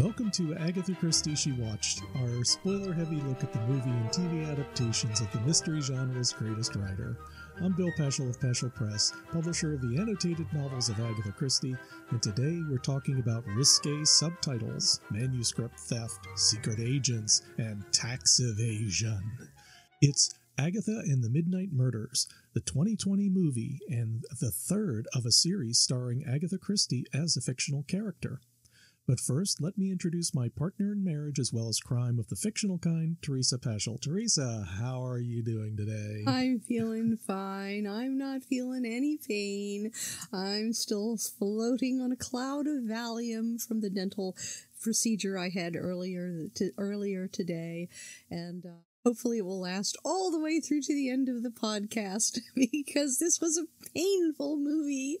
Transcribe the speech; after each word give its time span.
Welcome 0.00 0.30
to 0.30 0.56
Agatha 0.56 0.94
Christie 0.94 1.34
She 1.34 1.52
Watched, 1.52 2.00
our 2.16 2.42
spoiler 2.42 2.94
heavy 2.94 3.16
look 3.16 3.44
at 3.44 3.52
the 3.52 3.60
movie 3.66 3.90
and 3.90 4.08
TV 4.08 4.50
adaptations 4.50 5.20
of 5.20 5.30
the 5.30 5.40
mystery 5.42 5.82
genre's 5.82 6.32
greatest 6.32 6.74
writer. 6.74 7.18
I'm 7.62 7.74
Bill 7.74 7.92
Peschel 7.98 8.30
of 8.30 8.40
Peschel 8.40 8.74
Press, 8.74 9.12
publisher 9.30 9.74
of 9.74 9.82
the 9.82 10.00
annotated 10.00 10.50
novels 10.54 10.88
of 10.88 10.98
Agatha 10.98 11.32
Christie, 11.32 11.76
and 12.08 12.22
today 12.22 12.62
we're 12.70 12.78
talking 12.78 13.18
about 13.18 13.44
risque 13.48 14.02
subtitles, 14.04 15.02
manuscript 15.10 15.78
theft, 15.78 16.26
secret 16.34 16.80
agents, 16.80 17.42
and 17.58 17.84
tax 17.92 18.40
evasion. 18.40 19.22
It's 20.00 20.34
Agatha 20.56 21.02
and 21.04 21.22
the 21.22 21.28
Midnight 21.28 21.72
Murders, 21.72 22.26
the 22.54 22.60
2020 22.60 23.28
movie, 23.28 23.80
and 23.90 24.24
the 24.40 24.50
third 24.50 25.08
of 25.14 25.26
a 25.26 25.30
series 25.30 25.78
starring 25.78 26.24
Agatha 26.26 26.56
Christie 26.56 27.04
as 27.12 27.36
a 27.36 27.42
fictional 27.42 27.82
character. 27.82 28.40
But 29.10 29.18
first, 29.18 29.60
let 29.60 29.76
me 29.76 29.90
introduce 29.90 30.32
my 30.36 30.50
partner 30.50 30.92
in 30.92 31.02
marriage 31.02 31.40
as 31.40 31.52
well 31.52 31.66
as 31.66 31.80
crime 31.80 32.20
of 32.20 32.28
the 32.28 32.36
fictional 32.36 32.78
kind, 32.78 33.16
Teresa 33.20 33.58
Peschel. 33.58 34.00
Teresa, 34.00 34.64
how 34.78 35.04
are 35.04 35.18
you 35.18 35.42
doing 35.42 35.76
today? 35.76 36.22
I'm 36.28 36.60
feeling 36.60 37.16
fine. 37.16 37.88
I'm 37.88 38.16
not 38.16 38.44
feeling 38.44 38.86
any 38.86 39.16
pain. 39.16 39.90
I'm 40.32 40.72
still 40.72 41.16
floating 41.16 42.00
on 42.00 42.12
a 42.12 42.16
cloud 42.16 42.68
of 42.68 42.84
Valium 42.84 43.60
from 43.60 43.80
the 43.80 43.90
dental 43.90 44.36
procedure 44.80 45.36
I 45.36 45.48
had 45.48 45.74
earlier 45.74 46.46
to, 46.54 46.70
earlier 46.78 47.26
today, 47.26 47.88
and. 48.30 48.64
Uh, 48.64 48.82
hopefully 49.02 49.38
it 49.38 49.46
will 49.46 49.60
last 49.60 49.96
all 50.04 50.30
the 50.30 50.38
way 50.38 50.60
through 50.60 50.82
to 50.82 50.92
the 50.92 51.08
end 51.08 51.26
of 51.26 51.42
the 51.42 51.48
podcast 51.48 52.38
because 52.54 53.18
this 53.18 53.40
was 53.40 53.56
a 53.56 53.64
painful 53.94 54.58
movie 54.58 55.16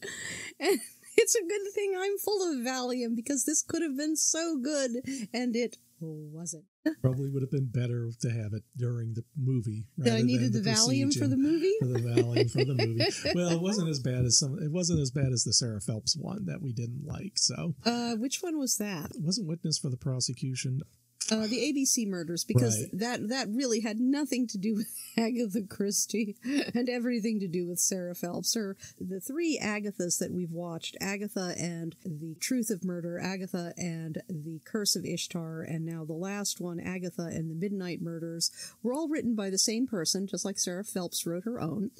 and 0.60 0.78
it's 1.16 1.34
a 1.34 1.42
good 1.42 1.72
thing 1.74 1.94
I'm 1.98 2.18
full 2.18 2.42
of 2.42 2.58
Valium 2.58 3.14
because 3.16 3.44
this 3.44 3.62
could 3.62 3.82
have 3.82 3.96
been 3.96 4.16
so 4.16 4.58
good, 4.58 5.02
and 5.32 5.54
it 5.56 5.76
wasn't. 6.00 6.64
Probably 7.02 7.28
would 7.28 7.42
have 7.42 7.50
been 7.50 7.70
better 7.70 8.10
to 8.20 8.30
have 8.30 8.54
it 8.54 8.62
during 8.76 9.12
the 9.14 9.24
movie. 9.36 9.86
That 9.98 10.16
I 10.16 10.22
needed 10.22 10.54
the, 10.54 10.60
the 10.60 10.70
Valium 10.70 11.16
for 11.16 11.26
the 11.26 11.36
movie. 11.36 11.74
For 11.80 11.88
the 11.88 11.98
Valium 11.98 12.50
for 12.50 12.64
the 12.64 12.74
movie. 12.74 13.04
well, 13.34 13.50
it 13.50 13.60
wasn't 13.60 13.90
as 13.90 14.00
bad 14.00 14.24
as 14.24 14.38
some. 14.38 14.58
It 14.62 14.72
wasn't 14.72 15.00
as 15.00 15.10
bad 15.10 15.32
as 15.32 15.44
the 15.44 15.52
Sarah 15.52 15.80
Phelps 15.80 16.16
one 16.16 16.46
that 16.46 16.62
we 16.62 16.72
didn't 16.72 17.04
like. 17.04 17.32
So, 17.36 17.74
uh, 17.84 18.14
which 18.14 18.38
one 18.40 18.58
was 18.58 18.78
that? 18.78 19.10
It 19.10 19.22
wasn't 19.22 19.48
witness 19.48 19.78
for 19.78 19.90
the 19.90 19.98
prosecution. 19.98 20.80
Uh, 21.30 21.46
the 21.46 21.72
ABC 21.72 22.06
murders, 22.08 22.44
because 22.44 22.80
right. 22.80 23.00
that 23.00 23.28
that 23.28 23.48
really 23.50 23.80
had 23.80 24.00
nothing 24.00 24.46
to 24.48 24.58
do 24.58 24.74
with 24.76 24.88
Agatha 25.16 25.62
Christie 25.62 26.36
and 26.74 26.88
everything 26.88 27.40
to 27.40 27.48
do 27.48 27.66
with 27.66 27.78
Sarah 27.78 28.14
Phelps. 28.14 28.56
Or 28.56 28.76
the 29.00 29.20
three 29.20 29.58
Agathas 29.62 30.18
that 30.18 30.32
we've 30.32 30.50
watched: 30.50 30.96
Agatha 31.00 31.54
and 31.58 31.94
the 32.04 32.34
Truth 32.40 32.70
of 32.70 32.84
Murder, 32.84 33.20
Agatha 33.20 33.72
and 33.76 34.22
the 34.28 34.60
Curse 34.64 34.96
of 34.96 35.04
Ishtar, 35.04 35.62
and 35.62 35.84
now 35.84 36.04
the 36.04 36.12
last 36.12 36.60
one, 36.60 36.80
Agatha 36.80 37.22
and 37.22 37.50
the 37.50 37.54
Midnight 37.54 38.02
Murders, 38.02 38.50
were 38.82 38.92
all 38.92 39.08
written 39.08 39.34
by 39.34 39.50
the 39.50 39.58
same 39.58 39.86
person, 39.86 40.26
just 40.26 40.44
like 40.44 40.58
Sarah 40.58 40.84
Phelps 40.84 41.26
wrote 41.26 41.44
her 41.44 41.60
own. 41.60 41.90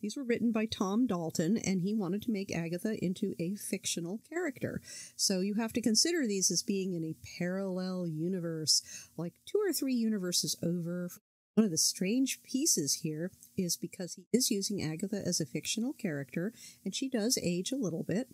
These 0.00 0.16
were 0.16 0.24
written 0.24 0.52
by 0.52 0.66
Tom 0.66 1.06
Dalton, 1.06 1.56
and 1.56 1.82
he 1.82 1.94
wanted 1.94 2.22
to 2.22 2.30
make 2.30 2.54
Agatha 2.54 3.02
into 3.04 3.34
a 3.38 3.56
fictional 3.56 4.20
character. 4.28 4.80
So 5.16 5.40
you 5.40 5.54
have 5.54 5.72
to 5.72 5.80
consider 5.80 6.26
these 6.26 6.50
as 6.50 6.62
being 6.62 6.94
in 6.94 7.04
a 7.04 7.16
parallel 7.38 8.06
universe, 8.06 8.82
like 9.16 9.34
two 9.44 9.58
or 9.58 9.72
three 9.72 9.94
universes 9.94 10.56
over. 10.62 11.10
One 11.54 11.64
of 11.64 11.72
the 11.72 11.78
strange 11.78 12.40
pieces 12.44 13.00
here 13.02 13.32
is 13.56 13.76
because 13.76 14.14
he 14.14 14.26
is 14.32 14.50
using 14.50 14.80
Agatha 14.80 15.20
as 15.26 15.40
a 15.40 15.46
fictional 15.46 15.92
character, 15.92 16.52
and 16.84 16.94
she 16.94 17.08
does 17.08 17.36
age 17.42 17.72
a 17.72 17.76
little 17.76 18.04
bit, 18.04 18.28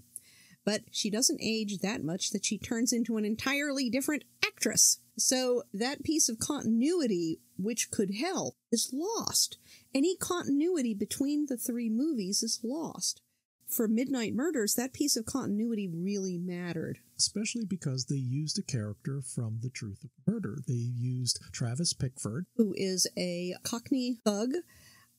but 0.67 0.83
she 0.91 1.09
doesn't 1.09 1.41
age 1.42 1.79
that 1.79 2.05
much 2.05 2.31
that 2.31 2.45
she 2.45 2.59
turns 2.59 2.92
into 2.92 3.17
an 3.17 3.25
entirely 3.25 3.89
different 3.89 4.25
actress. 4.45 4.98
So 5.17 5.62
that 5.73 6.03
piece 6.03 6.29
of 6.29 6.39
continuity, 6.39 7.41
which 7.57 7.91
could 7.91 8.14
help, 8.14 8.57
is 8.70 8.91
lost. 8.92 9.57
Any 9.94 10.16
continuity 10.16 10.92
between 10.92 11.46
the 11.46 11.56
three 11.56 11.88
movies 11.88 12.42
is 12.42 12.60
lost. 12.64 13.22
For 13.68 13.88
Midnight 13.88 14.34
Murders, 14.34 14.74
that 14.74 14.92
piece 14.92 15.16
of 15.16 15.24
continuity 15.24 15.88
really 15.88 16.36
mattered. 16.36 16.98
Especially 17.16 17.64
because 17.64 18.06
they 18.06 18.16
used 18.16 18.58
a 18.58 18.62
character 18.62 19.22
from 19.22 19.60
The 19.62 19.70
Truth 19.70 20.05
of 20.05 20.10
Murder. 20.27 20.58
They 20.66 20.74
used 20.74 21.40
Travis 21.52 21.92
Bickford, 21.94 22.46
who 22.56 22.74
is 22.77 23.06
a 23.16 23.55
Cockney 23.62 24.18
thug 24.24 24.50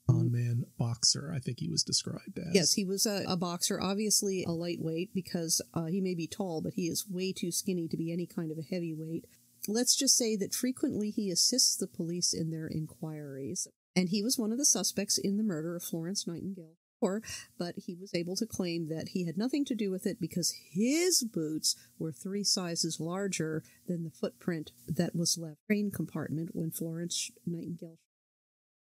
con 0.09 0.31
man 0.31 0.65
boxer, 0.77 1.31
I 1.33 1.39
think 1.39 1.59
he 1.59 1.69
was 1.69 1.83
described 1.83 2.37
as. 2.37 2.53
Yes, 2.53 2.73
he 2.73 2.85
was 2.85 3.05
a, 3.05 3.23
a 3.27 3.37
boxer, 3.37 3.81
obviously 3.81 4.43
a 4.43 4.51
lightweight 4.51 5.13
because 5.13 5.61
uh, 5.73 5.85
he 5.85 6.01
may 6.01 6.15
be 6.15 6.27
tall, 6.27 6.61
but 6.61 6.73
he 6.73 6.87
is 6.87 7.07
way 7.09 7.33
too 7.33 7.51
skinny 7.51 7.87
to 7.87 7.97
be 7.97 8.11
any 8.11 8.27
kind 8.27 8.51
of 8.51 8.57
a 8.57 8.61
heavyweight. 8.61 9.25
Let's 9.67 9.95
just 9.95 10.15
say 10.15 10.35
that 10.35 10.53
frequently 10.53 11.09
he 11.09 11.31
assists 11.31 11.75
the 11.75 11.87
police 11.87 12.33
in 12.33 12.51
their 12.51 12.67
inquiries 12.67 13.67
and 13.95 14.09
he 14.09 14.21
was 14.21 14.37
one 14.37 14.51
of 14.51 14.57
the 14.57 14.65
suspects 14.65 15.17
in 15.17 15.37
the 15.37 15.43
murder 15.43 15.75
of 15.75 15.83
Florence 15.83 16.27
Nightingale. 16.27 16.75
But 17.57 17.75
he 17.77 17.95
was 17.95 18.13
able 18.15 18.35
to 18.37 18.45
claim 18.45 18.87
that 18.89 19.09
he 19.09 19.25
had 19.25 19.37
nothing 19.37 19.65
to 19.65 19.75
do 19.75 19.91
with 19.91 20.05
it 20.05 20.19
because 20.19 20.55
his 20.71 21.23
boots 21.23 21.75
were 21.99 22.11
three 22.11 22.43
sizes 22.43 22.99
larger 22.99 23.63
than 23.87 24.03
the 24.03 24.09
footprint 24.09 24.71
that 24.87 25.15
was 25.15 25.37
left 25.37 25.59
train 25.67 25.91
compartment 25.91 26.51
when 26.53 26.71
Florence 26.71 27.31
Nightingale 27.45 27.99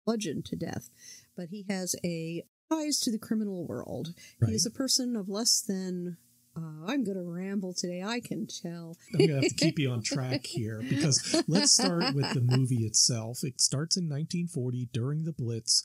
bludgeoned 0.06 0.46
to 0.46 0.56
death. 0.56 0.90
But 1.36 1.50
he 1.50 1.66
has 1.68 1.96
a 2.06 2.44
ties 2.72 3.00
to 3.02 3.12
the 3.12 3.20
criminal 3.20 3.68
world. 3.68 4.14
Right. 4.40 4.50
He 4.50 4.56
is 4.56 4.66
a 4.66 4.72
person 4.72 5.16
of 5.16 5.28
less 5.28 5.62
than 5.62 6.18
uh, 6.58 6.86
I'm 6.88 7.04
going 7.04 7.18
to 7.18 7.24
ramble 7.24 7.74
today. 7.74 8.02
I 8.02 8.20
can 8.20 8.48
tell. 8.48 8.98
I'm 9.14 9.20
going 9.20 9.30
to 9.30 9.36
have 9.36 9.50
to 9.50 9.56
keep 9.56 9.78
you 9.78 9.92
on 9.92 10.02
track 10.04 10.46
here 10.46 10.82
because 10.88 11.44
let's 11.48 11.74
start 11.74 12.16
with 12.16 12.34
the 12.34 12.42
movie 12.42 12.86
itself. 12.86 13.40
It 13.44 13.60
starts 13.60 13.98
in 13.98 14.06
1940 14.06 14.90
during 14.94 15.26
the 15.26 15.34
Blitz. 15.34 15.84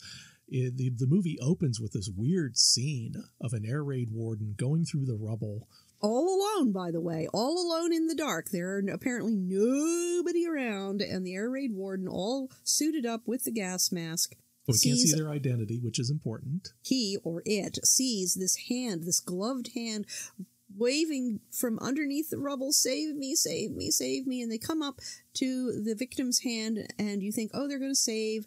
It, 0.49 0.77
the, 0.77 0.91
the 0.91 1.07
movie 1.07 1.39
opens 1.41 1.81
with 1.81 1.93
this 1.93 2.11
weird 2.15 2.57
scene 2.57 3.15
of 3.41 3.53
an 3.53 3.65
air 3.67 3.83
raid 3.83 4.11
warden 4.13 4.55
going 4.57 4.85
through 4.85 5.07
the 5.07 5.17
rubble. 5.17 5.69
All 6.03 6.41
alone, 6.59 6.73
by 6.73 6.91
the 6.91 7.01
way, 7.01 7.29
all 7.33 7.59
alone 7.59 7.93
in 7.93 8.07
the 8.07 8.15
dark. 8.15 8.47
There 8.51 8.77
are 8.77 8.83
apparently 8.93 9.37
nobody 9.37 10.47
around, 10.47 11.03
and 11.03 11.27
the 11.27 11.35
air 11.35 11.51
raid 11.51 11.73
warden, 11.75 12.09
all 12.09 12.51
suited 12.65 13.05
up 13.05 13.23
with 13.27 13.45
the 13.45 13.53
gas 13.53 13.93
mask, 13.93 14.35
we 14.73 14.79
can't 14.79 14.99
see 14.99 15.15
their 15.15 15.31
identity, 15.31 15.81
which 15.83 15.99
is 15.99 16.11
important. 16.11 16.69
He 16.83 17.19
or 17.25 17.43
it 17.45 17.79
sees 17.85 18.35
this 18.35 18.69
hand, 18.69 19.03
this 19.05 19.21
gloved 19.21 19.71
hand 19.75 20.07
waving 20.77 21.41
from 21.53 21.79
underneath 21.81 22.31
the 22.31 22.39
rubble, 22.39 22.73
save 22.73 23.15
me, 23.17 23.35
save 23.35 23.73
me, 23.73 23.91
save 23.91 24.27
me. 24.27 24.43
And 24.43 24.51
they 24.51 24.59
come 24.59 24.83
up 24.83 25.01
to 25.35 25.83
the 25.83 25.95
victim's 25.95 26.41
hand, 26.41 26.87
and 26.99 27.23
you 27.23 27.33
think, 27.33 27.51
oh, 27.55 27.69
they're 27.69 27.79
going 27.79 27.91
to 27.91 27.95
save. 27.95 28.47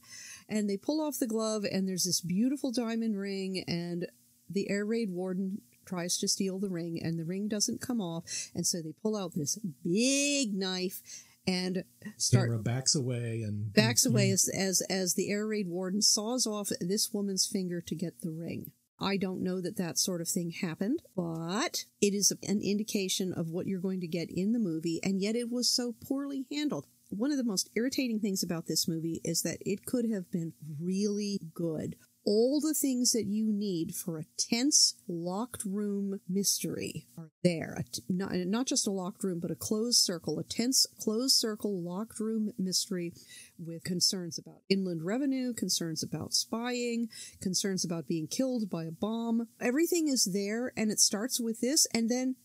And 0.50 0.70
they 0.70 0.78
pull 0.78 1.02
off 1.02 1.20
the 1.20 1.28
glove, 1.28 1.64
and 1.70 1.88
there's 1.88 2.06
this 2.06 2.22
beautiful 2.22 2.72
diamond 2.72 3.18
ring, 3.18 3.64
and 3.68 4.08
the 4.50 4.70
air 4.70 4.86
raid 4.86 5.10
warden 5.10 5.62
tries 5.86 6.18
to 6.18 6.28
steal 6.28 6.60
the 6.60 6.70
ring, 6.70 7.00
and 7.02 7.20
the 7.20 7.26
ring 7.26 7.48
doesn't 7.48 7.82
come 7.82 8.02
off. 8.02 8.24
And 8.54 8.66
so 8.66 8.82
they 8.82 8.94
pull 9.02 9.16
out 9.16 9.34
this 9.36 9.58
big 9.84 10.54
knife 10.54 11.02
and 11.46 11.84
start 12.18 12.48
Sarah 12.48 12.60
backs 12.60 12.96
away 12.96 13.42
and 13.42 13.74
backs 13.74 14.06
away 14.10 14.32
as, 14.32 14.50
as 14.56 14.82
as 14.90 15.16
the 15.16 15.30
air 15.30 15.46
raid 15.46 15.68
warden 15.68 16.02
saws 16.02 16.48
off 16.48 16.70
this 16.80 17.12
woman's 17.12 17.46
finger 17.46 17.82
to 17.82 17.96
get 17.96 18.22
the 18.22 18.32
ring. 18.32 18.72
I 19.00 19.18
don't 19.18 19.44
know 19.44 19.60
that 19.62 19.78
that 19.78 19.98
sort 19.98 20.22
of 20.22 20.30
thing 20.30 20.52
happened, 20.52 21.02
but 21.16 21.86
it 22.02 22.14
is 22.14 22.32
an 22.44 22.62
indication 22.62 23.34
of 23.34 23.50
what 23.50 23.68
you're 23.68 23.82
going 23.82 24.02
to 24.02 24.08
get 24.08 24.30
in 24.30 24.54
the 24.54 24.60
movie, 24.60 25.00
and 25.04 25.22
yet 25.22 25.36
it 25.36 25.52
was 25.52 25.70
so 25.70 25.96
poorly 26.06 26.46
handled. 26.52 26.86
One 27.10 27.32
of 27.32 27.38
the 27.38 27.44
most 27.44 27.70
irritating 27.76 28.20
things 28.20 28.44
about 28.44 28.66
this 28.68 28.88
movie 28.88 29.22
is 29.24 29.42
that 29.44 29.58
it 29.62 29.86
could 29.86 30.10
have 30.12 30.32
been 30.32 30.54
really 30.82 31.40
good 31.54 31.96
all 32.26 32.62
the 32.62 32.74
things 32.74 33.12
that 33.12 33.26
you 33.26 33.46
need 33.48 33.96
for 33.96 34.18
a 34.18 34.26
tense 34.38 34.96
locked 35.08 35.64
room 35.66 36.20
mystery 36.30 37.06
are 37.18 37.32
there. 37.44 37.84
Not, 38.10 38.32
not 38.34 38.68
just 38.68 38.88
a 38.88 38.92
locked 38.92 39.24
room, 39.24 39.40
but 39.40 39.52
a 39.52 39.56
closed 39.56 40.00
circle, 40.00 40.40
a 40.40 40.44
tense 40.44 40.86
closed 41.00 41.36
circle 41.36 41.82
locked 41.82 42.20
room 42.20 42.52
mystery 42.58 43.14
with 43.58 43.84
concerns 43.84 44.38
about 44.38 44.62
inland 44.70 45.04
revenue, 45.04 45.54
concerns 45.54 46.04
about 46.04 46.34
spying, 46.34 47.10
concerns 47.42 47.84
about 47.84 48.08
being 48.08 48.28
killed 48.28 48.70
by 48.70 48.86
a 48.86 48.92
bomb. 48.92 49.48
Everything 49.60 50.08
is 50.08 50.30
there, 50.34 50.72
and 50.78 50.92
it 50.92 51.00
starts 51.00 51.40
with 51.40 51.62
this, 51.62 51.86
and 51.94 52.10
then 52.10 52.36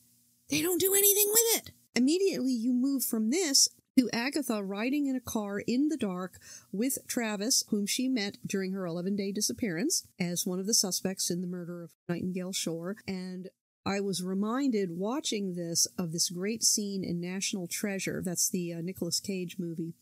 they 0.51 0.63
don't 0.63 0.81
do 0.81 0.95
anything 0.95 1.29
with 1.29 1.57
it. 1.57 1.73
Immediately, 1.95 2.53
you 2.53 2.73
move 2.73 3.05
from 3.05 3.31
this 3.31 3.69
to 3.99 4.09
Agatha 4.13 4.63
riding 4.63 5.07
in 5.07 5.17
a 5.17 5.21
car 5.21 5.59
in 5.59 5.89
the 5.89 5.97
dark 5.97 6.39
with 6.71 6.99
Travis, 7.09 7.65
whom 7.71 7.85
she 7.85 8.09
met 8.09 8.39
during 8.47 8.71
her 8.73 8.87
11 8.87 9.17
day 9.17 9.33
disappearance 9.33 10.07
as 10.21 10.47
one 10.47 10.61
of 10.61 10.67
the 10.67 10.75
suspects 10.75 11.31
in 11.31 11.41
the 11.41 11.49
murder 11.49 11.83
of 11.83 11.91
Nightingale 12.09 12.53
Shore. 12.53 12.95
And 13.09 13.49
I 13.85 13.99
was 13.99 14.23
reminded 14.23 14.97
watching 14.97 15.57
this 15.57 15.89
of 15.99 16.13
this 16.13 16.31
great 16.31 16.63
scene 16.63 17.03
in 17.03 17.21
National 17.21 17.67
Treasure. 17.67 18.23
That's 18.25 18.49
the 18.49 18.73
uh, 18.73 18.83
Nicolas 18.83 19.19
Cage 19.19 19.57
movie. 19.59 19.95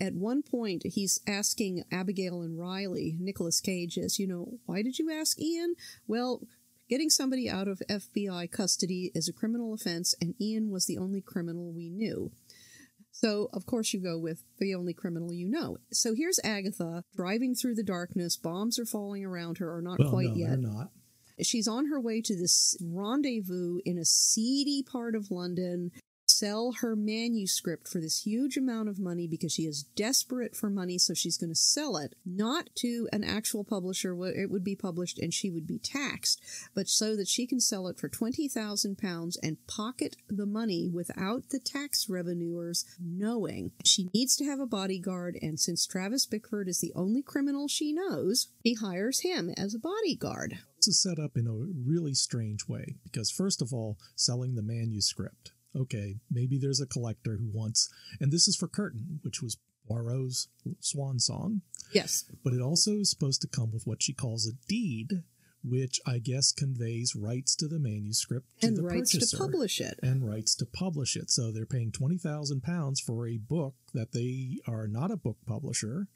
At 0.00 0.14
one 0.14 0.42
point, 0.42 0.84
he's 0.86 1.20
asking 1.28 1.84
Abigail 1.92 2.40
and 2.40 2.58
Riley, 2.58 3.16
Nicolas 3.20 3.60
Cage 3.60 3.98
is, 3.98 4.18
you 4.18 4.26
know, 4.26 4.60
why 4.64 4.80
did 4.80 4.98
you 4.98 5.12
ask 5.12 5.38
Ian? 5.38 5.74
Well, 6.06 6.40
getting 6.88 7.10
somebody 7.10 7.50
out 7.50 7.68
of 7.68 7.82
FBI 7.90 8.50
custody 8.50 9.12
is 9.14 9.28
a 9.28 9.32
criminal 9.32 9.74
offense, 9.74 10.14
and 10.22 10.34
Ian 10.40 10.70
was 10.70 10.86
the 10.86 10.96
only 10.96 11.20
criminal 11.20 11.70
we 11.70 11.90
knew. 11.90 12.32
So, 13.22 13.48
of 13.52 13.66
course, 13.66 13.92
you 13.92 14.00
go 14.00 14.18
with 14.18 14.42
the 14.58 14.74
only 14.74 14.92
criminal 14.92 15.32
you 15.32 15.48
know. 15.48 15.76
So 15.92 16.12
here's 16.12 16.40
Agatha 16.42 17.04
driving 17.14 17.54
through 17.54 17.76
the 17.76 17.84
darkness. 17.84 18.36
Bombs 18.36 18.80
are 18.80 18.84
falling 18.84 19.24
around 19.24 19.58
her, 19.58 19.72
or 19.72 19.80
not 19.80 20.00
well, 20.00 20.10
quite 20.10 20.30
no, 20.30 20.34
yet. 20.34 20.48
they're 20.48 20.56
not. 20.56 20.88
She's 21.40 21.68
on 21.68 21.86
her 21.86 22.00
way 22.00 22.20
to 22.20 22.36
this 22.36 22.76
rendezvous 22.82 23.78
in 23.84 23.96
a 23.96 24.04
seedy 24.04 24.82
part 24.82 25.14
of 25.14 25.30
London. 25.30 25.92
Sell 26.42 26.72
her 26.80 26.96
manuscript 26.96 27.86
for 27.86 28.00
this 28.00 28.26
huge 28.26 28.56
amount 28.56 28.88
of 28.88 28.98
money 28.98 29.28
because 29.28 29.52
she 29.52 29.62
is 29.62 29.84
desperate 29.94 30.56
for 30.56 30.68
money, 30.68 30.98
so 30.98 31.14
she's 31.14 31.38
going 31.38 31.52
to 31.52 31.54
sell 31.54 31.96
it 31.96 32.16
not 32.26 32.68
to 32.74 33.08
an 33.12 33.22
actual 33.22 33.62
publisher 33.62 34.12
where 34.12 34.34
it 34.34 34.50
would 34.50 34.64
be 34.64 34.74
published 34.74 35.20
and 35.20 35.32
she 35.32 35.50
would 35.50 35.68
be 35.68 35.78
taxed, 35.78 36.42
but 36.74 36.88
so 36.88 37.14
that 37.14 37.28
she 37.28 37.46
can 37.46 37.60
sell 37.60 37.86
it 37.86 37.96
for 37.96 38.08
twenty 38.08 38.48
thousand 38.48 38.98
pounds 38.98 39.38
and 39.40 39.64
pocket 39.68 40.16
the 40.28 40.44
money 40.44 40.90
without 40.92 41.50
the 41.50 41.60
tax 41.60 42.08
revenuers 42.08 42.86
knowing. 43.00 43.70
She 43.84 44.08
needs 44.12 44.34
to 44.34 44.44
have 44.44 44.58
a 44.58 44.66
bodyguard, 44.66 45.38
and 45.40 45.60
since 45.60 45.86
Travis 45.86 46.26
Bickford 46.26 46.66
is 46.68 46.80
the 46.80 46.92
only 46.96 47.22
criminal 47.22 47.68
she 47.68 47.92
knows, 47.92 48.48
he 48.64 48.74
hires 48.74 49.20
him 49.20 49.54
as 49.56 49.76
a 49.76 49.78
bodyguard. 49.78 50.58
This 50.78 50.88
is 50.88 51.02
set 51.02 51.20
up 51.20 51.36
in 51.36 51.46
a 51.46 51.88
really 51.88 52.14
strange 52.14 52.66
way 52.66 52.96
because, 53.04 53.30
first 53.30 53.62
of 53.62 53.72
all, 53.72 53.96
selling 54.16 54.56
the 54.56 54.62
manuscript. 54.62 55.52
Okay, 55.74 56.16
maybe 56.30 56.58
there's 56.58 56.80
a 56.80 56.86
collector 56.86 57.36
who 57.36 57.48
wants, 57.52 57.88
and 58.20 58.30
this 58.30 58.46
is 58.46 58.56
for 58.56 58.68
Curtain, 58.68 59.20
which 59.22 59.40
was 59.42 59.56
Poirot's 59.88 60.48
swan 60.80 61.18
song, 61.18 61.62
Yes. 61.92 62.24
but 62.44 62.52
it 62.52 62.60
also 62.60 62.92
is 62.98 63.10
supposed 63.10 63.40
to 63.42 63.48
come 63.48 63.72
with 63.72 63.86
what 63.86 64.02
she 64.02 64.12
calls 64.12 64.46
a 64.46 64.52
deed, 64.68 65.22
which 65.64 66.00
I 66.06 66.18
guess 66.18 66.52
conveys 66.52 67.16
rights 67.16 67.56
to 67.56 67.68
the 67.68 67.78
manuscript 67.78 68.48
to 68.60 68.66
and 68.66 68.76
the 68.76 68.82
rights 68.82 69.12
purchaser 69.14 69.36
to 69.36 69.42
publish 69.42 69.80
it. 69.80 69.98
and 70.02 70.28
rights 70.28 70.54
to 70.56 70.66
publish 70.66 71.16
it. 71.16 71.30
So 71.30 71.50
they're 71.50 71.66
paying 71.66 71.90
twenty 71.92 72.18
thousand 72.18 72.62
pounds 72.62 73.00
for 73.00 73.26
a 73.26 73.38
book 73.38 73.74
that 73.94 74.12
they 74.12 74.58
are 74.66 74.86
not 74.86 75.10
a 75.10 75.16
book 75.16 75.38
publisher, 75.46 76.08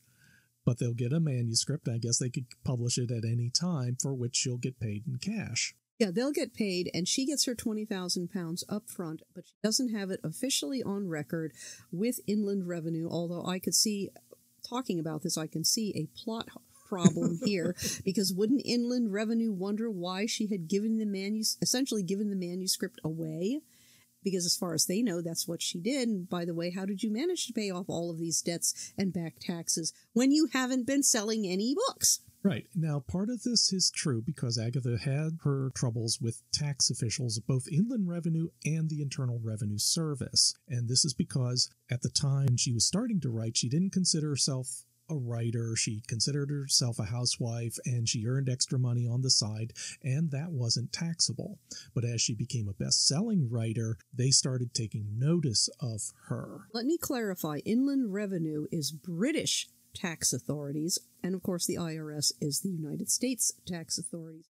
but 0.64 0.78
they'll 0.78 0.94
get 0.94 1.12
a 1.12 1.20
manuscript. 1.20 1.88
I 1.88 1.98
guess 1.98 2.18
they 2.18 2.28
could 2.30 2.46
publish 2.64 2.98
it 2.98 3.10
at 3.10 3.24
any 3.24 3.50
time, 3.50 3.96
for 4.02 4.12
which 4.14 4.36
she'll 4.36 4.58
get 4.58 4.80
paid 4.80 5.04
in 5.06 5.16
cash. 5.16 5.74
Yeah, 5.98 6.10
they'll 6.10 6.32
get 6.32 6.52
paid, 6.52 6.90
and 6.92 7.08
she 7.08 7.24
gets 7.24 7.46
her 7.46 7.54
twenty 7.54 7.86
thousand 7.86 8.30
pounds 8.30 8.64
up 8.68 8.88
front, 8.88 9.22
but 9.34 9.46
she 9.46 9.54
doesn't 9.62 9.94
have 9.94 10.10
it 10.10 10.20
officially 10.22 10.82
on 10.82 11.08
record 11.08 11.52
with 11.90 12.20
Inland 12.26 12.68
Revenue. 12.68 13.08
Although 13.10 13.46
I 13.46 13.58
could 13.58 13.74
see, 13.74 14.10
talking 14.68 14.98
about 14.98 15.22
this, 15.22 15.38
I 15.38 15.46
can 15.46 15.64
see 15.64 15.92
a 15.96 16.08
plot 16.18 16.48
problem 16.88 17.38
here 17.44 17.74
because 18.04 18.32
wouldn't 18.32 18.62
Inland 18.64 19.12
Revenue 19.12 19.52
wonder 19.52 19.90
why 19.90 20.26
she 20.26 20.46
had 20.48 20.68
given 20.68 20.98
the 20.98 21.06
manus 21.06 21.56
essentially 21.62 22.02
given 22.02 22.30
the 22.30 22.36
manuscript 22.36 23.00
away? 23.02 23.60
Because 24.22 24.44
as 24.44 24.56
far 24.56 24.74
as 24.74 24.86
they 24.86 25.02
know, 25.02 25.20
that's 25.22 25.46
what 25.46 25.62
she 25.62 25.78
did. 25.78 26.08
And 26.08 26.28
by 26.28 26.44
the 26.44 26.54
way, 26.54 26.70
how 26.70 26.84
did 26.84 27.02
you 27.02 27.12
manage 27.12 27.46
to 27.46 27.52
pay 27.52 27.70
off 27.70 27.86
all 27.88 28.10
of 28.10 28.18
these 28.18 28.42
debts 28.42 28.92
and 28.98 29.12
back 29.12 29.34
taxes 29.40 29.92
when 30.14 30.32
you 30.32 30.48
haven't 30.52 30.86
been 30.86 31.04
selling 31.04 31.46
any 31.46 31.76
books? 31.86 32.20
Right. 32.46 32.68
Now, 32.76 33.00
part 33.00 33.28
of 33.28 33.42
this 33.42 33.72
is 33.72 33.90
true 33.90 34.22
because 34.24 34.56
Agatha 34.56 34.98
had 34.98 35.38
her 35.42 35.72
troubles 35.74 36.20
with 36.20 36.42
tax 36.52 36.90
officials, 36.90 37.40
both 37.40 37.66
Inland 37.66 38.08
Revenue 38.08 38.50
and 38.64 38.88
the 38.88 39.02
Internal 39.02 39.40
Revenue 39.42 39.78
Service. 39.78 40.54
And 40.68 40.88
this 40.88 41.04
is 41.04 41.12
because 41.12 41.68
at 41.90 42.02
the 42.02 42.08
time 42.08 42.56
she 42.56 42.72
was 42.72 42.86
starting 42.86 43.20
to 43.22 43.30
write, 43.30 43.56
she 43.56 43.68
didn't 43.68 43.92
consider 43.92 44.28
herself 44.28 44.84
a 45.08 45.16
writer. 45.16 45.74
She 45.76 46.02
considered 46.06 46.50
herself 46.50 47.00
a 47.00 47.04
housewife 47.04 47.78
and 47.84 48.08
she 48.08 48.26
earned 48.26 48.48
extra 48.48 48.78
money 48.78 49.06
on 49.06 49.22
the 49.22 49.30
side, 49.30 49.72
and 50.02 50.30
that 50.30 50.50
wasn't 50.50 50.92
taxable. 50.92 51.58
But 51.94 52.04
as 52.04 52.20
she 52.20 52.34
became 52.34 52.68
a 52.68 52.84
best 52.84 53.06
selling 53.06 53.48
writer, 53.50 53.98
they 54.14 54.30
started 54.30 54.72
taking 54.72 55.18
notice 55.18 55.68
of 55.80 56.12
her. 56.28 56.68
Let 56.72 56.86
me 56.86 56.98
clarify 56.98 57.58
Inland 57.64 58.12
Revenue 58.12 58.66
is 58.70 58.92
British 58.92 59.68
tax 59.96 60.32
authorities, 60.32 60.98
and 61.22 61.34
of 61.34 61.42
course, 61.42 61.66
the 61.66 61.76
IRS 61.76 62.32
is 62.40 62.60
the 62.60 62.70
United 62.70 63.10
States 63.10 63.52
tax 63.66 63.98
authorities. 63.98 64.44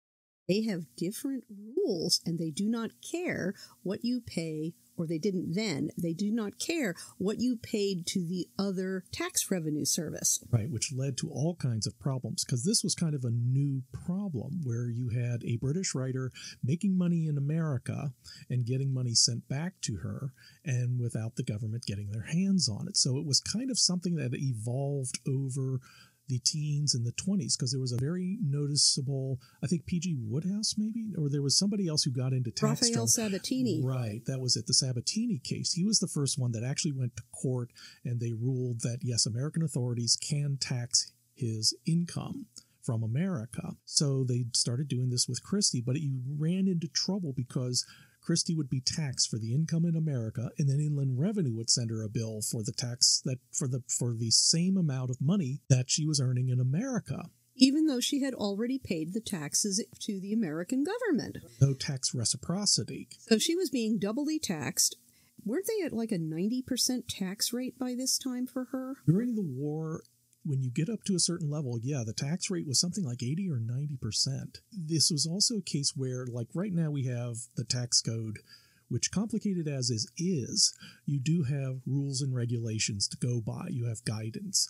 They 0.47 0.63
have 0.63 0.95
different 0.95 1.44
rules 1.50 2.21
and 2.25 2.38
they 2.38 2.51
do 2.51 2.69
not 2.69 2.92
care 3.01 3.53
what 3.83 4.03
you 4.03 4.21
pay, 4.21 4.74
or 4.97 5.07
they 5.07 5.18
didn't 5.18 5.53
then, 5.53 5.89
they 6.01 6.13
do 6.13 6.31
not 6.31 6.59
care 6.59 6.95
what 7.18 7.39
you 7.39 7.57
paid 7.57 8.06
to 8.07 8.19
the 8.25 8.47
other 8.57 9.03
tax 9.12 9.50
revenue 9.51 9.86
service. 9.86 10.44
Right, 10.50 10.69
which 10.69 10.94
led 10.94 11.18
to 11.18 11.30
all 11.30 11.56
kinds 11.56 11.88
of 11.88 12.00
problems 12.00 12.44
because 12.44 12.63
this 12.63 12.83
was 12.83 12.95
kind 12.95 13.15
of 13.15 13.24
a 13.24 13.31
new 13.31 13.83
problem 14.06 14.62
where 14.63 14.89
you 14.89 15.09
had 15.09 15.44
a 15.44 15.57
British 15.57 15.94
writer 15.95 16.31
making 16.63 16.97
money 16.97 17.27
in 17.27 17.38
America 17.38 18.13
and 18.50 18.65
getting 18.65 18.94
money 18.94 19.13
sent 19.13 19.47
back 19.47 19.74
to 19.81 19.97
her 19.97 20.31
and 20.63 21.00
without 21.00 21.36
the 21.36 21.44
government 21.44 21.86
getting 21.86 22.12
their 22.12 22.25
hands 22.25 22.69
on 22.69 22.88
it. 22.88 22.98
So 22.98 23.18
it 23.18 23.25
was 23.25 23.39
kind 23.39 23.69
of 23.69 23.80
something 23.80 24.15
that 24.15 24.33
evolved 24.33 25.19
over 25.27 25.80
the 26.27 26.39
teens 26.39 26.95
and 26.95 27.06
the 27.06 27.12
20s 27.12 27.57
because 27.57 27.72
there 27.72 27.80
was 27.80 27.92
a 27.92 27.98
very 27.98 28.38
noticeable 28.42 29.39
i 29.63 29.68
think 29.68 29.86
pg 29.86 30.16
Wodehouse 30.19 30.75
maybe 30.77 31.06
or 31.18 31.30
there 31.30 31.42
was 31.42 31.57
somebody 31.57 31.88
else 31.88 32.04
who 32.04 32.12
got 32.12 32.33
into 32.33 32.51
tax 32.51 32.81
Rafael. 32.81 33.07
Sabatini. 33.07 33.81
Right, 33.83 34.22
that 34.25 34.39
was 34.39 34.56
it. 34.56 34.68
The 34.68 34.74
Sabatini 34.74 35.39
case. 35.44 35.74
He 35.74 35.86
was 35.86 36.00
the 36.00 36.07
first 36.07 36.38
one 36.39 36.51
that 36.51 36.63
actually 36.63 36.92
went 36.92 37.16
to 37.18 37.24
court, 37.31 37.72
and 38.04 38.19
they 38.19 38.33
ruled 38.33 38.81
that 38.81 39.00
yes, 39.01 39.25
American 39.25 39.63
authorities 39.63 40.18
can 40.18 40.57
tax 40.60 41.12
his 41.33 41.75
income 41.86 42.48
from 42.83 43.04
America. 43.04 43.74
So 43.86 44.24
they 44.24 44.45
started 44.54 44.88
doing 44.88 45.10
this 45.10 45.27
with 45.27 45.44
Christie, 45.44 45.83
but 45.86 45.95
he 45.95 46.12
ran 46.38 46.68
into 46.68 46.88
trouble 46.88 47.33
because 47.36 47.86
Christie 48.25 48.56
would 48.56 48.69
be 48.69 48.81
taxed 48.81 49.30
for 49.30 49.38
the 49.38 49.54
income 49.54 49.86
in 49.86 49.95
America, 49.95 50.50
and 50.57 50.68
then 50.68 50.80
Inland 50.80 51.19
Revenue 51.19 51.56
would 51.56 51.69
send 51.69 51.92
her 51.92 52.04
a 52.04 52.10
bill 52.10 52.42
for 52.42 52.63
the 52.63 52.72
tax 52.72 53.22
that 53.24 53.38
for 53.54 53.68
the 53.68 53.83
for 53.88 54.13
the 54.13 54.31
same 54.31 54.77
amount 54.77 55.12
of 55.12 55.22
money 55.22 55.62
that 55.69 55.92
she 55.92 56.06
was 56.06 56.19
earning 56.19 56.50
in 56.50 56.60
America. 56.60 57.30
Even 57.56 57.86
though 57.86 58.01
she 58.01 58.22
had 58.22 58.33
already 58.33 58.80
paid 58.80 59.13
the 59.13 59.22
taxes 59.22 59.83
to 60.01 60.19
the 60.19 60.33
American 60.33 60.83
government. 60.83 61.38
No 61.62 61.74
tax 61.74 62.13
reciprocity. 62.13 63.07
So 63.19 63.38
she 63.38 63.56
was 63.56 63.69
being 63.69 63.98
doubly 63.98 64.39
taxed. 64.39 64.98
Weren't 65.45 65.68
they 65.68 65.86
at 65.86 65.94
like 65.94 66.12
a 66.12 66.18
90% 66.18 67.04
tax 67.07 67.54
rate 67.54 67.77
by 67.77 67.94
this 67.95 68.18
time 68.18 68.48
for 68.48 68.66
her? 68.72 68.95
During 69.06 69.36
the 69.36 69.44
war, 69.44 70.01
when 70.45 70.62
you 70.62 70.69
get 70.69 70.89
up 70.89 71.03
to 71.06 71.15
a 71.15 71.19
certain 71.19 71.50
level, 71.50 71.80
yeah, 71.81 72.03
the 72.06 72.13
tax 72.13 72.50
rate 72.50 72.68
was 72.68 72.80
something 72.80 73.03
like 73.03 73.24
80 73.24 73.50
or 73.50 73.59
90%. 73.59 74.59
This 74.71 75.09
was 75.12 75.25
also 75.25 75.56
a 75.57 75.62
case 75.62 75.94
where, 75.95 76.25
like 76.27 76.47
right 76.53 76.71
now, 76.71 76.92
we 76.92 77.06
have 77.06 77.38
the 77.56 77.63
tax 77.63 78.01
code, 78.01 78.39
which, 78.88 79.12
complicated 79.12 79.67
as 79.67 79.89
is, 79.89 80.12
is, 80.17 80.74
you 81.05 81.20
do 81.20 81.43
have 81.43 81.81
rules 81.88 82.22
and 82.22 82.36
regulations 82.36 83.08
to 83.08 83.17
go 83.17 83.41
by, 83.41 83.67
you 83.72 83.88
have 83.88 84.05
guidance. 84.05 84.70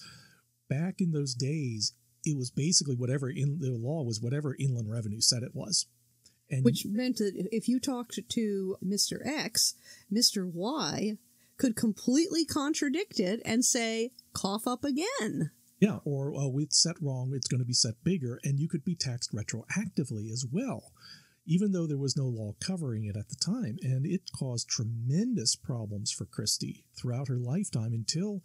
Back 0.70 0.96
in 1.00 1.12
those 1.12 1.36
days, 1.36 1.94
it 2.24 2.38
was 2.38 2.50
basically 2.50 2.96
whatever 2.96 3.30
in 3.30 3.60
the 3.60 3.72
law 3.72 4.02
was 4.04 4.22
whatever 4.22 4.56
inland 4.60 4.90
revenue 4.90 5.22
said 5.22 5.44
it 5.44 5.54
was. 5.54 5.86
And 6.50 6.64
Which 6.64 6.86
meant 6.86 7.18
that 7.18 7.34
if 7.52 7.68
you 7.68 7.80
talked 7.80 8.20
to 8.28 8.78
Mr. 8.84 9.18
X, 9.26 9.76
Mr. 10.14 10.50
Y 10.52 11.18
could 11.58 11.76
completely 11.76 12.46
contradict 12.46 13.20
it 13.20 13.42
and 13.46 13.64
say, 13.64 14.12
cough 14.34 14.68
up 14.68 14.84
again. 14.84 15.52
Yeah, 15.80 16.00
or 16.06 16.34
oh, 16.36 16.58
it's 16.60 16.82
set 16.82 16.96
wrong, 17.02 17.34
it's 17.34 17.48
going 17.48 17.60
to 17.60 17.66
be 17.66 17.74
set 17.74 18.04
bigger, 18.04 18.40
and 18.44 18.60
you 18.60 18.70
could 18.70 18.86
be 18.86 18.96
taxed 18.96 19.34
retroactively 19.34 20.32
as 20.32 20.46
well, 20.50 20.94
even 21.46 21.74
though 21.74 21.86
there 21.86 21.98
was 21.98 22.16
no 22.16 22.26
law 22.26 22.54
covering 22.66 23.06
it 23.06 23.18
at 23.18 23.28
the 23.28 23.36
time. 23.36 23.78
And 23.82 24.06
it 24.06 24.32
caused 24.38 24.70
tremendous 24.70 25.56
problems 25.56 26.12
for 26.12 26.26
Christie 26.26 26.86
throughout 26.98 27.28
her 27.28 27.38
lifetime 27.38 27.94
until 27.94 28.42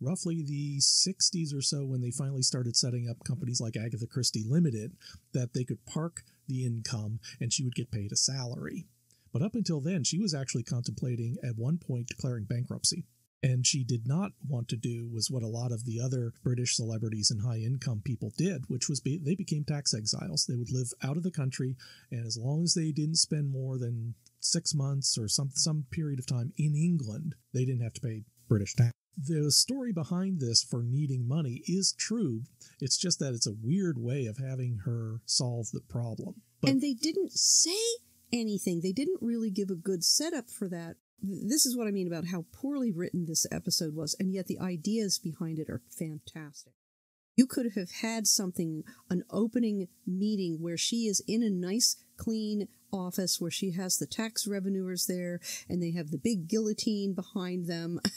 roughly 0.00 0.44
the 0.46 0.78
60s 0.78 1.52
or 1.52 1.60
so 1.60 1.84
when 1.84 2.00
they 2.00 2.12
finally 2.12 2.42
started 2.42 2.76
setting 2.76 3.08
up 3.10 3.24
companies 3.24 3.60
like 3.60 3.76
Agatha 3.76 4.06
Christie 4.06 4.44
Limited 4.48 4.92
that 5.32 5.54
they 5.54 5.64
could 5.64 5.84
park 5.84 6.22
the 6.46 6.64
income 6.64 7.18
and 7.40 7.52
she 7.52 7.64
would 7.64 7.74
get 7.74 7.90
paid 7.90 8.12
a 8.12 8.16
salary. 8.16 8.86
But 9.32 9.42
up 9.42 9.54
until 9.54 9.80
then, 9.80 10.04
she 10.04 10.20
was 10.20 10.32
actually 10.32 10.62
contemplating 10.62 11.36
at 11.42 11.58
one 11.58 11.78
point 11.78 12.06
declaring 12.06 12.44
bankruptcy 12.44 13.04
and 13.42 13.66
she 13.66 13.84
did 13.84 14.06
not 14.06 14.32
want 14.48 14.68
to 14.68 14.76
do 14.76 15.08
was 15.12 15.30
what 15.30 15.42
a 15.42 15.48
lot 15.48 15.72
of 15.72 15.84
the 15.84 16.00
other 16.00 16.32
British 16.42 16.76
celebrities 16.76 17.30
and 17.30 17.42
high 17.42 17.58
income 17.58 18.02
people 18.04 18.32
did, 18.36 18.64
which 18.68 18.88
was 18.88 19.00
be, 19.00 19.18
they 19.18 19.34
became 19.34 19.64
tax 19.64 19.94
exiles. 19.94 20.46
They 20.46 20.56
would 20.56 20.72
live 20.72 20.88
out 21.02 21.16
of 21.16 21.22
the 21.22 21.30
country, 21.30 21.76
and 22.10 22.26
as 22.26 22.36
long 22.36 22.62
as 22.62 22.74
they 22.74 22.90
didn't 22.90 23.16
spend 23.16 23.50
more 23.50 23.78
than 23.78 24.14
six 24.40 24.74
months 24.74 25.18
or 25.18 25.28
some 25.28 25.50
some 25.54 25.86
period 25.90 26.18
of 26.18 26.26
time 26.26 26.52
in 26.56 26.74
England, 26.74 27.34
they 27.52 27.64
didn't 27.64 27.82
have 27.82 27.94
to 27.94 28.00
pay 28.00 28.24
British 28.48 28.74
tax. 28.74 28.92
The 29.16 29.50
story 29.50 29.92
behind 29.92 30.40
this 30.40 30.62
for 30.62 30.82
needing 30.82 31.26
money 31.26 31.62
is 31.66 31.92
true. 31.92 32.42
It's 32.80 32.96
just 32.96 33.18
that 33.18 33.34
it's 33.34 33.48
a 33.48 33.56
weird 33.62 33.98
way 33.98 34.26
of 34.26 34.38
having 34.38 34.80
her 34.84 35.20
solve 35.26 35.70
the 35.72 35.80
problem. 35.80 36.36
But 36.60 36.70
and 36.70 36.80
they 36.80 36.94
didn't 36.94 37.32
say 37.32 37.76
anything. 38.32 38.80
They 38.80 38.92
didn't 38.92 39.18
really 39.20 39.50
give 39.50 39.70
a 39.70 39.74
good 39.74 40.04
setup 40.04 40.50
for 40.50 40.68
that. 40.68 40.96
This 41.20 41.66
is 41.66 41.76
what 41.76 41.88
I 41.88 41.90
mean 41.90 42.06
about 42.06 42.26
how 42.26 42.44
poorly 42.52 42.92
written 42.92 43.26
this 43.26 43.46
episode 43.50 43.94
was, 43.94 44.14
and 44.18 44.32
yet 44.32 44.46
the 44.46 44.60
ideas 44.60 45.18
behind 45.18 45.58
it 45.58 45.68
are 45.68 45.82
fantastic. 45.90 46.74
You 47.36 47.46
could 47.46 47.72
have 47.76 47.90
had 48.02 48.26
something, 48.26 48.82
an 49.10 49.24
opening 49.30 49.88
meeting 50.06 50.58
where 50.60 50.76
she 50.76 51.06
is 51.06 51.22
in 51.26 51.42
a 51.42 51.50
nice 51.50 51.96
clean 52.16 52.68
office 52.92 53.40
where 53.40 53.50
she 53.50 53.72
has 53.72 53.96
the 53.96 54.06
tax 54.06 54.46
revenuers 54.46 55.06
there 55.06 55.40
and 55.68 55.82
they 55.82 55.92
have 55.92 56.10
the 56.10 56.18
big 56.18 56.48
guillotine 56.48 57.14
behind 57.14 57.66
them. 57.66 58.00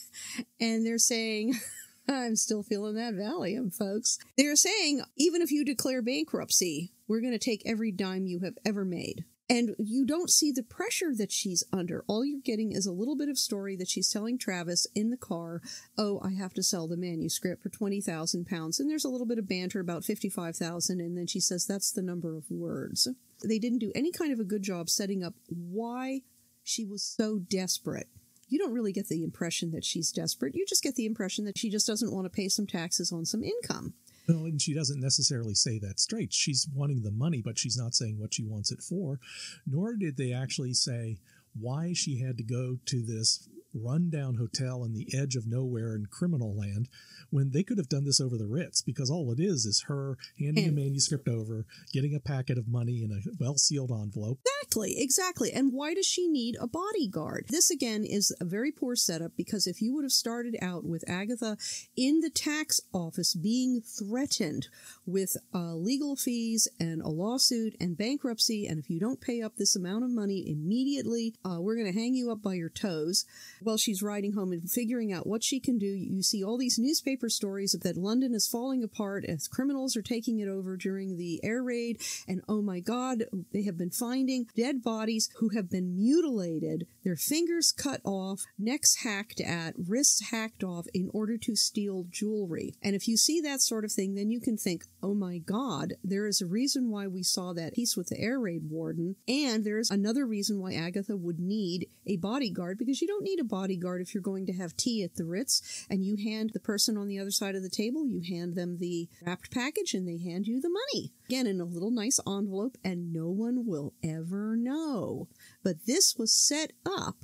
And 0.59 0.85
they're 0.85 0.97
saying, 0.97 1.55
I'm 2.07 2.35
still 2.35 2.63
feeling 2.63 2.95
that 2.95 3.13
Valium, 3.13 3.73
folks. 3.73 4.17
They're 4.37 4.55
saying, 4.55 5.01
even 5.17 5.41
if 5.41 5.51
you 5.51 5.65
declare 5.65 6.01
bankruptcy, 6.01 6.91
we're 7.07 7.21
going 7.21 7.33
to 7.33 7.39
take 7.39 7.63
every 7.65 7.91
dime 7.91 8.25
you 8.25 8.39
have 8.39 8.57
ever 8.65 8.85
made. 8.85 9.25
And 9.51 9.75
you 9.77 10.05
don't 10.05 10.29
see 10.29 10.53
the 10.53 10.63
pressure 10.63 11.13
that 11.17 11.29
she's 11.29 11.61
under. 11.73 12.05
All 12.07 12.23
you're 12.23 12.39
getting 12.39 12.71
is 12.71 12.85
a 12.85 12.93
little 12.93 13.17
bit 13.17 13.27
of 13.27 13.37
story 13.37 13.75
that 13.75 13.89
she's 13.89 14.09
telling 14.09 14.37
Travis 14.37 14.87
in 14.95 15.09
the 15.09 15.17
car, 15.17 15.61
oh, 15.97 16.21
I 16.23 16.31
have 16.31 16.53
to 16.53 16.63
sell 16.63 16.87
the 16.87 16.95
manuscript 16.95 17.61
for 17.61 17.67
20,000 17.67 18.47
pounds. 18.47 18.79
And 18.79 18.89
there's 18.89 19.03
a 19.03 19.09
little 19.09 19.27
bit 19.27 19.39
of 19.39 19.49
banter 19.49 19.81
about 19.81 20.05
55,000. 20.05 21.01
And 21.01 21.17
then 21.17 21.27
she 21.27 21.41
says 21.41 21.65
that's 21.65 21.91
the 21.91 22.01
number 22.01 22.37
of 22.37 22.49
words. 22.49 23.09
They 23.43 23.59
didn't 23.59 23.79
do 23.79 23.91
any 23.93 24.13
kind 24.13 24.31
of 24.31 24.39
a 24.39 24.45
good 24.45 24.63
job 24.63 24.89
setting 24.89 25.21
up 25.21 25.33
why 25.49 26.21
she 26.63 26.85
was 26.85 27.03
so 27.03 27.37
desperate. 27.37 28.07
You 28.47 28.57
don't 28.57 28.73
really 28.73 28.93
get 28.93 29.09
the 29.09 29.21
impression 29.21 29.71
that 29.71 29.83
she's 29.83 30.13
desperate. 30.13 30.55
You 30.55 30.65
just 30.65 30.83
get 30.83 30.95
the 30.95 31.05
impression 31.05 31.43
that 31.43 31.57
she 31.57 31.69
just 31.69 31.87
doesn't 31.87 32.13
want 32.13 32.23
to 32.23 32.29
pay 32.29 32.47
some 32.47 32.67
taxes 32.67 33.11
on 33.11 33.25
some 33.25 33.43
income. 33.43 33.95
No, 34.27 34.45
and 34.45 34.61
she 34.61 34.73
doesn't 34.73 34.99
necessarily 34.99 35.55
say 35.55 35.79
that 35.79 35.99
straight. 35.99 36.33
She's 36.33 36.67
wanting 36.73 37.01
the 37.01 37.11
money, 37.11 37.41
but 37.41 37.57
she's 37.57 37.77
not 37.77 37.95
saying 37.95 38.19
what 38.19 38.33
she 38.33 38.43
wants 38.43 38.71
it 38.71 38.81
for. 38.81 39.19
Nor 39.65 39.95
did 39.95 40.17
they 40.17 40.31
actually 40.31 40.73
say 40.73 41.17
why 41.59 41.93
she 41.93 42.19
had 42.19 42.37
to 42.37 42.43
go 42.43 42.77
to 42.85 43.01
this 43.01 43.47
rundown 43.73 44.35
hotel 44.35 44.83
on 44.83 44.93
the 44.93 45.07
edge 45.17 45.35
of 45.35 45.47
nowhere 45.47 45.95
in 45.95 46.05
criminal 46.07 46.55
land 46.57 46.89
when 47.29 47.51
they 47.51 47.63
could 47.63 47.77
have 47.77 47.89
done 47.89 48.03
this 48.05 48.19
over 48.19 48.37
the 48.37 48.45
Ritz 48.47 48.81
because 48.81 49.09
all 49.09 49.31
it 49.31 49.39
is 49.39 49.65
is 49.65 49.85
her 49.87 50.17
handing 50.39 50.65
And- 50.65 50.77
a 50.77 50.81
manuscript 50.81 51.27
over, 51.27 51.65
getting 51.93 52.13
a 52.15 52.19
packet 52.19 52.57
of 52.57 52.67
money 52.67 53.01
in 53.03 53.11
a 53.11 53.21
well 53.39 53.57
sealed 53.57 53.91
envelope. 53.91 54.39
Exactly, 54.61 54.95
exactly. 54.99 55.51
And 55.51 55.73
why 55.73 55.93
does 55.93 56.05
she 56.05 56.27
need 56.27 56.55
a 56.59 56.67
bodyguard? 56.67 57.45
This 57.49 57.69
again 57.69 58.03
is 58.03 58.33
a 58.39 58.45
very 58.45 58.71
poor 58.71 58.95
setup 58.95 59.31
because 59.35 59.67
if 59.67 59.81
you 59.81 59.93
would 59.93 60.03
have 60.03 60.11
started 60.11 60.55
out 60.61 60.85
with 60.85 61.03
Agatha 61.09 61.57
in 61.97 62.19
the 62.21 62.29
tax 62.29 62.79
office 62.93 63.33
being 63.33 63.81
threatened 63.81 64.67
with 65.05 65.35
uh, 65.53 65.73
legal 65.75 66.15
fees 66.15 66.67
and 66.79 67.01
a 67.01 67.09
lawsuit 67.09 67.75
and 67.79 67.97
bankruptcy, 67.97 68.65
and 68.65 68.79
if 68.79 68.89
you 68.89 68.99
don't 68.99 69.19
pay 69.21 69.41
up 69.41 69.55
this 69.57 69.75
amount 69.75 70.03
of 70.03 70.09
money 70.11 70.49
immediately, 70.49 71.33
uh, 71.45 71.57
we're 71.59 71.75
going 71.75 71.91
to 71.91 71.97
hang 71.99 72.13
you 72.13 72.31
up 72.31 72.41
by 72.41 72.53
your 72.53 72.69
toes. 72.69 73.25
While 73.63 73.77
she's 73.77 74.01
riding 74.01 74.33
home 74.33 74.51
and 74.51 74.69
figuring 74.69 75.13
out 75.13 75.27
what 75.27 75.43
she 75.43 75.59
can 75.59 75.77
do, 75.77 75.85
you 75.85 76.23
see 76.23 76.43
all 76.43 76.57
these 76.57 76.79
newspaper 76.79 77.29
stories 77.29 77.75
that 77.79 77.95
London 77.95 78.33
is 78.33 78.47
falling 78.47 78.83
apart 78.83 79.23
as 79.23 79.47
criminals 79.47 79.95
are 79.95 80.01
taking 80.01 80.39
it 80.39 80.47
over 80.47 80.75
during 80.75 81.15
the 81.15 81.39
air 81.43 81.61
raid, 81.61 82.01
and 82.27 82.41
oh 82.49 82.63
my 82.63 82.79
God, 82.79 83.25
they 83.53 83.61
have 83.61 83.77
been 83.77 83.91
finding 83.91 84.47
dead 84.55 84.81
bodies 84.81 85.29
who 85.37 85.49
have 85.49 85.69
been 85.69 85.95
mutilated, 85.95 86.87
their 87.03 87.15
fingers 87.15 87.71
cut 87.71 88.01
off, 88.03 88.41
necks 88.57 89.03
hacked 89.03 89.39
at, 89.39 89.75
wrists 89.77 90.31
hacked 90.31 90.63
off 90.63 90.87
in 90.91 91.11
order 91.13 91.37
to 91.37 91.55
steal 91.55 92.07
jewelry. 92.09 92.73
And 92.81 92.95
if 92.95 93.07
you 93.07 93.15
see 93.15 93.41
that 93.41 93.61
sort 93.61 93.85
of 93.85 93.91
thing, 93.91 94.15
then 94.15 94.31
you 94.31 94.41
can 94.41 94.57
think, 94.57 94.85
oh 95.03 95.13
my 95.13 95.37
God, 95.37 95.93
there 96.03 96.25
is 96.25 96.41
a 96.41 96.47
reason 96.47 96.89
why 96.89 97.05
we 97.05 97.21
saw 97.21 97.53
that 97.53 97.75
piece 97.75 97.95
with 97.95 98.07
the 98.07 98.19
air 98.19 98.39
raid 98.39 98.71
warden, 98.71 99.17
and 99.27 99.63
there's 99.63 99.91
another 99.91 100.25
reason 100.25 100.59
why 100.59 100.73
Agatha 100.73 101.15
would 101.15 101.39
need 101.39 101.87
a 102.07 102.17
bodyguard 102.17 102.79
because 102.79 103.01
you 103.01 103.07
don't 103.07 103.23
need 103.23 103.39
a 103.39 103.50
bodyguard 103.51 104.01
if 104.01 104.15
you're 104.15 104.23
going 104.23 104.47
to 104.47 104.53
have 104.53 104.75
tea 104.75 105.03
at 105.03 105.15
the 105.15 105.25
Ritz 105.25 105.85
and 105.89 106.03
you 106.03 106.15
hand 106.15 106.51
the 106.53 106.59
person 106.59 106.97
on 106.97 107.07
the 107.07 107.19
other 107.19 107.29
side 107.29 107.53
of 107.53 107.61
the 107.61 107.69
table, 107.69 108.07
you 108.07 108.21
hand 108.21 108.55
them 108.55 108.77
the 108.79 109.07
wrapped 109.21 109.51
package 109.51 109.93
and 109.93 110.07
they 110.07 110.17
hand 110.17 110.47
you 110.47 110.59
the 110.59 110.69
money. 110.69 111.11
Again, 111.29 111.45
in 111.45 111.61
a 111.61 111.65
little 111.65 111.91
nice 111.91 112.19
envelope, 112.27 112.77
and 112.83 113.13
no 113.13 113.29
one 113.29 113.67
will 113.67 113.93
ever 114.03 114.55
know. 114.55 115.27
But 115.63 115.85
this 115.85 116.15
was 116.17 116.33
set 116.33 116.71
up 116.85 117.17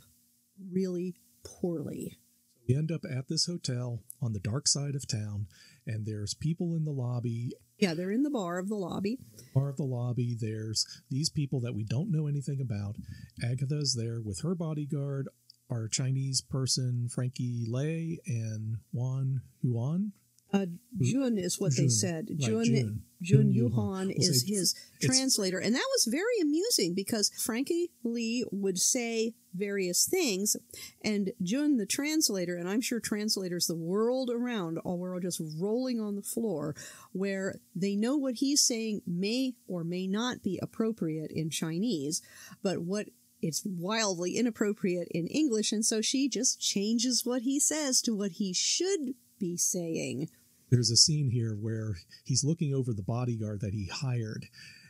really 0.72 1.16
poorly. 1.44 2.20
We 2.68 2.76
end 2.76 2.92
up 2.92 3.06
at 3.10 3.30
this 3.30 3.46
hotel 3.46 4.04
on 4.22 4.34
the 4.34 4.40
dark 4.40 4.68
side 4.68 4.96
of 4.96 5.08
town, 5.08 5.48
and 5.86 6.06
there's 6.06 6.34
people 6.34 6.76
in 6.76 6.84
the 6.84 6.92
lobby. 6.92 7.54
Yeah, 7.78 7.94
they're 7.94 8.12
in 8.12 8.24
the 8.24 8.30
bar 8.30 8.58
of 8.58 8.68
the 8.68 8.76
lobby. 8.76 9.20
Bar 9.54 9.70
of 9.70 9.78
the 9.78 9.84
lobby, 9.84 10.36
there's 10.38 10.86
these 11.10 11.30
people 11.30 11.62
that 11.62 11.76
we 11.76 11.86
don't 11.86 12.12
know 12.12 12.28
anything 12.28 12.60
about. 12.60 12.96
Agatha's 13.42 13.94
there 13.94 14.20
with 14.20 14.42
her 14.42 14.56
bodyguard, 14.56 15.30
our 15.70 15.88
Chinese 15.88 16.42
person, 16.42 17.08
Frankie 17.10 17.66
Lei, 17.68 18.20
and 18.26 18.78
Juan 18.92 19.42
Huan. 19.62 20.14
Uh, 20.54 20.66
Jun 21.02 21.38
is 21.38 21.60
what 21.60 21.76
they 21.76 21.84
Jun, 21.84 21.90
said. 21.90 22.28
right, 22.30 22.40
Jun, 22.40 22.64
Jun. 22.64 23.02
Jun 23.22 23.54
Yuhan. 23.54 24.08
We'll 24.08 24.30
is 24.30 24.46
his 24.48 24.76
translator. 25.02 25.60
And 25.60 25.76
that 25.76 25.86
was 25.92 26.08
very 26.10 26.40
amusing 26.42 26.94
because 26.94 27.32
Frankie 27.38 27.92
Lee 28.04 28.46
would 28.52 28.78
say 28.78 29.34
various 29.54 30.06
things, 30.08 30.56
and 31.04 31.32
Jun, 31.42 31.78
the 31.78 31.86
translator, 31.86 32.56
and 32.56 32.70
I'm 32.70 32.82
sure 32.82 33.00
translators 33.00 33.66
the 33.66 33.76
world 33.76 34.30
around 34.30 34.78
all 34.80 35.00
were 35.00 35.20
just 35.20 35.42
rolling 35.60 36.00
on 36.00 36.16
the 36.16 36.22
floor 36.22 36.76
where 37.12 37.56
they 37.76 37.96
know 37.96 38.16
what 38.16 38.36
he's 38.36 38.62
saying 38.62 39.02
may 39.08 39.56
or 39.68 39.84
may 39.84 40.08
not 40.08 40.44
be 40.44 40.60
appropriate 40.62 41.32
in 41.32 41.50
Chinese, 41.50 42.22
but 42.62 42.84
what 42.84 43.08
it's 43.42 43.64
wildly 43.66 44.38
inappropriate 44.38 45.08
in 45.12 45.28
English, 45.28 45.72
and 45.72 45.86
so 45.86 46.02
she 46.02 46.28
just 46.28 46.60
changes 46.60 47.26
what 47.26 47.44
he 47.44 47.60
says 47.60 48.02
to 48.02 48.16
what 48.16 48.34
he 48.34 48.54
should 48.54 49.14
be 49.40 49.58
saying. 49.58 50.30
There's 50.70 50.92
a 50.92 50.98
scene 50.98 51.30
here 51.30 51.54
where 51.54 51.98
he's 52.24 52.44
looking 52.44 52.74
over 52.74 52.94
the 52.94 53.04
bodyguard 53.04 53.62
that 53.62 53.74
he 53.74 53.90
hired 53.92 54.48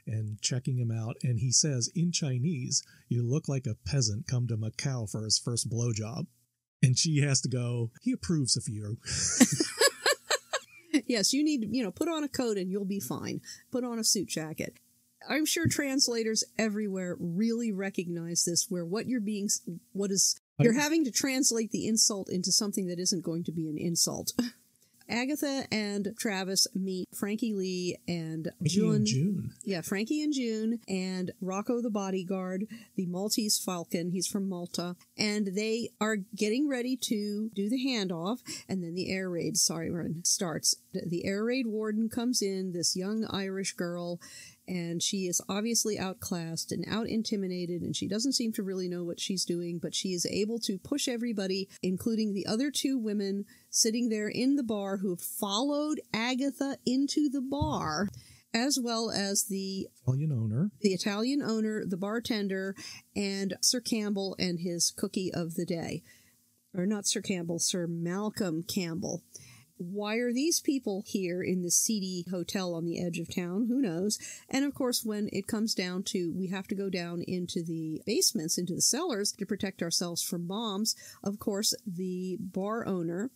and 0.07 0.41
checking 0.41 0.77
him 0.77 0.91
out, 0.91 1.17
and 1.21 1.39
he 1.39 1.51
says 1.51 1.89
in 1.93 2.11
Chinese, 2.11 2.83
You 3.09 3.23
look 3.23 3.47
like 3.47 3.67
a 3.67 3.75
peasant 3.85 4.27
come 4.27 4.47
to 4.47 4.57
Macau 4.57 5.09
for 5.09 5.23
his 5.23 5.37
first 5.37 5.69
blowjob. 5.69 6.27
And 6.81 6.97
she 6.97 7.21
has 7.21 7.41
to 7.41 7.49
go, 7.49 7.91
He 8.01 8.11
approves 8.11 8.55
of 8.55 8.67
you. 8.67 8.97
yes, 11.05 11.33
you 11.33 11.43
need, 11.43 11.67
you 11.71 11.83
know, 11.83 11.91
put 11.91 12.07
on 12.07 12.23
a 12.23 12.29
coat 12.29 12.57
and 12.57 12.71
you'll 12.71 12.85
be 12.85 12.99
fine. 12.99 13.41
Put 13.71 13.83
on 13.83 13.99
a 13.99 14.03
suit 14.03 14.29
jacket. 14.29 14.77
I'm 15.29 15.45
sure 15.45 15.67
translators 15.67 16.43
everywhere 16.57 17.17
really 17.19 17.71
recognize 17.71 18.45
this, 18.45 18.67
where 18.69 18.85
what 18.85 19.07
you're 19.07 19.21
being, 19.21 19.49
what 19.93 20.11
is, 20.11 20.39
you're 20.59 20.73
having 20.73 21.05
to 21.05 21.11
translate 21.11 21.71
the 21.71 21.87
insult 21.87 22.29
into 22.29 22.51
something 22.51 22.87
that 22.87 22.99
isn't 22.99 23.23
going 23.23 23.43
to 23.45 23.51
be 23.51 23.69
an 23.69 23.77
insult. 23.77 24.33
Agatha 25.09 25.65
and 25.71 26.13
Travis 26.17 26.67
meet 26.75 27.07
Frankie 27.15 27.53
Lee 27.53 27.97
and 28.07 28.49
Frankie 28.59 28.75
June. 28.75 28.95
and 28.95 29.05
June. 29.05 29.53
Yeah, 29.63 29.81
Frankie 29.81 30.21
and 30.21 30.33
June 30.33 30.79
and 30.87 31.31
Rocco 31.41 31.81
the 31.81 31.89
bodyguard, 31.89 32.67
the 32.95 33.05
Maltese 33.05 33.57
Falcon. 33.57 34.11
He's 34.11 34.27
from 34.27 34.49
Malta. 34.49 34.95
And 35.17 35.55
they 35.55 35.91
are 36.01 36.17
getting 36.35 36.67
ready 36.67 36.97
to 37.03 37.49
do 37.55 37.69
the 37.69 37.85
handoff. 37.85 38.39
And 38.67 38.83
then 38.83 38.95
the 38.95 39.11
air 39.11 39.29
raid, 39.29 39.57
sorry, 39.57 39.91
starts. 40.23 40.75
The 40.93 41.25
air 41.25 41.43
raid 41.43 41.67
warden 41.67 42.09
comes 42.09 42.41
in, 42.41 42.73
this 42.73 42.95
young 42.95 43.25
Irish 43.31 43.73
girl, 43.73 44.19
and 44.67 45.01
she 45.01 45.27
is 45.27 45.41
obviously 45.47 45.97
outclassed 45.97 46.71
and 46.71 46.85
out 46.89 47.07
intimidated, 47.07 47.81
and 47.81 47.95
she 47.95 48.07
doesn't 48.07 48.33
seem 48.33 48.51
to 48.53 48.63
really 48.63 48.87
know 48.87 49.03
what 49.03 49.19
she's 49.19 49.45
doing, 49.45 49.79
but 49.79 49.95
she 49.95 50.09
is 50.09 50.25
able 50.25 50.59
to 50.59 50.77
push 50.77 51.07
everybody, 51.07 51.69
including 51.81 52.33
the 52.33 52.45
other 52.45 52.71
two 52.71 52.97
women 52.97 53.45
sitting 53.69 54.09
there 54.09 54.27
in 54.27 54.55
the 54.55 54.63
bar 54.63 54.97
who 54.97 55.09
have 55.11 55.21
followed 55.21 56.01
Agatha 56.13 56.77
into 56.85 57.29
the 57.29 57.41
bar 57.41 58.09
as 58.53 58.79
well 58.81 59.11
as 59.11 59.43
the 59.43 59.87
Italian 60.03 60.31
owner. 60.31 60.71
the 60.81 60.93
Italian 60.93 61.41
owner, 61.41 61.83
the 61.85 61.97
bartender, 61.97 62.75
and 63.15 63.55
Sir 63.61 63.79
Campbell 63.79 64.35
and 64.39 64.59
his 64.59 64.91
cookie 64.95 65.31
of 65.33 65.55
the 65.55 65.65
day. 65.65 66.01
Or 66.75 66.85
not 66.85 67.07
Sir 67.07 67.21
Campbell, 67.21 67.59
Sir 67.59 67.87
Malcolm 67.87 68.63
Campbell. 68.63 69.23
Why 69.77 70.15
are 70.15 70.33
these 70.33 70.59
people 70.59 71.03
here 71.05 71.41
in 71.43 71.61
this 71.61 71.77
seedy 71.77 72.25
hotel 72.29 72.73
on 72.73 72.85
the 72.85 73.03
edge 73.03 73.19
of 73.19 73.33
town? 73.33 73.67
Who 73.67 73.81
knows? 73.81 74.17
And 74.49 74.65
of 74.65 74.73
course, 74.73 75.03
when 75.03 75.29
it 75.31 75.47
comes 75.47 75.75
down 75.75 76.03
to 76.03 76.33
we 76.35 76.47
have 76.47 76.67
to 76.67 76.75
go 76.75 76.89
down 76.89 77.21
into 77.21 77.63
the 77.63 78.01
basements, 78.05 78.57
into 78.57 78.73
the 78.73 78.81
cellars 78.81 79.31
to 79.33 79.45
protect 79.45 79.81
ourselves 79.81 80.23
from 80.23 80.47
bombs, 80.47 80.95
of 81.23 81.39
course, 81.39 81.75
the 81.85 82.37
bar 82.39 82.87
owner, 82.87 83.29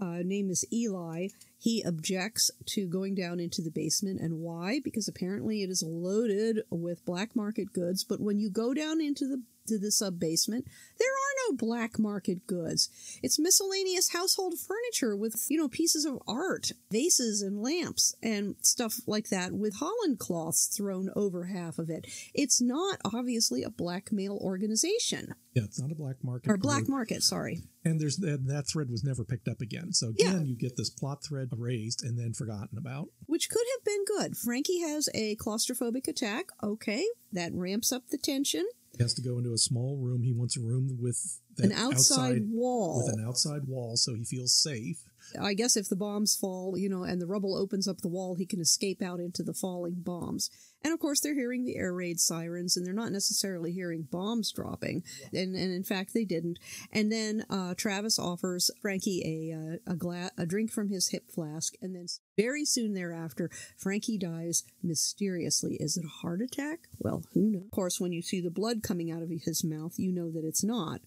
uh, 0.00 0.18
name 0.22 0.50
is 0.50 0.66
Eli, 0.72 1.28
he 1.58 1.82
objects 1.82 2.50
to 2.66 2.86
going 2.86 3.14
down 3.14 3.40
into 3.40 3.62
the 3.62 3.70
basement. 3.70 4.20
And 4.20 4.40
why? 4.40 4.80
Because 4.84 5.08
apparently 5.08 5.62
it 5.62 5.70
is 5.70 5.82
loaded 5.86 6.60
with 6.70 7.04
black 7.06 7.34
market 7.34 7.72
goods. 7.72 8.04
But 8.04 8.20
when 8.20 8.38
you 8.38 8.50
go 8.50 8.74
down 8.74 9.00
into 9.00 9.26
the 9.26 9.42
to 9.68 9.78
the 9.78 9.90
sub 9.90 10.18
basement, 10.18 10.66
there 10.98 11.08
are 11.08 11.50
no 11.50 11.56
black 11.56 11.98
market 11.98 12.46
goods. 12.46 12.88
It's 13.22 13.38
miscellaneous 13.38 14.12
household 14.12 14.54
furniture 14.58 15.16
with, 15.16 15.46
you 15.48 15.58
know, 15.58 15.68
pieces 15.68 16.04
of 16.04 16.18
art, 16.26 16.72
vases 16.90 17.42
and 17.42 17.62
lamps 17.62 18.14
and 18.22 18.56
stuff 18.62 19.00
like 19.06 19.28
that 19.28 19.52
with 19.52 19.76
Holland 19.76 20.18
cloths 20.18 20.66
thrown 20.66 21.10
over 21.14 21.44
half 21.44 21.78
of 21.78 21.90
it. 21.90 22.06
It's 22.34 22.60
not 22.60 22.98
obviously 23.04 23.62
a 23.62 23.70
blackmail 23.70 24.38
organization. 24.40 25.34
Yeah, 25.54 25.64
it's 25.64 25.80
not 25.80 25.90
a 25.90 25.94
black 25.94 26.16
market. 26.22 26.50
Or 26.50 26.58
black 26.58 26.80
group. 26.80 26.90
market, 26.90 27.22
sorry. 27.22 27.62
And 27.84 28.00
there's 28.00 28.16
that, 28.18 28.46
that 28.48 28.66
thread 28.68 28.90
was 28.90 29.04
never 29.04 29.24
picked 29.24 29.48
up 29.48 29.60
again. 29.60 29.92
So 29.92 30.08
again, 30.08 30.44
you 30.44 30.56
get 30.56 30.76
this 30.76 30.90
plot 30.90 31.24
thread 31.24 31.48
erased 31.52 32.02
and 32.02 32.18
then 32.18 32.34
forgotten 32.34 32.76
about. 32.76 33.08
Which 33.26 33.48
could 33.48 33.64
have 33.76 33.84
been 33.84 34.04
good. 34.04 34.36
Frankie 34.36 34.80
has 34.80 35.08
a 35.14 35.36
claustrophobic 35.36 36.08
attack. 36.08 36.46
Okay, 36.62 37.04
that 37.32 37.52
ramps 37.54 37.92
up 37.92 38.08
the 38.08 38.18
tension. 38.18 38.66
He 38.96 39.02
has 39.02 39.14
to 39.14 39.22
go 39.22 39.38
into 39.38 39.52
a 39.52 39.58
small 39.58 39.98
room. 39.98 40.22
He 40.22 40.32
wants 40.32 40.56
a 40.56 40.60
room 40.60 40.96
with 41.00 41.40
an 41.58 41.72
outside, 41.72 42.42
wall. 42.50 43.04
With 43.04 43.18
an 43.18 43.26
outside 43.26 43.66
wall 43.66 43.96
so 43.96 44.14
he 44.14 44.24
feels 44.24 44.54
safe. 44.54 44.98
I 45.40 45.54
guess 45.54 45.76
if 45.76 45.88
the 45.88 45.96
bombs 45.96 46.36
fall, 46.36 46.78
you 46.78 46.88
know, 46.88 47.02
and 47.02 47.20
the 47.20 47.26
rubble 47.26 47.56
opens 47.56 47.88
up 47.88 48.00
the 48.00 48.08
wall, 48.08 48.36
he 48.36 48.46
can 48.46 48.60
escape 48.60 49.02
out 49.02 49.20
into 49.20 49.42
the 49.42 49.52
falling 49.52 49.96
bombs. 49.98 50.50
And 50.86 50.92
of 50.94 51.00
course, 51.00 51.18
they're 51.18 51.34
hearing 51.34 51.64
the 51.64 51.74
air 51.74 51.92
raid 51.92 52.20
sirens, 52.20 52.76
and 52.76 52.86
they're 52.86 52.94
not 52.94 53.10
necessarily 53.10 53.72
hearing 53.72 54.06
bombs 54.08 54.52
dropping. 54.52 55.02
And, 55.32 55.56
and 55.56 55.72
in 55.72 55.82
fact, 55.82 56.14
they 56.14 56.24
didn't. 56.24 56.60
And 56.92 57.10
then 57.10 57.44
uh, 57.50 57.74
Travis 57.76 58.20
offers 58.20 58.70
Frankie 58.80 59.20
a 59.26 59.52
uh, 59.52 59.92
a, 59.92 59.96
gla- 59.96 60.30
a 60.38 60.46
drink 60.46 60.70
from 60.70 60.88
his 60.88 61.08
hip 61.08 61.28
flask, 61.28 61.74
and 61.82 61.96
then 61.96 62.06
very 62.36 62.64
soon 62.64 62.94
thereafter, 62.94 63.50
Frankie 63.76 64.16
dies 64.16 64.62
mysteriously. 64.80 65.74
Is 65.80 65.96
it 65.96 66.04
a 66.04 66.20
heart 66.22 66.40
attack? 66.40 66.86
Well, 67.00 67.24
who 67.34 67.50
knows? 67.50 67.64
Of 67.64 67.72
course, 67.72 67.98
when 67.98 68.12
you 68.12 68.22
see 68.22 68.40
the 68.40 68.48
blood 68.48 68.84
coming 68.84 69.10
out 69.10 69.22
of 69.22 69.30
his 69.30 69.64
mouth, 69.64 69.94
you 69.98 70.12
know 70.12 70.30
that 70.30 70.44
it's 70.44 70.62
not. 70.62 71.00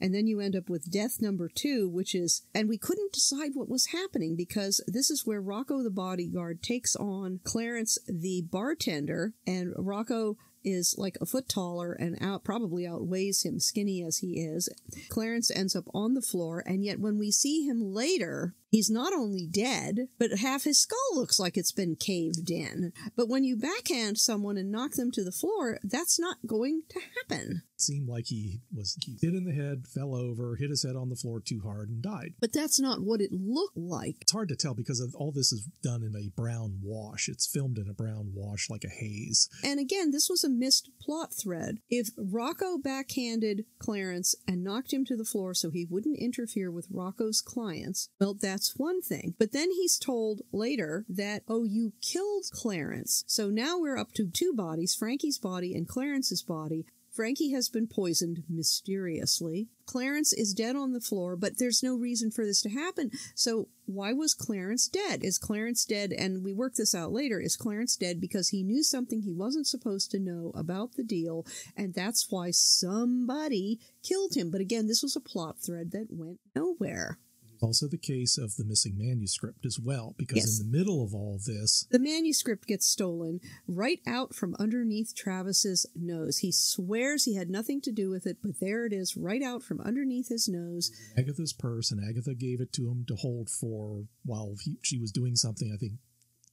And 0.00 0.14
then 0.14 0.26
you 0.26 0.40
end 0.40 0.56
up 0.56 0.68
with 0.68 0.90
death 0.90 1.20
number 1.20 1.48
two, 1.48 1.88
which 1.88 2.14
is, 2.14 2.42
and 2.54 2.68
we 2.68 2.78
couldn't 2.78 3.12
decide 3.12 3.52
what 3.54 3.68
was 3.68 3.86
happening 3.86 4.36
because 4.36 4.82
this 4.86 5.10
is 5.10 5.26
where 5.26 5.40
Rocco 5.40 5.82
the 5.82 5.90
bodyguard 5.90 6.62
takes 6.62 6.96
on 6.96 7.40
Clarence 7.44 7.98
the 8.06 8.42
bartender, 8.42 9.34
and 9.46 9.72
Rocco 9.76 10.36
is 10.64 10.94
like 10.96 11.16
a 11.20 11.26
foot 11.26 11.48
taller 11.48 11.92
and 11.92 12.16
out 12.20 12.44
probably 12.44 12.86
outweighs 12.86 13.42
him 13.44 13.58
skinny 13.58 14.02
as 14.02 14.18
he 14.18 14.40
is. 14.40 14.68
Clarence 15.08 15.50
ends 15.50 15.74
up 15.74 15.84
on 15.92 16.14
the 16.14 16.22
floor. 16.22 16.62
And 16.66 16.84
yet 16.84 17.00
when 17.00 17.18
we 17.18 17.30
see 17.30 17.66
him 17.66 17.92
later 17.92 18.54
he's 18.72 18.90
not 18.90 19.12
only 19.12 19.46
dead 19.46 20.08
but 20.18 20.38
half 20.38 20.64
his 20.64 20.80
skull 20.80 20.98
looks 21.14 21.38
like 21.38 21.56
it's 21.56 21.70
been 21.70 21.94
caved 21.94 22.50
in. 22.50 22.92
But 23.16 23.28
when 23.28 23.44
you 23.44 23.56
backhand 23.56 24.18
someone 24.18 24.56
and 24.56 24.72
knock 24.72 24.92
them 24.92 25.12
to 25.12 25.22
the 25.22 25.30
floor 25.30 25.78
that's 25.84 26.18
not 26.18 26.38
going 26.46 26.82
to 26.88 27.00
happen. 27.16 27.62
It 27.74 27.80
seemed 27.80 28.08
like 28.08 28.26
he 28.26 28.60
was 28.74 28.96
hit 29.20 29.34
in 29.34 29.44
the 29.44 29.52
head 29.52 29.86
fell 29.86 30.16
over 30.16 30.56
hit 30.56 30.70
his 30.70 30.82
head 30.82 30.96
on 30.96 31.10
the 31.10 31.16
floor 31.16 31.40
too 31.40 31.60
hard 31.62 31.88
and 31.90 32.02
died. 32.02 32.34
But 32.40 32.52
that's 32.52 32.80
not 32.80 33.02
what 33.02 33.20
it 33.20 33.30
looked 33.32 33.76
like. 33.76 34.16
It's 34.22 34.32
hard 34.32 34.48
to 34.48 34.56
tell 34.56 34.74
because 34.74 35.00
all 35.14 35.32
this 35.32 35.52
is 35.52 35.68
done 35.82 36.02
in 36.02 36.16
a 36.16 36.30
brown 36.34 36.80
wash. 36.82 37.28
It's 37.28 37.46
filmed 37.46 37.78
in 37.78 37.88
a 37.88 37.94
brown 37.94 38.32
wash 38.34 38.70
like 38.70 38.84
a 38.84 38.88
haze. 38.88 39.48
And 39.62 39.78
again 39.78 40.10
this 40.10 40.28
was 40.28 40.42
a 40.42 40.48
missed 40.48 40.90
plot 41.00 41.34
thread. 41.34 41.78
If 41.90 42.08
Rocco 42.16 42.78
backhanded 42.78 43.66
Clarence 43.78 44.34
and 44.48 44.64
knocked 44.64 44.92
him 44.92 45.04
to 45.06 45.16
the 45.16 45.24
floor 45.24 45.52
so 45.54 45.70
he 45.70 45.86
wouldn't 45.88 46.18
interfere 46.18 46.70
with 46.70 46.86
Rocco's 46.90 47.40
clients, 47.40 48.08
well, 48.20 48.34
that's 48.34 48.61
one 48.70 49.02
thing. 49.02 49.34
But 49.38 49.52
then 49.52 49.70
he's 49.70 49.98
told 49.98 50.42
later 50.52 51.04
that, 51.08 51.42
oh, 51.48 51.64
you 51.64 51.92
killed 52.00 52.44
Clarence. 52.52 53.24
So 53.26 53.48
now 53.48 53.78
we're 53.78 53.98
up 53.98 54.12
to 54.14 54.28
two 54.28 54.52
bodies 54.54 54.94
Frankie's 54.94 55.38
body 55.38 55.74
and 55.74 55.88
Clarence's 55.88 56.42
body. 56.42 56.86
Frankie 57.12 57.52
has 57.52 57.68
been 57.68 57.86
poisoned 57.86 58.42
mysteriously. 58.48 59.68
Clarence 59.84 60.32
is 60.32 60.54
dead 60.54 60.76
on 60.76 60.92
the 60.92 61.00
floor, 61.00 61.36
but 61.36 61.58
there's 61.58 61.82
no 61.82 61.94
reason 61.94 62.30
for 62.30 62.46
this 62.46 62.62
to 62.62 62.70
happen. 62.70 63.10
So, 63.34 63.68
why 63.84 64.14
was 64.14 64.32
Clarence 64.32 64.88
dead? 64.88 65.22
Is 65.22 65.38
Clarence 65.38 65.84
dead? 65.84 66.12
And 66.12 66.42
we 66.42 66.54
work 66.54 66.74
this 66.74 66.94
out 66.94 67.12
later. 67.12 67.38
Is 67.38 67.54
Clarence 67.56 67.96
dead 67.96 68.18
because 68.18 68.48
he 68.48 68.62
knew 68.62 68.82
something 68.82 69.20
he 69.20 69.34
wasn't 69.34 69.66
supposed 69.66 70.10
to 70.12 70.18
know 70.18 70.52
about 70.54 70.94
the 70.94 71.04
deal, 71.04 71.44
and 71.76 71.92
that's 71.92 72.28
why 72.30 72.50
somebody 72.50 73.78
killed 74.02 74.34
him? 74.34 74.50
But 74.50 74.62
again, 74.62 74.86
this 74.86 75.02
was 75.02 75.14
a 75.14 75.20
plot 75.20 75.56
thread 75.58 75.90
that 75.90 76.06
went 76.08 76.40
nowhere 76.56 77.18
also 77.62 77.86
the 77.86 77.98
case 77.98 78.38
of 78.38 78.56
the 78.56 78.64
missing 78.64 78.94
manuscript 78.96 79.64
as 79.64 79.78
well, 79.78 80.14
because 80.18 80.38
yes. 80.38 80.60
in 80.60 80.70
the 80.70 80.78
middle 80.78 81.04
of 81.04 81.14
all 81.14 81.38
this, 81.46 81.86
the 81.90 81.98
manuscript 81.98 82.66
gets 82.66 82.86
stolen 82.86 83.40
right 83.66 84.00
out 84.06 84.34
from 84.34 84.56
underneath 84.58 85.14
Travis's 85.14 85.86
nose. 85.94 86.38
He 86.38 86.52
swears 86.52 87.24
he 87.24 87.36
had 87.36 87.50
nothing 87.50 87.80
to 87.82 87.92
do 87.92 88.10
with 88.10 88.26
it, 88.26 88.38
but 88.42 88.60
there 88.60 88.84
it 88.86 88.92
is, 88.92 89.16
right 89.16 89.42
out 89.42 89.62
from 89.62 89.80
underneath 89.80 90.28
his 90.28 90.48
nose. 90.48 90.90
Agatha's 91.16 91.52
purse, 91.52 91.90
and 91.90 92.00
Agatha 92.02 92.34
gave 92.34 92.60
it 92.60 92.72
to 92.74 92.88
him 92.88 93.04
to 93.08 93.14
hold 93.16 93.48
for 93.48 94.04
while 94.24 94.56
he, 94.62 94.78
she 94.82 94.98
was 94.98 95.12
doing 95.12 95.36
something, 95.36 95.72
I 95.72 95.78
think, 95.78 95.92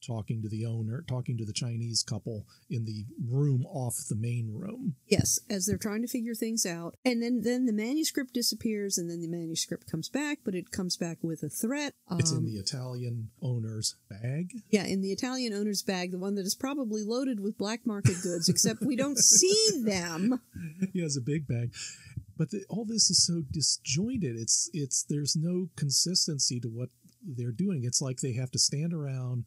talking 0.00 0.42
to 0.42 0.48
the 0.48 0.66
owner, 0.66 1.04
talking 1.06 1.36
to 1.38 1.44
the 1.44 1.52
Chinese 1.52 2.02
couple 2.02 2.46
in 2.68 2.84
the 2.84 3.04
room 3.28 3.64
off 3.66 3.96
the 4.08 4.16
main 4.16 4.52
room. 4.52 4.96
Yes, 5.06 5.38
as 5.48 5.66
they're 5.66 5.76
trying 5.76 6.02
to 6.02 6.08
figure 6.08 6.34
things 6.34 6.66
out. 6.66 6.96
And 7.04 7.22
then, 7.22 7.42
then 7.42 7.66
the 7.66 7.72
manuscript 7.72 8.32
disappears 8.32 8.98
and 8.98 9.10
then 9.10 9.20
the 9.20 9.28
manuscript 9.28 9.90
comes 9.90 10.08
back, 10.08 10.38
but 10.44 10.54
it 10.54 10.70
comes 10.70 10.96
back 10.96 11.18
with 11.22 11.42
a 11.42 11.48
threat. 11.48 11.94
It's 12.12 12.32
um, 12.32 12.38
in 12.38 12.44
the 12.44 12.58
Italian 12.58 13.30
owner's 13.42 13.96
bag. 14.08 14.50
Yeah, 14.70 14.84
in 14.84 15.00
the 15.00 15.12
Italian 15.12 15.52
owner's 15.52 15.82
bag, 15.82 16.12
the 16.12 16.18
one 16.18 16.34
that 16.36 16.46
is 16.46 16.54
probably 16.54 17.02
loaded 17.02 17.40
with 17.40 17.58
black 17.58 17.86
market 17.86 18.16
goods, 18.22 18.48
except 18.48 18.82
we 18.82 18.96
don't 18.96 19.18
see 19.18 19.70
them. 19.84 20.40
He 20.92 21.02
has 21.02 21.16
a 21.16 21.20
big 21.20 21.46
bag 21.46 21.72
but 22.40 22.50
the, 22.52 22.64
all 22.70 22.86
this 22.86 23.10
is 23.10 23.26
so 23.26 23.42
disjointed 23.52 24.34
it's 24.34 24.70
it's 24.72 25.04
there's 25.10 25.36
no 25.36 25.68
consistency 25.76 26.58
to 26.58 26.68
what 26.68 26.88
they're 27.22 27.52
doing 27.52 27.82
it's 27.84 28.00
like 28.00 28.20
they 28.20 28.32
have 28.32 28.50
to 28.50 28.58
stand 28.58 28.94
around 28.94 29.44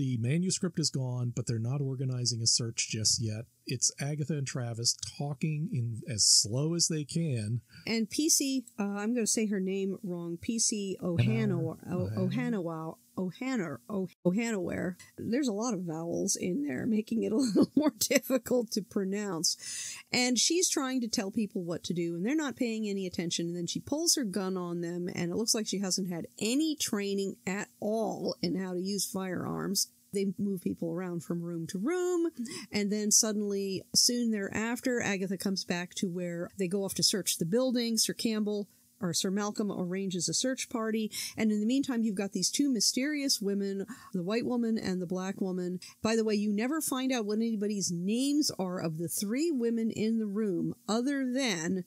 the 0.00 0.16
manuscript 0.16 0.78
is 0.78 0.88
gone, 0.88 1.30
but 1.36 1.46
they're 1.46 1.58
not 1.58 1.82
organizing 1.82 2.40
a 2.40 2.46
search 2.46 2.88
just 2.88 3.20
yet. 3.20 3.44
It's 3.70 3.92
Agatha 4.00 4.34
and 4.34 4.46
Travis 4.46 4.96
talking 5.18 5.68
in 5.72 6.02
as 6.12 6.24
slow 6.24 6.74
as 6.74 6.88
they 6.88 7.04
can. 7.04 7.60
And 7.86 8.08
PC, 8.08 8.64
uh, 8.78 8.82
I'm 8.82 9.14
going 9.14 9.26
to 9.26 9.26
say 9.26 9.46
her 9.46 9.60
name 9.60 9.98
wrong. 10.02 10.38
PC 10.38 10.98
Ohana, 11.00 11.78
Ohana, 11.88 12.96
Ohana, 13.16 13.78
Ohanaware. 14.26 14.94
There's 15.18 15.48
a 15.48 15.52
lot 15.52 15.74
of 15.74 15.80
vowels 15.80 16.36
in 16.36 16.64
there, 16.66 16.86
making 16.86 17.22
it 17.22 17.32
a 17.32 17.36
little 17.36 17.70
more 17.76 17.92
difficult 17.98 18.70
to 18.72 18.82
pronounce. 18.82 19.96
And 20.12 20.38
she's 20.38 20.68
trying 20.68 21.00
to 21.02 21.08
tell 21.08 21.30
people 21.30 21.62
what 21.62 21.84
to 21.84 21.94
do, 21.94 22.14
and 22.14 22.24
they're 22.24 22.34
not 22.34 22.56
paying 22.56 22.88
any 22.88 23.06
attention. 23.06 23.46
And 23.46 23.56
then 23.56 23.66
she 23.66 23.80
pulls 23.80 24.16
her 24.16 24.24
gun 24.24 24.56
on 24.56 24.80
them, 24.80 25.08
and 25.14 25.30
it 25.30 25.36
looks 25.36 25.54
like 25.54 25.66
she 25.66 25.78
hasn't 25.78 26.10
had 26.10 26.26
any 26.38 26.76
training 26.76 27.36
at 27.46 27.68
all 27.80 28.36
in 28.42 28.56
how 28.56 28.72
to 28.72 28.80
use 28.80 29.06
firearms. 29.06 29.88
They 30.12 30.32
move 30.38 30.62
people 30.62 30.92
around 30.92 31.22
from 31.22 31.42
room 31.42 31.66
to 31.68 31.78
room, 31.78 32.30
and 32.72 32.90
then 32.90 33.10
suddenly, 33.10 33.82
soon 33.94 34.30
thereafter, 34.30 35.00
Agatha 35.00 35.36
comes 35.36 35.64
back 35.64 35.94
to 35.96 36.08
where 36.08 36.50
they 36.58 36.68
go 36.68 36.84
off 36.84 36.94
to 36.94 37.02
search 37.02 37.38
the 37.38 37.46
building. 37.46 37.96
Sir 37.96 38.12
Campbell 38.14 38.68
or 39.00 39.14
Sir 39.14 39.30
Malcolm 39.30 39.72
arranges 39.72 40.28
a 40.28 40.34
search 40.34 40.68
party. 40.68 41.10
And 41.36 41.50
in 41.50 41.60
the 41.60 41.66
meantime, 41.66 42.02
you've 42.02 42.16
got 42.16 42.32
these 42.32 42.50
two 42.50 42.70
mysterious 42.70 43.40
women, 43.40 43.86
the 44.12 44.22
white 44.22 44.44
woman 44.44 44.78
and 44.78 45.00
the 45.00 45.06
black 45.06 45.40
woman. 45.40 45.80
By 46.02 46.16
the 46.16 46.24
way, 46.24 46.34
you 46.34 46.52
never 46.52 46.80
find 46.80 47.10
out 47.12 47.24
what 47.24 47.38
anybody's 47.38 47.90
names 47.90 48.50
are 48.58 48.78
of 48.78 48.98
the 48.98 49.08
three 49.08 49.50
women 49.50 49.90
in 49.90 50.18
the 50.18 50.26
room 50.26 50.74
other 50.88 51.30
than 51.32 51.84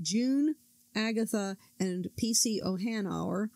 June, 0.00 0.56
Agatha, 0.94 1.56
and 1.78 2.08
P.C. 2.16 2.60
Ohanauer. 2.64 3.48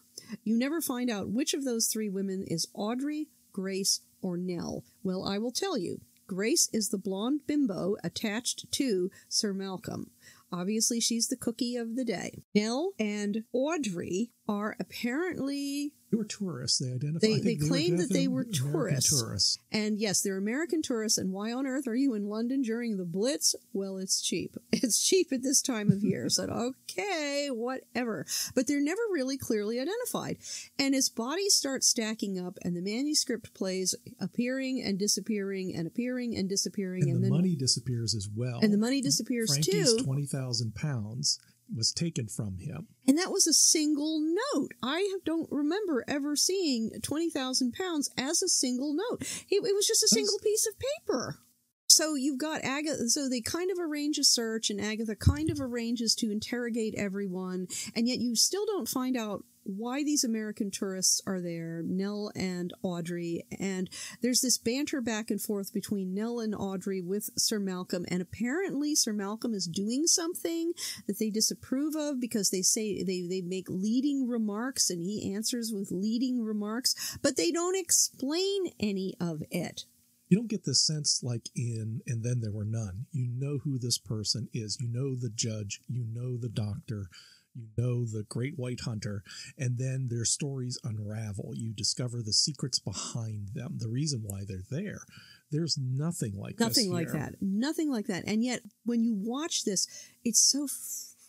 You 0.42 0.56
never 0.56 0.80
find 0.80 1.10
out 1.10 1.30
which 1.30 1.52
of 1.52 1.64
those 1.64 1.88
three 1.92 2.08
women 2.08 2.44
is 2.46 2.68
Audrey, 2.74 3.28
Grace, 3.54 4.00
or 4.20 4.36
Nell. 4.36 4.84
Well, 5.02 5.24
I 5.24 5.38
will 5.38 5.52
tell 5.52 5.78
you. 5.78 6.00
Grace 6.26 6.68
is 6.72 6.88
the 6.88 6.98
blonde 6.98 7.46
bimbo 7.46 7.96
attached 8.02 8.70
to 8.72 9.10
Sir 9.28 9.54
Malcolm. 9.54 10.10
Obviously, 10.50 11.00
she's 11.00 11.28
the 11.28 11.36
cookie 11.36 11.76
of 11.76 11.96
the 11.96 12.04
day. 12.04 12.42
Nell 12.54 12.92
and 12.98 13.44
Audrey 13.52 14.30
are 14.48 14.76
apparently 14.78 15.92
they 16.14 16.18
were 16.18 16.24
tourists. 16.24 16.78
They 16.78 16.92
identified. 16.92 17.20
They, 17.22 17.40
they, 17.40 17.54
they 17.56 17.66
claimed 17.68 17.98
that 17.98 18.12
they 18.12 18.28
were 18.28 18.44
tourists. 18.44 19.20
tourists. 19.20 19.58
And 19.72 19.98
yes, 19.98 20.20
they're 20.20 20.36
American 20.36 20.80
tourists. 20.80 21.18
And 21.18 21.32
why 21.32 21.52
on 21.52 21.66
earth 21.66 21.88
are 21.88 21.96
you 21.96 22.14
in 22.14 22.28
London 22.28 22.62
during 22.62 22.96
the 22.96 23.04
Blitz? 23.04 23.56
Well, 23.72 23.98
it's 23.98 24.22
cheap. 24.22 24.56
It's 24.84 25.02
cheap 25.02 25.32
at 25.32 25.42
this 25.42 25.62
time 25.62 25.90
of 25.90 26.04
year. 26.04 26.28
so 26.28 26.44
okay, 26.44 27.48
whatever. 27.50 28.26
But 28.54 28.66
they're 28.66 28.82
never 28.82 29.00
really 29.10 29.38
clearly 29.38 29.80
identified. 29.80 30.36
And 30.78 30.94
as 30.94 31.08
bodies 31.08 31.54
start 31.54 31.82
stacking 31.82 32.38
up, 32.38 32.58
and 32.62 32.76
the 32.76 32.82
manuscript 32.82 33.54
plays 33.54 33.94
appearing 34.20 34.82
and 34.84 34.98
disappearing 34.98 35.74
and 35.74 35.86
appearing 35.86 36.36
and 36.36 36.48
disappearing, 36.48 37.04
and, 37.04 37.12
and 37.12 37.24
the 37.24 37.28
then, 37.28 37.36
money 37.38 37.56
disappears 37.56 38.14
as 38.14 38.28
well. 38.28 38.60
And 38.62 38.74
the 38.74 38.78
money 38.78 39.00
disappears 39.00 39.50
Frankie's 39.50 39.94
too. 39.94 40.04
Twenty 40.04 40.26
thousand 40.26 40.74
pounds 40.74 41.40
was 41.74 41.92
taken 41.92 42.28
from 42.28 42.58
him. 42.58 42.88
And 43.06 43.16
that 43.18 43.30
was 43.30 43.46
a 43.46 43.52
single 43.52 44.20
note. 44.20 44.70
I 44.82 45.18
don't 45.24 45.48
remember 45.50 46.04
ever 46.08 46.36
seeing 46.36 46.90
20,000 47.02 47.72
pounds 47.72 48.10
as 48.18 48.42
a 48.42 48.48
single 48.48 48.94
note. 48.94 49.22
It, 49.50 49.56
it 49.64 49.74
was 49.74 49.86
just 49.86 50.02
a 50.02 50.08
single 50.08 50.38
piece 50.42 50.66
of 50.66 50.74
paper. 50.78 51.38
so 51.86 52.14
you've 52.14 52.38
got 52.38 52.64
Agatha. 52.64 53.08
So 53.08 53.28
they 53.28 53.40
kind 53.40 53.70
of 53.70 53.78
arrange 53.78 54.18
a 54.18 54.24
search, 54.24 54.70
and 54.70 54.80
Agatha 54.80 55.14
kind 55.16 55.50
of 55.50 55.60
arranges 55.60 56.14
to 56.16 56.30
interrogate 56.30 56.94
everyone, 56.96 57.68
and 57.94 58.08
yet 58.08 58.18
you 58.18 58.34
still 58.36 58.66
don't 58.66 58.88
find 58.88 59.16
out 59.16 59.44
why 59.64 60.04
these 60.04 60.24
American 60.24 60.70
tourists 60.70 61.20
are 61.26 61.40
there, 61.40 61.82
Nell 61.84 62.30
and 62.36 62.72
Audrey. 62.82 63.44
And 63.58 63.90
there's 64.22 64.40
this 64.40 64.58
banter 64.58 65.00
back 65.00 65.30
and 65.30 65.40
forth 65.40 65.72
between 65.72 66.14
Nell 66.14 66.40
and 66.40 66.54
Audrey 66.54 67.00
with 67.00 67.30
Sir 67.36 67.58
Malcolm. 67.58 68.04
And 68.08 68.22
apparently, 68.22 68.94
Sir 68.94 69.12
Malcolm 69.12 69.54
is 69.54 69.66
doing 69.66 70.06
something 70.06 70.72
that 71.06 71.18
they 71.18 71.30
disapprove 71.30 71.94
of 71.96 72.20
because 72.20 72.50
they 72.50 72.62
say 72.62 73.02
they, 73.02 73.22
they 73.22 73.40
make 73.40 73.68
leading 73.68 74.28
remarks 74.28 74.90
and 74.90 75.00
he 75.00 75.34
answers 75.34 75.72
with 75.74 75.90
leading 75.90 76.42
remarks, 76.42 77.18
but 77.22 77.36
they 77.36 77.50
don't 77.50 77.76
explain 77.76 78.72
any 78.78 79.14
of 79.20 79.42
it. 79.50 79.84
You 80.28 80.38
don't 80.38 80.48
get 80.48 80.64
this 80.64 80.84
sense 80.84 81.20
like 81.22 81.48
in 81.54 82.00
And 82.06 82.24
Then 82.24 82.40
There 82.40 82.50
Were 82.50 82.64
None. 82.64 83.06
You 83.12 83.28
know 83.28 83.58
who 83.62 83.78
this 83.78 83.98
person 83.98 84.48
is. 84.52 84.78
You 84.80 84.88
know 84.88 85.14
the 85.14 85.30
judge. 85.30 85.80
You 85.88 86.04
know 86.12 86.36
the 86.36 86.48
doctor 86.48 87.08
you 87.54 87.68
know 87.76 88.04
the 88.04 88.24
great 88.28 88.58
white 88.58 88.80
hunter, 88.80 89.22
and 89.58 89.78
then 89.78 90.08
their 90.10 90.24
stories 90.24 90.78
unravel. 90.84 91.52
You 91.54 91.72
discover 91.72 92.22
the 92.22 92.32
secrets 92.32 92.78
behind 92.78 93.50
them, 93.54 93.78
the 93.78 93.88
reason 93.88 94.22
why 94.24 94.44
they're 94.46 94.58
there. 94.70 95.02
There's 95.50 95.78
nothing 95.78 96.36
like 96.36 96.58
nothing 96.58 96.92
like 96.92 97.12
that. 97.12 97.36
Nothing 97.40 97.90
like 97.90 98.06
that. 98.06 98.24
And 98.26 98.42
yet, 98.42 98.60
when 98.84 99.04
you 99.04 99.14
watch 99.14 99.64
this, 99.64 99.86
it's 100.24 100.40
so 100.40 100.66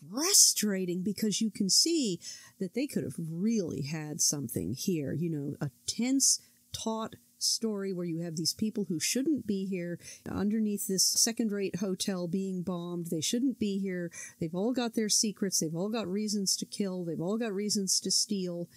frustrating 0.10 1.04
because 1.04 1.42
you 1.42 1.52
can 1.52 1.70
see 1.70 2.20
that 2.60 2.74
they 2.74 2.88
could 2.88 3.04
have 3.04 3.16
really 3.18 3.84
had 3.84 4.22
something 4.22 4.74
here. 4.74 5.14
You 5.14 5.30
know, 5.30 5.56
a 5.62 5.70
tense, 5.86 6.40
taut 6.74 7.16
story 7.46 7.94
where 7.94 8.06
you 8.06 8.22
have 8.22 8.36
these 8.36 8.54
people 8.54 8.86
who 8.86 9.00
shouldn't 9.00 9.48
be 9.48 9.66
here 9.66 10.00
underneath 10.30 10.88
this 10.88 11.06
second 11.06 11.52
rate 11.52 11.78
hotel 11.78 12.28
being 12.28 12.62
bombed. 12.62 13.08
They 13.08 13.22
shouldn't 13.22 13.60
be 13.60 13.80
here. 13.80 14.12
They've 14.40 14.56
all 14.56 14.74
got 14.74 14.96
their 14.96 15.10
secrets. 15.10 15.60
They've 15.60 15.76
all 15.76 15.90
got 15.90 16.08
reasons 16.08 16.56
to 16.58 16.66
kill. 16.66 17.06
They've 17.06 17.22
all 17.22 17.38
got 17.38 17.54
reasons 17.54 18.00
to 18.02 18.12
steal. 18.12 18.68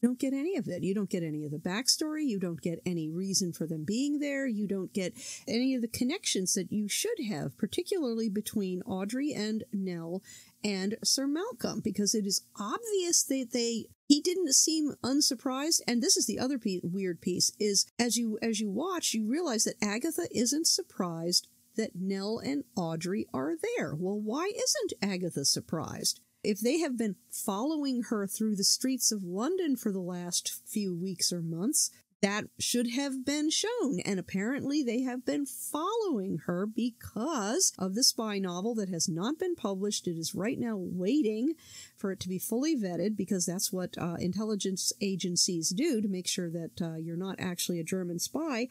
You 0.00 0.08
don't 0.10 0.18
get 0.18 0.34
any 0.34 0.56
of 0.56 0.68
it. 0.68 0.82
You 0.82 0.94
don't 0.94 1.08
get 1.08 1.22
any 1.22 1.46
of 1.46 1.50
the 1.50 1.58
backstory. 1.58 2.26
You 2.26 2.38
don't 2.38 2.60
get 2.60 2.82
any 2.84 3.08
reason 3.08 3.54
for 3.54 3.66
them 3.66 3.84
being 3.84 4.18
there. 4.18 4.46
You 4.46 4.66
don't 4.66 4.92
get 4.92 5.14
any 5.48 5.74
of 5.74 5.80
the 5.80 5.88
connections 5.88 6.52
that 6.52 6.70
you 6.70 6.86
should 6.86 7.18
have, 7.30 7.56
particularly 7.56 8.28
between 8.28 8.82
Audrey 8.82 9.32
and 9.32 9.64
Nell 9.72 10.22
and 10.66 10.96
Sir 11.04 11.28
Malcolm, 11.28 11.80
because 11.80 12.12
it 12.12 12.26
is 12.26 12.42
obvious 12.58 13.22
that 13.22 13.50
they 13.52 13.86
he 14.08 14.20
didn't 14.20 14.52
seem 14.54 14.94
unsurprised. 15.02 15.82
And 15.86 16.02
this 16.02 16.16
is 16.16 16.26
the 16.26 16.40
other 16.40 16.58
piece, 16.58 16.80
weird 16.82 17.20
piece 17.20 17.52
is 17.60 17.86
as 17.98 18.16
you 18.16 18.36
as 18.42 18.58
you 18.58 18.68
watch 18.68 19.14
you 19.14 19.28
realize 19.28 19.64
that 19.64 19.76
agatha 19.80 20.26
isn't 20.32 20.66
surprised 20.66 21.46
that 21.76 21.94
nell 21.94 22.38
and 22.38 22.64
audrey 22.74 23.26
are 23.32 23.54
there. 23.62 23.94
Well 23.94 24.18
why 24.18 24.50
isn't 24.54 24.92
agatha 25.00 25.44
surprised? 25.44 26.20
If 26.42 26.60
they 26.60 26.78
have 26.80 26.98
been 26.98 27.16
following 27.30 28.04
her 28.04 28.26
through 28.26 28.56
the 28.56 28.64
streets 28.64 29.12
of 29.12 29.22
london 29.22 29.76
for 29.76 29.92
the 29.92 30.00
last 30.00 30.52
few 30.66 30.96
weeks 30.96 31.32
or 31.32 31.42
months 31.42 31.90
that 32.26 32.46
should 32.58 32.90
have 32.90 33.24
been 33.24 33.50
shown. 33.50 34.00
And 34.04 34.18
apparently, 34.18 34.82
they 34.82 35.02
have 35.02 35.24
been 35.24 35.46
following 35.46 36.38
her 36.46 36.66
because 36.66 37.72
of 37.78 37.94
the 37.94 38.02
spy 38.02 38.40
novel 38.40 38.74
that 38.74 38.88
has 38.88 39.08
not 39.08 39.38
been 39.38 39.54
published. 39.54 40.08
It 40.08 40.18
is 40.18 40.34
right 40.34 40.58
now 40.58 40.74
waiting 40.76 41.54
for 41.96 42.10
it 42.10 42.18
to 42.20 42.28
be 42.28 42.40
fully 42.40 42.74
vetted 42.76 43.16
because 43.16 43.46
that's 43.46 43.72
what 43.72 43.96
uh, 43.96 44.16
intelligence 44.18 44.92
agencies 45.00 45.68
do 45.68 46.00
to 46.00 46.08
make 46.08 46.26
sure 46.26 46.50
that 46.50 46.82
uh, 46.82 46.96
you're 46.96 47.16
not 47.16 47.36
actually 47.38 47.78
a 47.78 47.84
German 47.84 48.18
spy. 48.18 48.66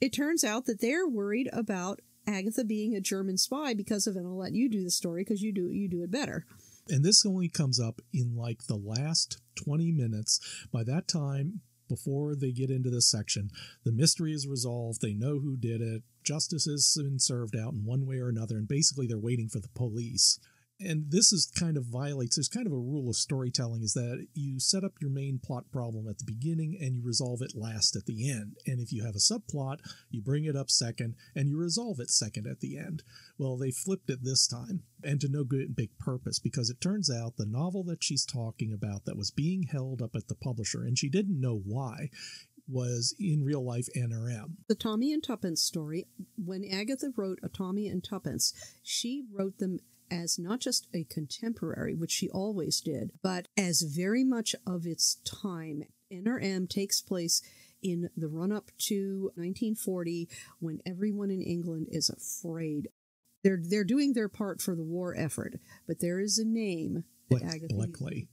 It 0.00 0.12
turns 0.12 0.44
out 0.44 0.66
that 0.66 0.80
they're 0.80 1.08
worried 1.08 1.50
about 1.52 2.00
Agatha 2.24 2.62
being 2.62 2.94
a 2.94 3.00
German 3.00 3.36
spy 3.36 3.74
because 3.74 4.06
of, 4.06 4.14
and 4.14 4.28
I'll 4.28 4.38
let 4.38 4.54
you 4.54 4.68
do 4.68 4.84
the 4.84 4.92
story 4.92 5.24
because 5.24 5.42
you 5.42 5.52
do 5.52 5.72
you 5.72 5.88
do 5.88 6.04
it 6.04 6.12
better. 6.12 6.46
And 6.88 7.04
this 7.04 7.26
only 7.26 7.48
comes 7.48 7.80
up 7.80 8.00
in 8.12 8.36
like 8.36 8.66
the 8.68 8.76
last 8.76 9.40
20 9.56 9.90
minutes. 9.90 10.38
By 10.72 10.84
that 10.84 11.08
time, 11.08 11.62
before 11.88 12.34
they 12.34 12.52
get 12.52 12.70
into 12.70 12.90
this 12.90 13.10
section. 13.10 13.50
The 13.84 13.92
mystery 13.92 14.32
is 14.32 14.46
resolved. 14.46 15.00
They 15.00 15.14
know 15.14 15.38
who 15.38 15.56
did 15.56 15.80
it. 15.80 16.02
Justice 16.24 16.66
has 16.66 16.96
been 16.96 17.18
served 17.18 17.56
out 17.56 17.72
in 17.72 17.84
one 17.84 18.06
way 18.06 18.18
or 18.18 18.28
another, 18.28 18.56
and 18.56 18.68
basically 18.68 19.06
they're 19.06 19.18
waiting 19.18 19.48
for 19.48 19.60
the 19.60 19.68
police 19.68 20.38
and 20.84 21.10
this 21.10 21.32
is 21.32 21.50
kind 21.58 21.76
of 21.76 21.84
violates 21.84 22.36
there's 22.36 22.48
kind 22.48 22.66
of 22.66 22.72
a 22.72 22.76
rule 22.76 23.08
of 23.08 23.16
storytelling 23.16 23.82
is 23.82 23.94
that 23.94 24.26
you 24.34 24.58
set 24.58 24.84
up 24.84 24.92
your 25.00 25.10
main 25.10 25.38
plot 25.38 25.64
problem 25.72 26.08
at 26.08 26.18
the 26.18 26.24
beginning 26.24 26.76
and 26.80 26.94
you 26.96 27.02
resolve 27.02 27.40
it 27.42 27.54
last 27.54 27.96
at 27.96 28.06
the 28.06 28.30
end 28.30 28.56
and 28.66 28.80
if 28.80 28.92
you 28.92 29.04
have 29.04 29.14
a 29.14 29.18
subplot 29.18 29.78
you 30.10 30.20
bring 30.20 30.44
it 30.44 30.56
up 30.56 30.70
second 30.70 31.14
and 31.34 31.48
you 31.48 31.56
resolve 31.58 32.00
it 32.00 32.10
second 32.10 32.46
at 32.46 32.60
the 32.60 32.76
end 32.76 33.02
well 33.38 33.56
they 33.56 33.70
flipped 33.70 34.10
it 34.10 34.22
this 34.22 34.46
time 34.46 34.82
and 35.04 35.20
to 35.20 35.28
no 35.28 35.44
good 35.44 35.60
and 35.60 35.76
big 35.76 35.96
purpose 35.98 36.38
because 36.38 36.70
it 36.70 36.80
turns 36.80 37.10
out 37.10 37.36
the 37.36 37.46
novel 37.46 37.82
that 37.82 38.02
she's 38.02 38.24
talking 38.24 38.72
about 38.72 39.04
that 39.04 39.16
was 39.16 39.30
being 39.30 39.64
held 39.64 40.00
up 40.00 40.14
at 40.14 40.28
the 40.28 40.34
publisher 40.34 40.82
and 40.82 40.98
she 40.98 41.08
didn't 41.08 41.40
know 41.40 41.60
why 41.64 42.08
was 42.68 43.14
in 43.18 43.44
real 43.44 43.64
life 43.64 43.88
N 43.94 44.12
or 44.12 44.30
M. 44.30 44.56
The 44.68 44.74
Tommy 44.74 45.12
and 45.12 45.22
Tuppence 45.22 45.62
story, 45.62 46.06
when 46.36 46.64
Agatha 46.64 47.12
wrote 47.16 47.38
a 47.42 47.48
Tommy 47.48 47.88
and 47.88 48.02
Tuppence, 48.02 48.54
she 48.82 49.24
wrote 49.32 49.58
them 49.58 49.78
as 50.12 50.38
not 50.38 50.60
just 50.60 50.86
a 50.92 51.04
contemporary, 51.04 51.94
which 51.94 52.10
she 52.10 52.28
always 52.28 52.80
did, 52.80 53.12
but 53.22 53.48
as 53.56 53.82
very 53.82 54.22
much 54.22 54.54
of 54.66 54.86
its 54.86 55.16
time. 55.24 55.84
N 56.10 56.28
or 56.28 56.38
M 56.38 56.66
takes 56.66 57.00
place 57.00 57.40
in 57.82 58.10
the 58.16 58.28
run 58.28 58.52
up 58.52 58.70
to 58.78 59.32
1940 59.34 60.28
when 60.60 60.80
everyone 60.84 61.30
in 61.30 61.40
England 61.40 61.88
is 61.90 62.10
afraid. 62.10 62.88
They're, 63.42 63.60
they're 63.60 63.84
doing 63.84 64.12
their 64.12 64.28
part 64.28 64.60
for 64.60 64.76
the 64.76 64.84
war 64.84 65.16
effort, 65.16 65.54
but 65.86 66.00
there 66.00 66.20
is 66.20 66.38
a 66.38 66.44
name 66.44 67.04
that 67.30 67.42
Agatha. 67.42 67.74
Bletchley. 67.74 68.28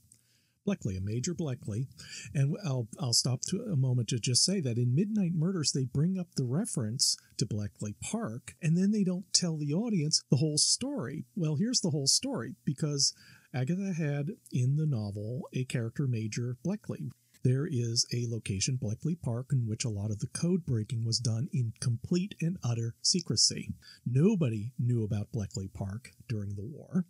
Bletchley, 0.64 0.96
a 0.96 1.00
Major 1.00 1.34
Bletchley. 1.34 1.88
And 2.34 2.56
I'll, 2.64 2.88
I'll 3.00 3.12
stop 3.12 3.40
to 3.48 3.62
a 3.62 3.76
moment 3.76 4.08
to 4.08 4.18
just 4.18 4.44
say 4.44 4.60
that 4.60 4.78
in 4.78 4.94
Midnight 4.94 5.32
Murders, 5.34 5.72
they 5.72 5.84
bring 5.84 6.18
up 6.18 6.28
the 6.36 6.44
reference 6.44 7.16
to 7.38 7.46
Bletchley 7.46 7.94
Park, 8.00 8.54
and 8.62 8.76
then 8.76 8.90
they 8.90 9.04
don't 9.04 9.32
tell 9.32 9.56
the 9.56 9.72
audience 9.72 10.22
the 10.30 10.36
whole 10.36 10.58
story. 10.58 11.24
Well, 11.34 11.56
here's 11.56 11.80
the 11.80 11.90
whole 11.90 12.06
story 12.06 12.54
because 12.64 13.14
Agatha 13.52 13.92
had 13.92 14.30
in 14.52 14.76
the 14.76 14.86
novel 14.86 15.48
a 15.52 15.64
character, 15.64 16.06
Major 16.06 16.56
Bletchley. 16.62 17.10
There 17.42 17.66
is 17.66 18.06
a 18.12 18.26
location, 18.28 18.76
Bletchley 18.76 19.14
Park, 19.14 19.46
in 19.50 19.66
which 19.66 19.84
a 19.84 19.88
lot 19.88 20.10
of 20.10 20.18
the 20.18 20.26
code 20.26 20.66
breaking 20.66 21.06
was 21.06 21.18
done 21.18 21.48
in 21.54 21.72
complete 21.80 22.34
and 22.40 22.58
utter 22.62 22.94
secrecy. 23.00 23.72
Nobody 24.04 24.74
knew 24.78 25.02
about 25.02 25.32
Bletchley 25.32 25.68
Park 25.68 26.10
during 26.28 26.54
the 26.54 26.66
war 26.66 27.06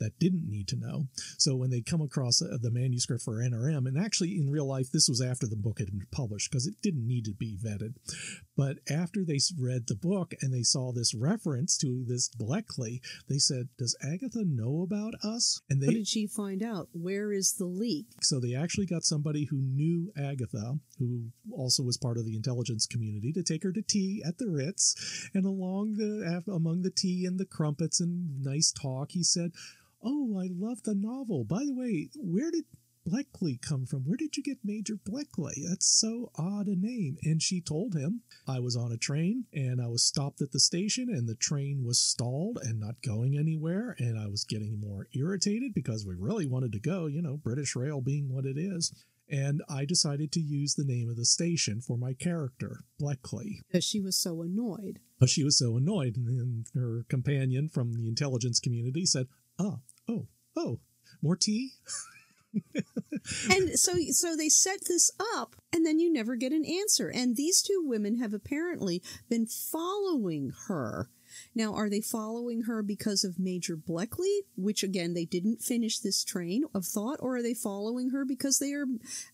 that 0.00 0.18
didn't 0.18 0.48
need 0.48 0.68
to 0.68 0.76
know. 0.76 1.06
So 1.38 1.54
when 1.56 1.70
they 1.70 1.80
come 1.80 2.00
across 2.00 2.42
uh, 2.42 2.58
the 2.60 2.70
manuscript 2.70 3.22
for 3.22 3.40
N 3.40 3.54
or 3.54 3.68
M, 3.68 3.86
and 3.86 3.98
actually 3.98 4.36
in 4.36 4.50
real 4.50 4.66
life, 4.66 4.90
this 4.92 5.08
was 5.08 5.20
after 5.20 5.46
the 5.46 5.56
book 5.56 5.78
had 5.78 5.90
been 5.90 6.06
published 6.10 6.50
because 6.50 6.66
it 6.66 6.74
didn't 6.82 7.06
need 7.06 7.24
to 7.26 7.32
be 7.32 7.56
vetted. 7.62 7.94
But 8.56 8.78
after 8.90 9.24
they 9.24 9.38
read 9.58 9.86
the 9.86 9.94
book 9.94 10.34
and 10.40 10.52
they 10.52 10.62
saw 10.62 10.92
this 10.92 11.14
reference 11.14 11.76
to 11.78 12.04
this 12.06 12.28
Bletchley, 12.28 13.00
they 13.28 13.38
said, 13.38 13.68
Does 13.78 13.96
Agatha 14.02 14.44
know 14.44 14.82
about 14.82 15.14
us? 15.24 15.60
And 15.70 15.80
they, 15.80 15.86
How 15.86 15.92
did 15.92 16.08
she 16.08 16.26
find 16.26 16.62
out? 16.62 16.88
Where 16.92 17.32
is 17.32 17.54
the 17.54 17.66
leak? 17.66 18.06
So 18.20 18.40
they 18.40 18.54
actually 18.54 18.86
got 18.86 19.04
somebody 19.04 19.46
who 19.50 19.56
knew 19.56 20.12
Agatha, 20.16 20.78
who 20.98 21.30
also 21.50 21.82
was 21.82 21.96
part 21.96 22.18
of 22.18 22.26
the 22.26 22.36
intelligence 22.36 22.86
community, 22.86 23.32
to 23.32 23.42
take 23.42 23.62
her 23.62 23.72
to 23.72 23.82
tea 23.82 24.22
at 24.26 24.38
the 24.38 24.48
Ritz. 24.48 25.28
And 25.34 25.44
along 25.44 25.94
the 25.94 26.42
among 26.52 26.82
the 26.82 26.90
tea 26.90 27.24
and 27.26 27.38
the 27.38 27.46
crumpets 27.46 28.00
and 28.00 28.42
nice 28.42 28.72
talk, 28.72 29.12
he 29.12 29.22
said, 29.22 29.52
Oh, 30.02 30.38
I 30.38 30.48
love 30.52 30.82
the 30.82 30.94
novel. 30.94 31.44
By 31.44 31.64
the 31.64 31.74
way, 31.74 32.10
where 32.16 32.50
did 32.50 32.64
Bletchley 33.04 33.58
come 33.60 33.86
from? 33.86 34.00
Where 34.00 34.16
did 34.16 34.36
you 34.36 34.42
get 34.42 34.58
Major 34.64 34.94
Bletchley? 34.96 35.64
That's 35.68 35.86
so 35.86 36.30
odd 36.36 36.66
a 36.68 36.76
name. 36.76 37.16
And 37.22 37.42
she 37.42 37.60
told 37.60 37.94
him, 37.94 38.22
I 38.46 38.60
was 38.60 38.76
on 38.76 38.92
a 38.92 38.96
train 38.96 39.46
and 39.52 39.80
I 39.80 39.88
was 39.88 40.04
stopped 40.04 40.40
at 40.40 40.52
the 40.52 40.60
station 40.60 41.08
and 41.08 41.28
the 41.28 41.34
train 41.34 41.82
was 41.84 42.00
stalled 42.00 42.58
and 42.62 42.78
not 42.78 43.02
going 43.02 43.36
anywhere. 43.36 43.96
And 43.98 44.18
I 44.18 44.28
was 44.28 44.44
getting 44.44 44.80
more 44.80 45.08
irritated 45.14 45.74
because 45.74 46.06
we 46.06 46.14
really 46.14 46.46
wanted 46.46 46.72
to 46.72 46.80
go, 46.80 47.06
you 47.06 47.22
know, 47.22 47.36
British 47.36 47.74
Rail 47.74 48.00
being 48.00 48.32
what 48.32 48.46
it 48.46 48.56
is. 48.56 48.92
And 49.28 49.62
I 49.68 49.84
decided 49.84 50.30
to 50.32 50.40
use 50.40 50.74
the 50.74 50.84
name 50.84 51.08
of 51.08 51.16
the 51.16 51.24
station 51.24 51.80
for 51.80 51.96
my 51.96 52.12
character, 52.12 52.80
Bletchley. 52.98 53.62
Because 53.66 53.84
she 53.84 54.00
was 54.00 54.16
so 54.16 54.42
annoyed. 54.42 54.98
But 55.18 55.30
she 55.30 55.42
was 55.42 55.58
so 55.58 55.76
annoyed. 55.76 56.16
And 56.16 56.26
then 56.26 56.64
her 56.74 57.06
companion 57.08 57.68
from 57.68 57.94
the 57.94 58.08
intelligence 58.08 58.60
community 58.60 59.06
said, 59.06 59.28
Ah, 59.58 59.78
oh, 60.08 60.26
oh, 60.56 60.80
more 61.22 61.36
tea? 61.36 61.72
and 63.50 63.78
so 63.78 63.94
so 64.10 64.36
they 64.36 64.48
set 64.48 64.84
this 64.86 65.10
up 65.34 65.56
and 65.72 65.86
then 65.86 65.98
you 65.98 66.12
never 66.12 66.36
get 66.36 66.52
an 66.52 66.66
answer 66.66 67.08
and 67.08 67.34
these 67.34 67.62
two 67.62 67.82
women 67.82 68.18
have 68.18 68.34
apparently 68.34 69.02
been 69.30 69.46
following 69.46 70.52
her 70.68 71.08
Now, 71.54 71.74
are 71.74 71.88
they 71.88 72.00
following 72.00 72.62
her 72.62 72.82
because 72.82 73.24
of 73.24 73.38
Major 73.38 73.76
Bletchley, 73.76 74.42
which 74.56 74.82
again, 74.82 75.14
they 75.14 75.24
didn't 75.24 75.62
finish 75.62 75.98
this 75.98 76.24
train 76.24 76.64
of 76.74 76.84
thought, 76.84 77.18
or 77.20 77.36
are 77.36 77.42
they 77.42 77.54
following 77.54 78.10
her 78.10 78.24
because 78.24 78.58
they 78.58 78.72
are 78.72 78.86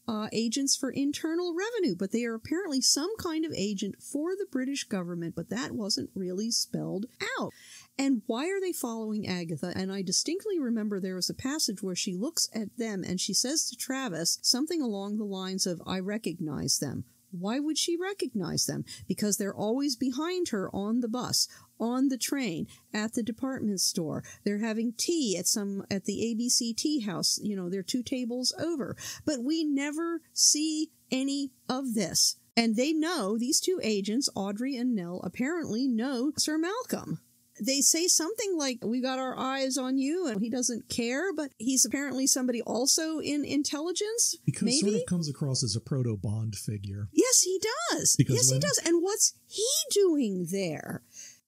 uh, 0.06 0.28
agents 0.32 0.76
for 0.76 0.90
internal 0.90 1.54
revenue? 1.54 1.96
But 1.96 2.12
they 2.12 2.24
are 2.24 2.34
apparently 2.34 2.80
some 2.80 3.10
kind 3.18 3.44
of 3.44 3.52
agent 3.52 3.96
for 4.02 4.36
the 4.36 4.46
British 4.50 4.84
government, 4.84 5.34
but 5.34 5.50
that 5.50 5.72
wasn't 5.72 6.10
really 6.14 6.50
spelled 6.50 7.06
out. 7.40 7.52
And 7.98 8.22
why 8.26 8.46
are 8.46 8.60
they 8.60 8.72
following 8.72 9.26
Agatha? 9.26 9.72
And 9.74 9.92
I 9.92 10.02
distinctly 10.02 10.58
remember 10.60 11.00
there 11.00 11.16
was 11.16 11.28
a 11.28 11.34
passage 11.34 11.82
where 11.82 11.96
she 11.96 12.14
looks 12.14 12.48
at 12.54 12.78
them 12.78 13.02
and 13.02 13.20
she 13.20 13.34
says 13.34 13.68
to 13.68 13.76
Travis 13.76 14.38
something 14.40 14.80
along 14.80 15.18
the 15.18 15.24
lines 15.24 15.66
of, 15.66 15.82
I 15.84 15.98
recognize 15.98 16.78
them. 16.78 17.04
Why 17.30 17.58
would 17.58 17.76
she 17.76 17.96
recognize 17.96 18.66
them? 18.66 18.84
Because 19.06 19.36
they're 19.36 19.54
always 19.54 19.96
behind 19.96 20.48
her 20.48 20.70
on 20.72 21.00
the 21.00 21.08
bus, 21.08 21.48
on 21.78 22.08
the 22.08 22.16
train, 22.16 22.68
at 22.94 23.14
the 23.14 23.22
department 23.22 23.80
store. 23.80 24.22
They're 24.44 24.58
having 24.58 24.94
tea 24.96 25.36
at 25.36 25.46
some 25.46 25.84
at 25.90 26.04
the 26.04 26.20
ABC 26.34 26.76
tea 26.76 27.00
house. 27.00 27.38
You 27.42 27.56
know, 27.56 27.68
they're 27.68 27.82
two 27.82 28.02
tables 28.02 28.54
over. 28.58 28.96
But 29.26 29.42
we 29.42 29.64
never 29.64 30.22
see 30.32 30.90
any 31.10 31.50
of 31.68 31.94
this. 31.94 32.36
And 32.56 32.76
they 32.76 32.92
know 32.92 33.36
these 33.36 33.60
two 33.60 33.78
agents, 33.82 34.28
Audrey 34.34 34.76
and 34.76 34.94
Nell, 34.94 35.20
apparently 35.22 35.86
know 35.86 36.32
Sir 36.36 36.58
Malcolm 36.58 37.20
they 37.60 37.80
say 37.80 38.06
something 38.06 38.56
like, 38.56 38.78
We 38.82 39.00
got 39.00 39.18
our 39.18 39.38
eyes 39.38 39.76
on 39.76 39.98
you, 39.98 40.26
and 40.26 40.40
he 40.40 40.50
doesn't 40.50 40.88
care, 40.88 41.32
but 41.32 41.52
he's 41.58 41.84
apparently 41.84 42.26
somebody 42.26 42.62
also 42.62 43.18
in 43.20 43.44
intelligence. 43.44 44.36
Because 44.44 44.62
maybe? 44.62 44.80
sort 44.80 44.94
of 44.94 45.06
comes 45.06 45.28
across 45.28 45.62
as 45.62 45.76
a 45.76 45.80
proto 45.80 46.16
Bond 46.16 46.54
figure. 46.56 47.08
Yes, 47.12 47.42
he 47.42 47.60
does. 47.90 48.16
Because 48.16 48.34
yes, 48.36 48.50
when- 48.50 48.56
he 48.56 48.60
does. 48.60 48.80
And 48.84 49.02
what's 49.02 49.34
he 49.46 49.66
doing 49.92 50.46
there? 50.50 51.02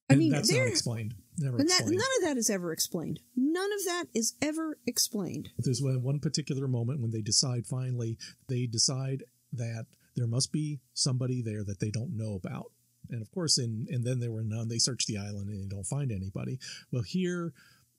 I 0.09 0.15
And 0.15 0.19
mean, 0.19 0.33
that's 0.33 0.51
not 0.53 0.67
explained. 0.67 1.15
Never 1.39 1.57
And 1.59 1.69
that, 1.71 1.87
none 1.87 1.95
of 1.95 2.23
that 2.23 2.37
is 2.37 2.51
ever 2.51 2.73
explained. 2.73 3.21
None 3.37 3.73
of 3.73 3.85
that 3.87 4.07
is 4.13 4.35
ever 4.43 4.79
explained. 4.87 5.51
But 5.57 5.65
There's 5.65 5.81
one 5.83 6.19
particular 6.19 6.67
moment 6.69 7.01
when 7.01 7.13
they 7.13 7.23
decide 7.23 7.67
finally, 7.67 8.19
they 8.49 8.67
decide 8.67 9.23
that 9.53 9.87
there 10.17 10.27
must 10.27 10.53
be 10.53 10.81
somebody 10.93 11.41
there 11.41 11.65
that 11.65 11.81
they 11.81 11.91
don't 11.91 12.17
know 12.17 12.35
about. 12.35 12.73
And 13.11 13.23
of 13.23 13.31
course, 13.33 13.59
in 13.59 13.87
and 13.91 14.05
then 14.05 14.21
there 14.21 14.31
were 14.31 14.45
none. 14.45 14.69
They 14.69 14.79
search 14.79 15.07
the 15.07 15.19
island 15.19 15.49
and 15.49 15.63
they 15.63 15.75
don't 15.75 15.85
find 15.87 16.13
anybody. 16.13 16.59
Well, 16.93 17.03
here, 17.03 17.53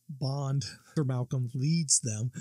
Bond 0.09 0.65
or 0.97 1.03
Malcolm 1.03 1.49
leads 1.53 1.99
them. 1.99 2.31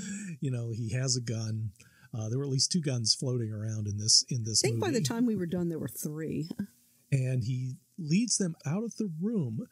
You 0.41 0.51
know, 0.51 0.71
he 0.71 0.91
has 0.91 1.17
a 1.17 1.21
gun. 1.21 1.71
Uh, 2.13 2.29
there 2.29 2.39
were 2.39 2.45
at 2.45 2.51
least 2.51 2.73
two 2.73 2.81
guns 2.81 3.15
floating 3.15 3.53
around 3.53 3.87
in 3.87 3.99
this 3.99 4.25
in 4.29 4.43
this 4.45 4.63
I 4.65 4.69
think 4.69 4.81
by 4.81 4.91
the 4.91 5.01
time 5.01 5.27
we 5.27 5.37
were 5.37 5.47
done, 5.47 5.69
there 5.69 5.79
were 5.79 5.89
three. 5.89 6.49
and 7.13 7.45
he 7.45 7.75
leads 7.99 8.39
them 8.39 8.55
out 8.67 8.83
of 8.85 8.97
the 8.97 9.11
room. 9.21 9.67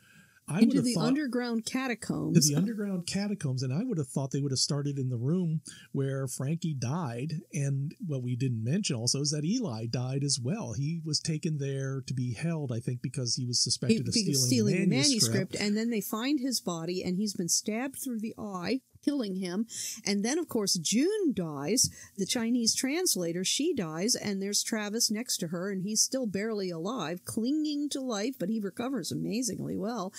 I 0.49 0.61
into 0.61 0.81
the 0.83 0.95
thought, 0.95 1.07
underground 1.07 1.67
to 1.67 1.73
catacombs. 1.73 2.49
the 2.49 2.55
underground 2.57 3.07
catacombs, 3.07 3.63
and 3.63 3.73
I 3.73 3.85
would 3.85 3.99
have 3.99 4.09
thought 4.09 4.31
they 4.31 4.41
would 4.41 4.53
have 4.53 4.59
started 4.59 4.99
in 4.99 5.09
the 5.09 5.17
room 5.17 5.61
where 5.93 6.27
Frankie 6.27 6.75
died. 6.75 7.41
And 7.53 7.95
what 8.07 8.23
we 8.23 8.37
didn't 8.37 8.65
mention 8.65 8.97
also 8.97 9.21
is 9.21 9.31
that 9.31 9.45
Eli 9.45 9.87
died 9.87 10.25
as 10.25 10.39
well. 10.43 10.73
He 10.73 11.01
was 11.05 11.21
taken 11.21 11.59
there 11.59 12.03
to 12.07 12.15
be 12.15 12.35
held, 12.35 12.73
I 12.73 12.81
think, 12.81 13.03
because 13.03 13.35
he 13.37 13.45
was 13.47 13.59
He- 13.59 13.71
suspected 13.71 14.09
of 14.09 14.15
because 14.15 14.47
stealing, 14.47 14.75
stealing 14.75 14.91
the 14.91 14.97
manuscript. 14.97 15.57
and 15.59 15.77
then 15.77 15.91
they 15.91 16.01
find 16.01 16.41
his 16.41 16.61
body, 16.61 17.03
and 17.03 17.17
he's 17.17 17.35
been 17.35 17.49
stabbed 17.49 17.99
through 18.03 18.21
the 18.21 18.35
eye, 18.39 18.81
killing 19.05 19.37
him. 19.37 19.67
And 20.05 20.25
then, 20.25 20.39
of 20.39 20.49
course, 20.49 20.75
June 20.75 21.33
dies. 21.33 21.91
The 22.17 22.27
Chinese 22.27 22.75
translator, 22.75 23.45
she 23.45 23.75
dies, 23.75 24.15
and 24.15 24.43
there's 24.43 24.63
Travis 24.63 25.11
next 25.11 25.39
to 25.39 25.49
her, 25.49 25.71
and 25.71 25.83
he's 25.83 26.03
still 26.03 26.27
barely 26.27 26.71
alive, 26.71 27.25
clinging 27.25 27.89
to 27.91 28.01
life, 28.01 28.35
but 28.39 28.49
he 28.49 28.61
recovers 28.61 29.13
amazingly 29.13 29.77
well. 29.77 30.13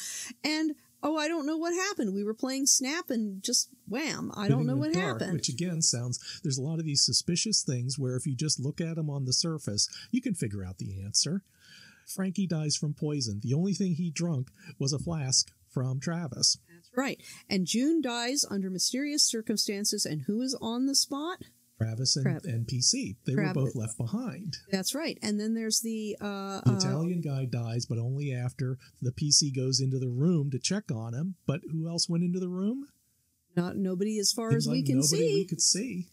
And 0.43 0.75
oh, 1.01 1.17
I 1.17 1.27
don't 1.27 1.45
know 1.45 1.57
what 1.57 1.73
happened. 1.73 2.13
We 2.13 2.23
were 2.23 2.33
playing 2.33 2.65
Snap, 2.65 3.09
and 3.09 3.43
just 3.43 3.69
wham! 3.87 4.31
I 4.35 4.47
don't 4.47 4.65
know 4.65 4.75
what 4.75 4.93
dark, 4.93 5.21
happened. 5.21 5.33
Which 5.33 5.49
again 5.49 5.81
sounds 5.81 6.39
there's 6.43 6.57
a 6.57 6.63
lot 6.63 6.79
of 6.79 6.85
these 6.85 7.05
suspicious 7.05 7.63
things 7.63 7.97
where 7.97 8.15
if 8.15 8.25
you 8.25 8.35
just 8.35 8.59
look 8.59 8.81
at 8.81 8.95
them 8.95 9.09
on 9.09 9.25
the 9.25 9.33
surface, 9.33 9.89
you 10.11 10.21
can 10.21 10.33
figure 10.33 10.63
out 10.63 10.77
the 10.77 11.01
answer. 11.03 11.43
Frankie 12.07 12.47
dies 12.47 12.75
from 12.75 12.93
poison. 12.93 13.39
The 13.43 13.53
only 13.53 13.73
thing 13.73 13.93
he 13.93 14.09
drunk 14.09 14.49
was 14.79 14.93
a 14.93 14.99
flask 14.99 15.51
from 15.69 15.99
Travis. 15.99 16.57
That's 16.91 16.97
right. 16.97 17.21
And 17.49 17.65
June 17.65 18.01
dies 18.01 18.45
under 18.49 18.69
mysterious 18.69 19.23
circumstances, 19.23 20.05
and 20.05 20.23
who 20.27 20.41
is 20.41 20.57
on 20.61 20.85
the 20.85 20.95
spot? 20.95 21.39
Travis 21.77 22.17
and, 22.17 22.25
Crab. 22.25 22.41
and 22.43 22.67
PC. 22.67 23.15
They 23.25 23.35
were 23.35 23.53
both 23.53 23.73
left 23.75 23.97
behind. 23.97 24.57
That's 24.69 24.93
right. 24.93 25.17
And 25.21 25.39
then 25.39 25.53
there's 25.53 25.79
the 25.79 26.17
uh, 26.19 26.61
The 26.65 26.71
uh, 26.73 26.77
Italian 26.77 27.21
guy 27.21 27.45
dies, 27.45 27.85
but 27.85 27.97
only 27.97 28.33
after 28.33 28.77
the 29.01 29.11
PC 29.11 29.55
goes 29.55 29.79
into 29.79 29.97
the 29.97 30.09
room 30.09 30.51
to 30.51 30.59
check 30.59 30.91
on 30.91 31.13
him. 31.13 31.35
But 31.47 31.61
who 31.71 31.87
else 31.87 32.09
went 32.09 32.23
into 32.23 32.39
the 32.39 32.49
room? 32.49 32.87
not 33.55 33.75
nobody 33.75 34.19
as 34.19 34.31
far 34.31 34.51
Seems 34.51 34.67
as 34.67 34.71
we 34.71 34.77
like 34.77 34.85
can 34.85 34.95
nobody 34.97 35.17
see. 35.17 35.33
we 35.35 35.45
could 35.45 35.61
see. 35.61 36.07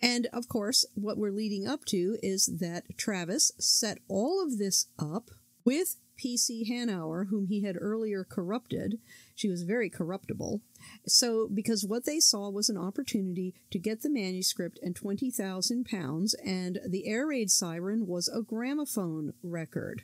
And 0.00 0.26
of 0.32 0.48
course, 0.48 0.84
what 0.94 1.16
we're 1.16 1.30
leading 1.30 1.66
up 1.66 1.84
to 1.86 2.18
is 2.22 2.46
that 2.60 2.84
Travis 2.98 3.52
set 3.58 3.98
all 4.08 4.42
of 4.44 4.58
this 4.58 4.86
up 4.98 5.30
with 5.64 5.96
PC 6.22 6.68
Hanauer, 6.68 7.28
whom 7.28 7.46
he 7.46 7.62
had 7.62 7.76
earlier 7.80 8.24
corrupted. 8.24 8.98
She 9.34 9.48
was 9.48 9.62
very 9.62 9.88
corruptible. 9.88 10.60
So, 11.06 11.48
because 11.52 11.84
what 11.84 12.04
they 12.04 12.20
saw 12.20 12.50
was 12.50 12.68
an 12.68 12.76
opportunity 12.76 13.54
to 13.70 13.78
get 13.78 14.02
the 14.02 14.10
manuscript 14.10 14.78
and 14.82 14.94
20,000 14.94 15.84
pounds, 15.84 16.34
and 16.44 16.78
the 16.86 17.06
air 17.06 17.26
raid 17.26 17.50
siren 17.50 18.06
was 18.06 18.28
a 18.28 18.42
gramophone 18.42 19.32
record. 19.42 20.02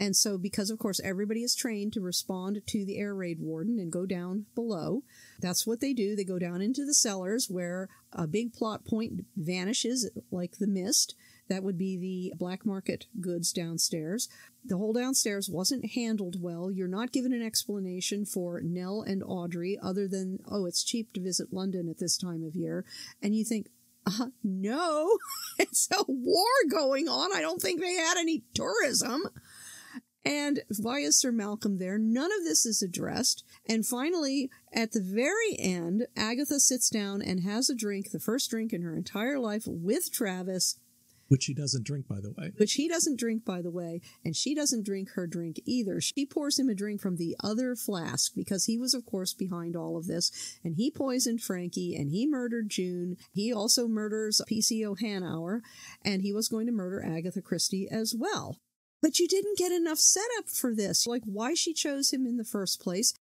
And 0.00 0.16
so, 0.16 0.38
because 0.38 0.70
of 0.70 0.78
course 0.78 0.98
everybody 1.04 1.42
is 1.42 1.54
trained 1.54 1.92
to 1.92 2.00
respond 2.00 2.62
to 2.66 2.84
the 2.86 2.98
air 2.98 3.14
raid 3.14 3.38
warden 3.38 3.78
and 3.78 3.92
go 3.92 4.06
down 4.06 4.46
below, 4.54 5.02
that's 5.40 5.66
what 5.66 5.80
they 5.80 5.92
do. 5.92 6.16
They 6.16 6.24
go 6.24 6.38
down 6.38 6.62
into 6.62 6.86
the 6.86 6.94
cellars 6.94 7.50
where 7.50 7.88
a 8.12 8.26
big 8.26 8.54
plot 8.54 8.86
point 8.86 9.26
vanishes 9.36 10.10
like 10.30 10.56
the 10.58 10.66
mist. 10.66 11.14
That 11.50 11.64
would 11.64 11.76
be 11.76 11.96
the 11.96 12.32
black 12.38 12.64
market 12.64 13.06
goods 13.20 13.52
downstairs. 13.52 14.28
The 14.64 14.76
whole 14.76 14.92
downstairs 14.92 15.50
wasn't 15.50 15.92
handled 15.94 16.40
well. 16.40 16.70
You're 16.70 16.86
not 16.86 17.10
given 17.10 17.32
an 17.32 17.42
explanation 17.42 18.24
for 18.24 18.60
Nell 18.60 19.02
and 19.02 19.20
Audrey 19.26 19.76
other 19.82 20.06
than, 20.06 20.38
oh, 20.48 20.64
it's 20.64 20.84
cheap 20.84 21.12
to 21.12 21.20
visit 21.20 21.52
London 21.52 21.88
at 21.88 21.98
this 21.98 22.16
time 22.16 22.44
of 22.44 22.54
year. 22.54 22.84
And 23.20 23.34
you 23.34 23.44
think, 23.44 23.66
uh, 24.06 24.26
no, 24.44 25.18
it's 25.58 25.88
a 25.90 26.04
war 26.06 26.46
going 26.70 27.08
on. 27.08 27.36
I 27.36 27.40
don't 27.40 27.60
think 27.60 27.80
they 27.80 27.94
had 27.94 28.16
any 28.16 28.44
tourism. 28.54 29.22
And 30.24 30.60
why 30.78 31.00
is 31.00 31.18
Sir 31.18 31.32
Malcolm 31.32 31.78
there? 31.78 31.98
None 31.98 32.30
of 32.30 32.44
this 32.44 32.64
is 32.64 32.80
addressed. 32.80 33.42
And 33.66 33.84
finally, 33.84 34.50
at 34.72 34.92
the 34.92 35.02
very 35.02 35.58
end, 35.58 36.06
Agatha 36.16 36.60
sits 36.60 36.90
down 36.90 37.22
and 37.22 37.40
has 37.40 37.68
a 37.68 37.74
drink, 37.74 38.12
the 38.12 38.20
first 38.20 38.50
drink 38.50 38.72
in 38.72 38.82
her 38.82 38.94
entire 38.94 39.40
life, 39.40 39.64
with 39.66 40.12
Travis, 40.12 40.76
Which 41.30 41.44
he 41.44 41.54
doesn't 41.54 41.84
drink, 41.86 42.08
by 42.08 42.20
the 42.20 42.32
way. 42.36 42.50
which 42.56 42.72
he 42.72 42.88
doesn't 42.88 43.20
drink, 43.20 43.44
by 43.44 43.62
the 43.62 43.70
way, 43.70 44.00
and 44.24 44.34
she 44.34 44.52
doesn't 44.52 44.84
drink 44.84 45.10
her 45.10 45.28
drink 45.28 45.60
either. 45.64 46.00
She 46.00 46.26
pours 46.26 46.58
him 46.58 46.68
a 46.68 46.74
drink 46.74 47.00
from 47.00 47.18
the 47.18 47.36
other 47.42 47.76
flask 47.76 48.32
because 48.34 48.64
he 48.64 48.76
was, 48.76 48.94
of 48.94 49.06
course, 49.06 49.32
behind 49.32 49.76
all 49.76 49.96
of 49.96 50.08
this. 50.08 50.32
And 50.64 50.74
he 50.74 50.90
poisoned 50.90 51.40
Frankie 51.40 51.94
and 51.94 52.10
he 52.10 52.26
murdered 52.26 52.68
June. 52.68 53.16
He 53.32 53.52
also 53.52 53.86
murders 53.86 54.40
PCO 54.50 54.98
Hanauer 54.98 55.60
and 56.04 56.22
he 56.22 56.32
was 56.32 56.48
going 56.48 56.66
to 56.66 56.72
murder 56.72 57.00
Agatha 57.00 57.40
Christie 57.40 57.88
as 57.88 58.12
well. 58.12 58.58
But 59.00 59.20
you 59.20 59.28
didn't 59.28 59.56
get 59.56 59.70
enough 59.70 59.98
setup 59.98 60.48
for 60.48 60.74
this. 60.74 61.06
Like 61.06 61.22
why 61.24 61.54
she 61.54 61.72
chose 61.72 62.12
him 62.12 62.26
in 62.26 62.38
the 62.38 62.44
first 62.44 62.80
place. 62.80 63.14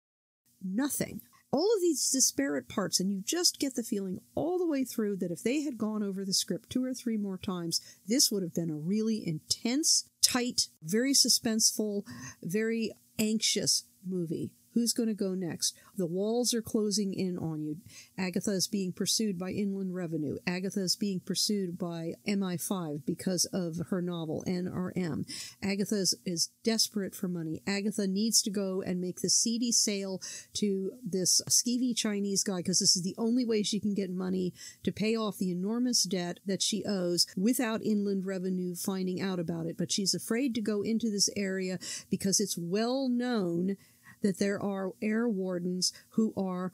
Nothing. 0.64 1.20
All 1.52 1.74
of 1.76 1.82
these 1.82 2.10
disparate 2.10 2.68
parts, 2.68 3.00
and 3.00 3.12
you 3.12 3.22
just 3.26 3.60
get 3.60 3.76
the 3.76 3.84
feeling 3.84 4.20
all 4.36 4.58
the 4.58 4.68
way 4.68 4.84
through 4.84 5.18
that 5.18 5.32
if 5.32 5.44
they 5.44 5.62
had 5.62 5.78
gone 5.78 6.04
over 6.04 6.26
the 6.26 6.34
script 6.34 6.70
two 6.70 6.84
or 6.84 6.94
three 6.94 7.18
more 7.18 7.38
times, 7.38 7.80
this 8.06 8.30
would 8.32 8.44
have 8.44 8.54
been 8.54 8.70
a 8.70 8.76
really 8.76 9.26
intense, 9.26 10.10
tight, 10.22 10.68
very 10.84 11.14
suspenseful, 11.14 12.04
very 12.44 12.92
anxious 13.18 13.86
movie. 14.06 14.52
Who's 14.78 14.94
going 14.94 15.10
to 15.10 15.16
go 15.16 15.34
next? 15.34 15.76
The 15.98 16.06
walls 16.06 16.54
are 16.54 16.62
closing 16.62 17.12
in 17.12 17.36
on 17.36 17.64
you. 17.64 17.78
Agatha 18.16 18.52
is 18.52 18.68
being 18.68 18.92
pursued 18.92 19.40
by 19.40 19.50
Inland 19.50 19.96
Revenue. 19.96 20.38
Agatha 20.46 20.82
is 20.82 20.96
being 20.96 21.20
pursued 21.20 21.80
by 21.80 22.14
MI5 22.28 23.04
because 23.04 23.46
of 23.46 23.88
her 23.90 24.04
novel, 24.04 24.44
N 24.46 24.68
or 24.72 24.94
M. 24.96 25.26
Agatha 25.64 25.96
is, 25.96 26.16
is 26.28 26.52
desperate 26.64 27.16
for 27.16 27.28
money. 27.28 27.64
Agatha 27.66 28.06
needs 28.06 28.40
to 28.44 28.52
go 28.52 28.84
and 28.86 29.02
make 29.02 29.22
the 29.22 29.32
seedy 29.32 29.72
sale 29.72 30.22
to 30.54 30.92
this 31.04 31.42
skeevy 31.50 31.98
Chinese 31.98 32.44
guy 32.44 32.58
because 32.58 32.78
this 32.78 32.96
is 32.96 33.02
the 33.02 33.16
only 33.18 33.46
way 33.46 33.64
she 33.64 33.80
can 33.80 33.96
get 33.96 34.12
money 34.12 34.54
to 34.84 34.92
pay 34.92 35.16
off 35.16 35.40
the 35.40 35.50
enormous 35.50 36.04
debt 36.04 36.40
that 36.46 36.62
she 36.62 36.86
owes 36.86 37.26
without 37.36 37.84
Inland 37.84 38.28
Revenue 38.28 38.76
finding 38.76 39.20
out 39.20 39.40
about 39.40 39.66
it. 39.66 39.76
But 39.76 39.92
she's 39.92 40.14
afraid 40.14 40.54
to 40.54 40.62
go 40.62 40.84
into 40.84 41.10
this 41.10 41.32
area 41.36 41.80
because 42.12 42.40
it's 42.40 42.60
well 42.60 43.10
known 43.10 43.76
that 44.22 44.40
there 44.40 44.62
are 44.62 44.92
air 45.02 45.28
wardens 45.28 45.94
who 46.12 46.34
are 46.36 46.72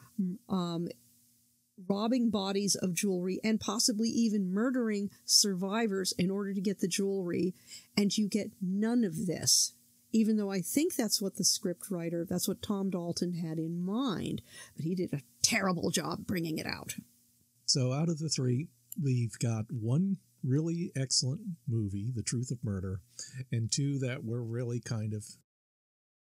um, 0.49 0.87
robbing 1.89 2.29
bodies 2.29 2.75
of 2.75 2.93
jewelry 2.93 3.39
and 3.43 3.59
possibly 3.59 4.07
even 4.09 4.53
murdering 4.53 5.09
survivors 5.25 6.13
in 6.17 6.29
order 6.31 6.53
to 6.53 6.61
get 6.61 6.79
the 6.79 6.87
jewelry, 6.87 7.53
and 7.97 8.17
you 8.17 8.27
get 8.27 8.51
none 8.61 9.03
of 9.03 9.25
this. 9.25 9.73
even 10.13 10.37
though 10.37 10.51
I 10.51 10.61
think 10.61 10.95
that's 10.95 11.21
what 11.21 11.35
the 11.35 11.43
script 11.43 11.89
writer, 11.89 12.25
that's 12.29 12.47
what 12.47 12.61
Tom 12.61 12.89
Dalton 12.91 13.33
had 13.33 13.57
in 13.57 13.83
mind, 13.83 14.41
but 14.75 14.85
he 14.85 14.93
did 14.95 15.11
a 15.11 15.23
terrible 15.41 15.89
job 15.89 16.25
bringing 16.27 16.59
it 16.59 16.67
out. 16.67 16.95
So, 17.65 17.91
out 17.91 18.09
of 18.09 18.19
the 18.19 18.29
three, 18.29 18.67
we've 19.01 19.37
got 19.39 19.65
one 19.71 20.17
really 20.43 20.91
excellent 20.95 21.41
movie, 21.67 22.11
The 22.13 22.21
Truth 22.21 22.51
of 22.51 22.63
Murder, 22.63 22.99
and 23.51 23.71
two 23.71 23.97
that 23.99 24.23
were 24.23 24.43
really 24.43 24.79
kind 24.79 25.13
of 25.13 25.25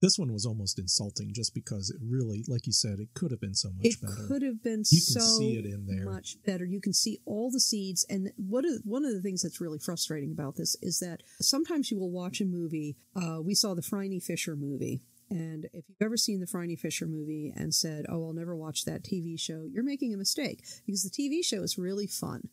this 0.03 0.19
one 0.19 0.33
was 0.33 0.45
almost 0.45 0.79
insulting 0.79 1.33
just 1.33 1.55
because 1.55 1.91
it 1.91 1.97
really, 2.03 2.45
like 2.49 2.67
you 2.67 2.73
said, 2.73 2.99
it 3.01 3.09
could 3.15 3.31
have 3.31 3.41
been 3.41 3.55
so 3.55 3.71
much 3.71 3.87
it 3.87 4.03
better. 4.03 4.25
It 4.25 4.29
could 4.29 4.43
have 4.43 4.63
been 4.63 4.81
you 4.81 5.01
so 5.01 5.21
can 5.21 5.29
see 5.29 5.59
it 5.59 5.65
in 5.65 5.87
there. 5.87 6.05
much 6.05 6.37
better. 6.45 6.65
You 6.65 6.81
can 6.81 6.93
see 6.93 7.21
all 7.25 7.51
the 7.51 7.61
seeds. 7.61 8.05
And 8.09 8.31
one 8.37 8.67
of, 8.67 8.81
one 8.85 9.05
of 9.05 9.13
the 9.13 9.23
things 9.23 9.43
that's 9.43 9.61
really 9.61 9.79
frustrating 9.79 10.33
about 10.33 10.57
this 10.57 10.77
is 10.83 10.99
that 11.01 11.23
sometimes 11.41 11.91
you 11.91 11.99
will 11.99 12.11
watch 12.11 12.41
a 12.41 12.45
movie. 12.45 12.97
Uh, 13.15 13.41
we 13.43 13.55
saw 13.55 13.75
the 13.75 13.83
Phryne 13.83 14.21
Fisher 14.21 14.55
movie. 14.55 15.01
And 15.29 15.65
if 15.73 15.89
you've 15.89 16.03
ever 16.03 16.17
seen 16.17 16.41
the 16.41 16.47
Phryne 16.47 16.77
Fisher 16.77 17.07
movie 17.07 17.53
and 17.57 17.75
said, 17.75 18.05
oh, 18.09 18.27
I'll 18.27 18.33
never 18.33 18.55
watch 18.55 18.85
that 18.85 19.03
TV 19.03 19.41
show, 19.41 19.67
you're 19.73 19.83
making 19.83 20.15
a 20.15 20.19
mistake 20.19 20.65
because 20.85 21.03
the 21.03 21.11
TV 21.11 21.45
show 21.45 21.63
is 21.63 21.79
really 21.79 22.07
fun 22.07 22.49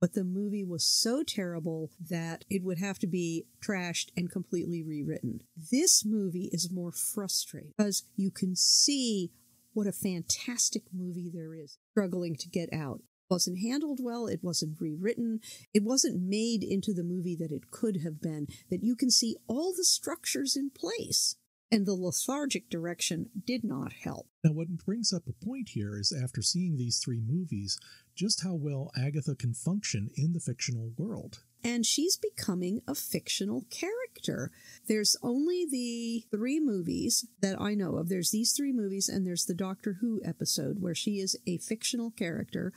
but 0.00 0.14
the 0.14 0.24
movie 0.24 0.64
was 0.64 0.84
so 0.84 1.22
terrible 1.22 1.90
that 2.08 2.44
it 2.48 2.62
would 2.62 2.78
have 2.78 2.98
to 3.00 3.06
be 3.06 3.46
trashed 3.60 4.10
and 4.16 4.30
completely 4.30 4.82
rewritten. 4.82 5.40
This 5.70 6.04
movie 6.04 6.50
is 6.52 6.72
more 6.72 6.92
frustrating 6.92 7.72
because 7.76 8.04
you 8.16 8.30
can 8.30 8.54
see 8.54 9.32
what 9.72 9.86
a 9.86 9.92
fantastic 9.92 10.82
movie 10.92 11.30
there 11.32 11.54
is 11.54 11.78
struggling 11.90 12.36
to 12.36 12.48
get 12.48 12.68
out. 12.72 13.00
It 13.00 13.34
wasn't 13.34 13.58
handled 13.60 13.98
well, 14.02 14.26
it 14.26 14.40
wasn't 14.42 14.80
rewritten, 14.80 15.40
it 15.74 15.82
wasn't 15.82 16.22
made 16.22 16.62
into 16.62 16.92
the 16.92 17.04
movie 17.04 17.36
that 17.36 17.52
it 17.52 17.70
could 17.70 18.00
have 18.02 18.20
been, 18.20 18.46
that 18.70 18.82
you 18.82 18.96
can 18.96 19.10
see 19.10 19.36
all 19.46 19.74
the 19.76 19.84
structures 19.84 20.56
in 20.56 20.70
place 20.70 21.36
and 21.70 21.86
the 21.86 21.94
lethargic 21.94 22.70
direction 22.70 23.30
did 23.46 23.64
not 23.64 23.92
help. 23.92 24.26
Now, 24.42 24.52
what 24.52 24.68
brings 24.78 25.12
up 25.12 25.24
a 25.28 25.44
point 25.44 25.70
here 25.70 25.98
is 25.98 26.12
after 26.12 26.42
seeing 26.42 26.76
these 26.76 26.98
three 26.98 27.20
movies, 27.20 27.78
just 28.14 28.42
how 28.42 28.54
well 28.54 28.90
Agatha 28.96 29.34
can 29.34 29.54
function 29.54 30.10
in 30.16 30.32
the 30.32 30.40
fictional 30.40 30.92
world. 30.96 31.40
And 31.64 31.84
she's 31.84 32.16
becoming 32.16 32.82
a 32.86 32.94
fictional 32.94 33.64
character. 33.68 34.52
There's 34.86 35.16
only 35.22 35.66
the 35.68 36.24
three 36.30 36.60
movies 36.60 37.26
that 37.40 37.60
I 37.60 37.74
know 37.74 37.96
of. 37.96 38.08
There's 38.08 38.30
these 38.30 38.52
three 38.52 38.72
movies, 38.72 39.08
and 39.08 39.26
there's 39.26 39.44
the 39.44 39.54
Doctor 39.54 39.98
Who 40.00 40.20
episode 40.24 40.80
where 40.80 40.94
she 40.94 41.18
is 41.18 41.36
a 41.46 41.58
fictional 41.58 42.10
character 42.12 42.72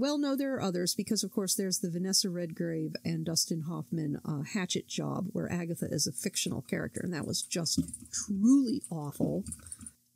well, 0.00 0.18
no, 0.18 0.34
there 0.34 0.54
are 0.54 0.62
others 0.62 0.94
because, 0.94 1.22
of 1.22 1.30
course, 1.30 1.54
there's 1.54 1.80
the 1.80 1.90
Vanessa 1.90 2.30
Redgrave 2.30 2.94
and 3.04 3.24
Dustin 3.24 3.62
Hoffman 3.62 4.18
uh, 4.24 4.42
Hatchet 4.42 4.88
job 4.88 5.26
where 5.32 5.52
Agatha 5.52 5.86
is 5.90 6.06
a 6.06 6.12
fictional 6.12 6.62
character, 6.62 7.00
and 7.04 7.12
that 7.12 7.26
was 7.26 7.42
just 7.42 7.80
truly 8.10 8.82
awful. 8.90 9.44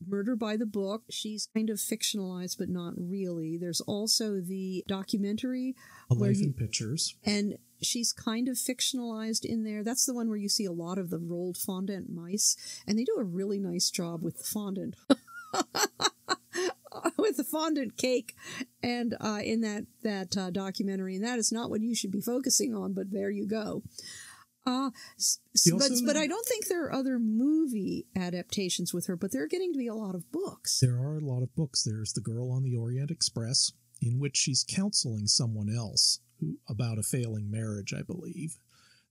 Murder 0.07 0.37
by 0.37 0.57
the 0.57 0.67
Book, 0.67 1.03
she's 1.11 1.49
kind 1.55 1.71
of 1.71 1.77
fictionalized, 1.77 2.57
but 2.59 2.69
not 2.69 2.95
really. 2.97 3.57
There's 3.59 3.81
also 3.83 4.41
the 4.41 4.85
documentary. 4.89 5.75
A 6.11 6.15
Life 6.15 6.39
you, 6.39 6.47
in 6.47 6.53
Pictures. 6.55 7.15
And 7.25 7.59
she's 7.83 8.13
kind 8.13 8.49
of 8.49 8.57
fictionalized 8.57 9.45
in 9.45 9.65
there. 9.65 9.85
That's 9.85 10.07
the 10.07 10.15
one 10.15 10.29
where 10.29 10.39
you 10.39 10.49
see 10.49 10.65
a 10.65 10.73
lot 10.73 10.99
of 10.99 11.11
the 11.11 11.19
rolled 11.19 11.57
fondant 11.57 12.11
mice, 12.11 12.57
and 12.87 12.99
they 12.99 13.05
do 13.05 13.17
a 13.19 13.25
really 13.25 13.59
nice 13.59 13.91
job 13.91 14.23
with 14.23 14.39
the 14.39 14.45
fondant. 14.45 14.97
with 17.19 17.37
the 17.37 17.45
fondant 17.45 17.97
cake 17.97 18.35
and 18.83 19.17
uh, 19.21 19.41
in 19.43 19.61
that 19.63 19.87
that 20.03 20.37
uh, 20.37 20.51
documentary, 20.51 21.17
and 21.17 21.25
that 21.25 21.39
is 21.39 21.53
not 21.53 21.71
what 21.71 21.81
you 21.81 21.95
should 21.95 22.13
be 22.13 22.21
focusing 22.21 22.75
on. 22.75 22.93
But 22.93 23.11
there 23.11 23.31
you 23.31 23.47
go. 23.47 23.83
Uh, 24.67 24.91
but 25.77 25.91
but 26.07 26.17
I 26.17 26.27
don't 26.27 26.47
think 26.47 26.67
there 26.67 26.85
are 26.85 26.93
other 26.93 27.19
movie 27.19 28.07
adaptations 28.17 28.95
with 28.95 29.07
her, 29.07 29.17
but 29.17 29.31
there 29.31 29.43
are 29.43 29.49
getting 29.49 29.73
to 29.75 29.79
be 29.79 29.89
a 29.89 29.95
lot 29.95 30.15
of 30.15 30.31
books. 30.33 30.81
There 30.81 30.97
are 30.97 31.19
a 31.19 31.25
lot 31.25 31.43
of 31.43 31.55
books. 31.55 31.83
There's 31.83 32.13
The 32.13 32.23
Girl 32.23 32.51
on 32.51 32.63
the 32.63 32.75
Orient 32.75 33.11
Express, 33.11 33.73
in 34.01 34.19
which 34.19 34.37
she's 34.37 34.65
counseling 34.67 35.27
someone 35.27 35.69
else 35.69 36.21
who 36.41 36.57
about 36.69 36.99
a 36.99 37.03
failing 37.03 37.51
marriage, 37.51 37.93
I 37.93 38.03
believe. 38.03 38.57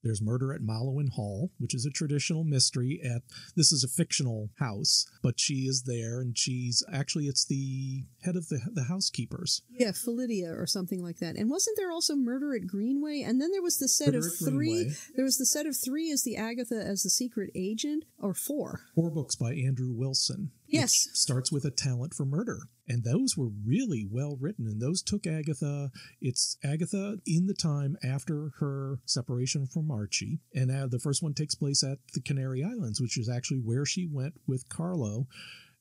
There's 0.04 0.22
Murder 0.22 0.54
at 0.54 0.62
Mallowan 0.62 1.10
Hall, 1.10 1.52
which 1.60 1.74
is 1.74 1.86
a 1.86 1.90
traditional 1.92 2.44
mystery 2.44 3.00
at 3.04 3.22
this 3.56 3.72
is 3.72 3.84
a 3.84 3.88
fictional 3.88 4.50
house, 4.60 5.06
but 5.22 5.40
she 5.40 5.66
is 5.66 5.84
there 5.84 6.20
and 6.20 6.38
she's 6.38 6.84
actually 6.92 7.26
it's 7.26 7.46
the 7.46 8.04
head 8.24 8.36
of 8.36 8.50
the 8.50 8.60
the 8.74 8.84
housekeepers. 8.84 9.62
Yeah, 9.70 9.92
Phyllida 9.92 10.58
or 10.58 10.68
something 10.68 11.02
like 11.02 11.20
that. 11.20 11.36
And 11.38 11.50
wasn't 11.50 11.78
there 11.78 11.92
also 11.92 12.16
Murder 12.16 12.54
at 12.54 12.68
Greenway? 12.68 13.22
And 13.22 13.42
then 13.42 13.52
there 13.52 13.62
was 13.62 13.78
the 13.78 13.88
set 13.88 14.14
Murder 14.14 14.28
of 14.28 14.38
3. 14.38 14.52
Greenway. 14.52 14.96
There 15.16 15.26
was 15.26 15.38
the 15.38 15.46
set 15.46 15.66
of 15.66 15.76
3 15.78 16.12
as 16.12 16.24
the 16.24 16.36
Agatha 16.36 16.76
as 16.76 17.04
the 17.04 17.10
secret 17.10 17.52
agent 17.56 18.06
or 18.20 18.34
4. 18.34 18.82
Four 18.96 19.12
books 19.12 19.36
by 19.36 19.54
Andrew 19.54 19.92
Wilson. 19.92 20.52
Yes. 20.68 21.10
starts 21.14 21.52
with 21.52 21.66
a 21.66 21.72
talent 21.72 22.14
for 22.14 22.26
murder. 22.26 22.64
And 22.88 23.04
those 23.04 23.38
were 23.38 23.50
really 23.66 24.06
well 24.10 24.38
written. 24.40 24.68
And 24.68 24.82
those 24.82 25.02
took 25.02 25.26
Agatha, 25.26 25.92
it's 26.22 26.58
Agatha 26.64 27.18
in 27.26 27.48
the 27.48 27.54
time 27.54 27.98
after 28.04 28.52
her 28.60 29.00
separation 29.06 29.68
from 29.68 29.90
Archie. 29.90 30.40
And 30.54 30.70
the 30.92 31.00
first 31.00 31.24
one 31.24 31.34
takes 31.34 31.56
place 31.56 31.84
at 31.84 32.00
the 32.14 32.22
Canary 32.22 32.64
Islands, 32.64 33.02
which 33.02 33.18
is 33.18 33.30
actually 33.30 33.60
where 33.60 33.86
she 33.86 34.08
went 34.12 34.34
with 34.48 34.70
Carlo 34.70 35.28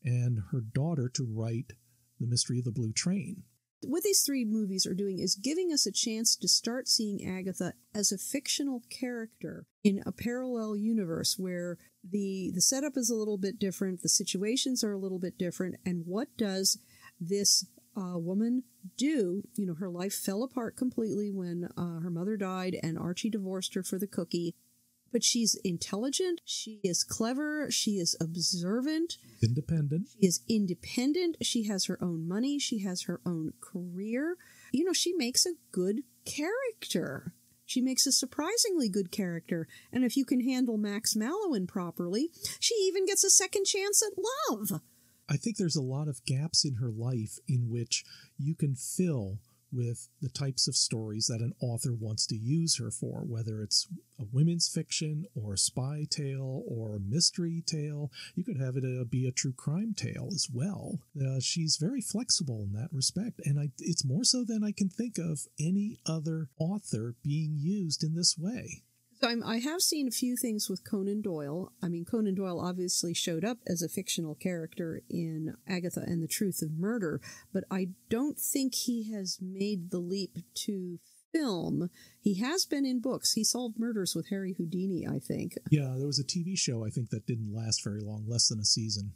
and 0.05 0.38
her 0.51 0.61
daughter 0.61 1.09
to 1.15 1.27
write 1.29 1.73
The 2.21 2.27
Mystery 2.27 2.59
of 2.59 2.65
the 2.65 2.73
Blue 2.73 2.93
Train 2.93 3.45
what 3.85 4.03
these 4.03 4.23
three 4.23 4.45
movies 4.45 4.87
are 4.87 4.95
doing 4.95 5.19
is 5.19 5.35
giving 5.35 5.73
us 5.73 5.87
a 5.87 5.93
chance 5.93 6.37
to 6.37 6.49
start 6.49 6.88
seeing 6.88 7.27
Agatha 7.27 7.75
as 7.95 8.12
a 8.12 8.19
fictional 8.19 8.83
character 8.91 9.67
in 9.83 10.03
a 10.07 10.12
parallel 10.12 10.77
universe 10.77 11.37
where 11.38 11.79
the 12.09 12.51
the 12.55 12.61
setup 12.61 12.97
is 12.97 13.11
a 13.11 13.15
little 13.15 13.38
bit 13.38 13.59
different, 13.59 14.03
the 14.03 14.09
situations 14.09 14.83
are 14.83 14.93
a 14.93 14.99
little 14.99 15.19
bit 15.19 15.38
different, 15.38 15.77
and 15.85 16.05
what 16.07 16.29
does 16.37 16.79
this 17.29 17.67
uh, 17.97 18.19
woman 18.19 18.65
do? 18.97 19.43
You 19.57 19.67
know, 19.67 19.75
her 19.75 19.91
life 19.91 20.15
fell 20.15 20.43
apart 20.43 20.77
completely 20.77 21.31
when 21.31 21.69
uh, 21.77 22.01
her 22.01 22.11
mother 22.11 22.37
died, 22.37 22.77
and 22.83 22.99
Archie 22.99 23.31
divorced 23.31 23.75
her 23.75 23.83
for 23.83 23.99
the 23.99 24.07
cookie 24.07 24.55
but 25.13 25.23
she's 25.23 25.61
intelligent, 25.63 26.41
she 26.45 26.81
is 26.83 27.05
clever, 27.05 27.71
she 27.71 27.93
is 27.93 28.17
observant, 28.21 29.19
independent. 29.43 30.09
She 30.19 30.27
is 30.27 30.41
independent, 30.49 31.37
she 31.43 31.65
has 31.65 31.85
her 31.85 32.03
own 32.03 32.27
money, 32.27 32.59
she 32.59 32.81
has 32.81 33.03
her 33.03 33.21
own 33.27 33.53
career. 33.61 34.37
You 34.73 34.85
know, 34.85 34.95
she 34.95 35.13
makes 35.13 35.45
a 35.45 35.55
good 35.71 36.01
character. 36.25 37.35
She 37.67 37.81
makes 37.81 38.07
a 38.07 38.13
surprisingly 38.13 38.89
good 38.89 39.13
character, 39.13 39.69
and 39.93 40.05
if 40.05 40.17
you 40.17 40.25
can 40.25 40.41
handle 40.41 40.79
Max 40.79 41.15
Mallowan 41.15 41.69
properly, 41.69 42.31
she 42.59 42.75
even 42.75 43.07
gets 43.07 43.23
a 43.23 43.31
second 43.31 43.67
chance 43.67 44.03
at 44.03 44.19
love. 44.51 44.81
I 45.33 45.37
think 45.38 45.57
there's 45.57 45.77
a 45.77 45.83
lot 45.83 46.09
of 46.09 46.23
gaps 46.27 46.62
in 46.62 46.75
her 46.75 46.90
life 46.90 47.38
in 47.49 47.71
which 47.71 48.05
you 48.38 48.55
can 48.55 48.75
fill 48.75 49.38
with 49.73 50.11
the 50.21 50.29
types 50.29 50.68
of 50.68 50.77
stories 50.77 51.27
that 51.29 51.40
an 51.40 51.55
author 51.59 51.95
wants 51.95 52.27
to 52.27 52.37
use 52.37 52.77
her 52.77 52.90
for, 52.90 53.23
whether 53.23 53.62
it's 53.62 53.88
a 54.21 54.25
women's 54.31 54.68
fiction 54.68 55.25
or 55.35 55.55
a 55.55 55.59
spy 55.59 56.07
tale 56.11 56.62
or 56.68 56.95
a 56.95 57.01
mystery 57.01 57.62
tale. 57.64 58.12
You 58.35 58.45
could 58.45 58.59
have 58.59 58.77
it 58.77 58.85
uh, 58.85 59.05
be 59.05 59.27
a 59.27 59.33
true 59.33 59.55
crime 59.55 59.95
tale 59.97 60.29
as 60.35 60.49
well. 60.53 60.99
Uh, 61.18 61.40
she's 61.40 61.79
very 61.81 62.03
flexible 62.03 62.62
in 62.62 62.75
that 62.75 62.92
respect, 62.92 63.40
and 63.47 63.59
I, 63.59 63.71
it's 63.79 64.05
more 64.05 64.25
so 64.25 64.45
than 64.45 64.62
I 64.62 64.73
can 64.73 64.90
think 64.90 65.16
of 65.16 65.47
any 65.59 65.97
other 66.05 66.49
author 66.59 67.14
being 67.23 67.57
used 67.57 68.05
in 68.05 68.14
this 68.14 68.37
way. 68.37 68.83
I'm, 69.23 69.43
i 69.45 69.59
have 69.59 69.81
seen 69.81 70.09
a 70.09 70.13
few 70.13 70.37
things 70.37 70.69
with 70.69 70.89
Conan 70.89 71.23
Doyle. 71.23 71.73
I 71.83 71.89
mean, 71.89 72.05
Conan 72.05 72.35
Doyle 72.35 72.61
obviously 72.61 73.15
showed 73.15 73.45
up 73.45 73.59
as 73.67 73.83
a 73.83 73.89
fictional 73.89 74.35
character 74.35 75.03
in 75.09 75.57
Agatha 75.69 76.01
and 76.01 76.23
the 76.23 76.29
Truth 76.29 76.63
of 76.63 76.73
Murder, 76.73 77.21
but 77.53 77.65
I 77.71 77.89
don't 78.09 78.39
think 78.39 78.75
he 78.75 79.13
has 79.13 79.39
made 79.41 79.91
the 79.91 79.99
leap 79.99 80.39
to 80.67 80.99
film. 81.33 81.91
He 82.21 82.35
has 82.41 82.67
been 82.67 82.85
in 82.85 83.01
books. 83.01 83.33
He 83.33 83.45
solved 83.45 83.79
murders 83.79 84.15
with 84.15 84.29
Harry 84.29 84.55
Houdini, 84.59 85.07
I 85.07 85.19
think. 85.19 85.55
Yeah, 85.71 85.95
there 85.97 86.07
was 86.07 86.19
a 86.19 86.25
TV 86.25 86.57
show 86.59 86.85
I 86.85 86.91
think 86.91 87.11
that 87.11 87.27
didn't 87.27 87.55
last 87.55 87.83
very 87.83 88.01
long, 88.01 88.25
less 88.29 88.49
than 88.49 88.61
a 88.61 88.65
season. 88.65 89.13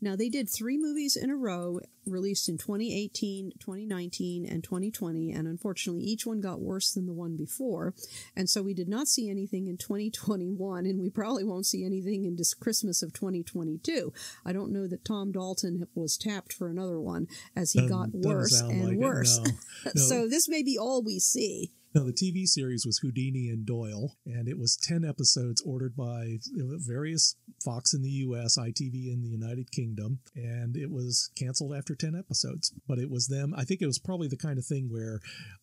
Now, 0.00 0.14
they 0.14 0.28
did 0.28 0.48
three 0.48 0.76
movies 0.76 1.16
in 1.16 1.30
a 1.30 1.36
row, 1.36 1.80
released 2.06 2.48
in 2.48 2.58
2018, 2.58 3.52
2019, 3.58 4.44
and 4.44 4.62
2020, 4.62 5.32
and 5.32 5.48
unfortunately, 5.48 6.02
each 6.04 6.26
one 6.26 6.40
got 6.40 6.60
worse 6.60 6.92
than 6.92 7.06
the 7.06 7.14
one 7.14 7.36
before. 7.36 7.94
And 8.36 8.48
so 8.48 8.62
we 8.62 8.74
did 8.74 8.88
not 8.88 9.08
see 9.08 9.30
anything 9.30 9.66
in 9.66 9.78
2021, 9.78 10.84
and 10.84 11.00
we 11.00 11.08
probably 11.08 11.44
won't 11.44 11.66
see 11.66 11.84
anything 11.84 12.24
in 12.24 12.36
this 12.36 12.52
Christmas 12.52 13.02
of 13.02 13.12
2022. 13.14 14.12
I 14.44 14.52
don't 14.52 14.72
know 14.72 14.86
that 14.86 15.04
Tom 15.04 15.32
Dalton 15.32 15.86
was 15.94 16.16
tapped 16.16 16.52
for 16.52 16.68
another 16.68 17.00
one 17.00 17.26
as 17.54 17.72
he 17.72 17.88
got 17.88 18.10
worse 18.12 18.60
and 18.60 18.88
like 18.88 18.98
worse. 18.98 19.38
No. 19.38 19.50
No. 19.94 20.02
so 20.02 20.28
this 20.28 20.48
may 20.48 20.62
be 20.62 20.76
all 20.78 21.02
we 21.02 21.18
see. 21.20 21.72
Now, 21.96 22.04
the 22.04 22.12
TV 22.12 22.46
series 22.46 22.84
was 22.84 22.98
Houdini 22.98 23.48
and 23.48 23.64
Doyle, 23.64 24.18
and 24.26 24.48
it 24.48 24.58
was 24.58 24.76
10 24.76 25.02
episodes 25.02 25.62
ordered 25.62 25.96
by 25.96 26.40
various 26.54 27.36
Fox 27.64 27.94
in 27.94 28.02
the 28.02 28.10
US, 28.10 28.58
ITV 28.58 29.10
in 29.10 29.22
the 29.22 29.30
United 29.30 29.72
Kingdom, 29.72 30.18
and 30.34 30.76
it 30.76 30.90
was 30.90 31.30
canceled 31.38 31.74
after 31.74 31.94
10 31.94 32.14
episodes. 32.14 32.74
But 32.86 32.98
it 32.98 33.08
was 33.08 33.28
them, 33.28 33.54
I 33.56 33.64
think 33.64 33.80
it 33.80 33.86
was 33.86 33.98
probably 33.98 34.28
the 34.28 34.36
kind 34.36 34.58
of 34.58 34.66
thing 34.66 34.90
where 34.90 35.20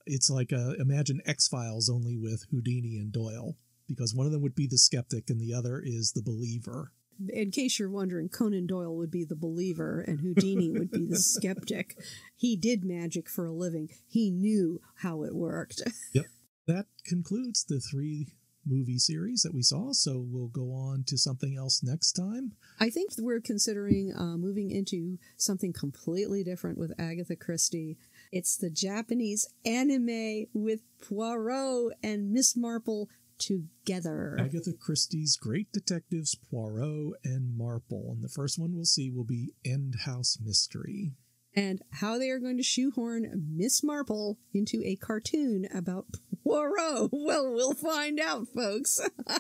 it's 0.08 0.32
like 0.32 0.52
a, 0.52 0.74
imagine 0.80 1.22
X 1.28 1.48
Files 1.48 1.88
only 1.88 2.18
with 2.18 2.48
Houdini 2.50 2.98
and 2.98 3.12
Doyle, 3.12 3.56
because 3.88 4.16
one 4.16 4.26
of 4.26 4.32
them 4.32 4.42
would 4.42 4.56
be 4.56 4.66
the 4.66 4.80
skeptic 4.80 5.30
and 5.30 5.40
the 5.40 5.54
other 5.54 5.80
is 5.86 6.14
the 6.14 6.24
believer. 6.24 6.94
In 7.30 7.52
case 7.52 7.80
you're 7.80 7.90
wondering, 7.90 8.30
Conan 8.30 8.68
Doyle 8.68 8.96
would 8.96 9.12
be 9.12 9.24
the 9.24 9.36
believer 9.36 10.02
and 10.02 10.20
Houdini 10.20 10.72
would 10.72 10.92
be 10.92 11.06
the 11.06 11.16
skeptic. 11.20 11.98
He 12.36 12.56
did 12.56 12.84
magic 12.84 13.30
for 13.30 13.46
a 13.46 13.52
living. 13.52 13.90
He 14.08 14.32
knew 14.32 14.82
how 14.98 15.24
it 15.24 15.36
worked. 15.36 15.82
Yep. 16.14 16.26
That 16.68 16.86
concludes 17.06 17.66
the 17.66 17.80
three 17.80 18.28
movie 18.66 18.98
series 18.98 19.42
that 19.42 19.54
we 19.54 19.62
saw, 19.62 19.92
so 19.92 20.24
we'll 20.26 20.48
go 20.48 20.72
on 20.72 21.04
to 21.08 21.18
something 21.18 21.58
else 21.58 21.84
next 21.84 22.14
time. 22.14 22.54
I 22.80 22.90
think 22.90 23.12
we're 23.18 23.42
considering 23.42 24.14
uh, 24.16 24.38
moving 24.38 24.72
into 24.72 25.18
something 25.38 25.74
completely 25.74 26.44
different 26.44 26.78
with 26.78 26.94
Agatha 26.98 27.36
Christie. 27.36 27.98
It's 28.32 28.56
the 28.56 28.70
Japanese 28.70 29.48
anime 29.66 30.46
with 30.54 30.82
Poirot 31.02 31.94
and 32.02 32.32
Miss 32.32 32.56
Marple 32.56 33.10
together. 33.48 34.38
Agatha 34.40 34.74
Christie's 34.74 35.38
Great 35.38 35.72
Detectives 35.72 36.36
Poirot 36.36 37.14
and 37.24 37.58
Marple. 37.58 38.12
And 38.12 38.24
the 38.24 38.30
first 38.30 38.58
one 38.60 38.76
we'll 38.76 38.86
see 38.86 39.10
will 39.10 39.24
be 39.24 39.54
End 39.66 39.96
House 40.06 40.38
Mystery. 40.44 41.14
And 41.56 41.82
how 41.92 42.18
they 42.18 42.30
are 42.30 42.40
going 42.40 42.58
to 42.58 42.64
shoehorn 42.64 43.48
Miss 43.56 43.84
Marple 43.84 44.40
into 44.54 44.82
a 44.84 44.96
cartoon 44.96 45.68
about 45.74 46.06
Poirot. 46.44 47.10
Well, 47.12 47.54
we'll 47.54 47.76
find 47.76 48.20
out, 48.20 48.48
folks. 48.54 49.00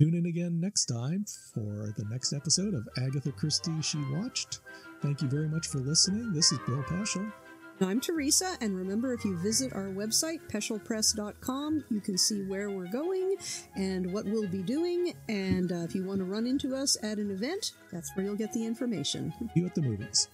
Tune 0.00 0.14
in 0.14 0.26
again 0.26 0.60
next 0.60 0.86
time 0.86 1.24
for 1.52 1.92
the 1.96 2.04
next 2.08 2.32
episode 2.32 2.74
of 2.74 2.88
Agatha 2.98 3.32
Christie 3.32 3.82
She 3.82 3.98
Watched. 4.12 4.60
Thank 5.02 5.22
you 5.22 5.28
very 5.28 5.48
much 5.48 5.66
for 5.66 5.78
listening. 5.78 6.32
This 6.32 6.52
is 6.52 6.58
Bill 6.66 6.82
Peschel. 6.84 7.32
I'm 7.80 8.00
Teresa, 8.00 8.56
and 8.60 8.76
remember 8.76 9.12
if 9.12 9.24
you 9.24 9.36
visit 9.36 9.72
our 9.72 9.84
website, 9.84 10.40
peschelpress.com, 10.50 11.84
you 11.90 12.00
can 12.00 12.18
see 12.18 12.42
where 12.42 12.70
we're 12.70 12.90
going 12.90 13.36
and 13.76 14.12
what 14.12 14.24
we'll 14.24 14.48
be 14.48 14.62
doing. 14.62 15.14
And 15.28 15.70
uh, 15.70 15.76
if 15.76 15.94
you 15.94 16.04
want 16.04 16.18
to 16.18 16.24
run 16.24 16.48
into 16.48 16.74
us 16.74 16.96
at 17.04 17.18
an 17.18 17.30
event, 17.30 17.72
that's 17.92 18.10
where 18.16 18.26
you'll 18.26 18.34
get 18.34 18.52
the 18.52 18.66
information. 18.66 19.32
You 19.54 19.66
at 19.66 19.76
the 19.76 19.82
movies. 19.82 20.28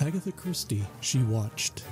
Agatha 0.00 0.32
Christie, 0.32 0.84
She 1.00 1.22
Watched, 1.22 1.84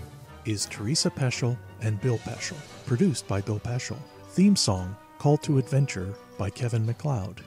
is 0.44 0.66
Teresa 0.66 1.10
Peschel 1.10 1.56
and 1.82 2.00
Bill 2.00 2.18
Peschel. 2.18 2.56
Produced 2.86 3.28
by 3.28 3.40
Bill 3.40 3.60
Peschel. 3.60 3.98
Theme 4.30 4.56
song, 4.56 4.96
Call 5.18 5.36
to 5.38 5.58
Adventure 5.58 6.12
by 6.38 6.50
Kevin 6.50 6.84
MacLeod. 6.84 7.42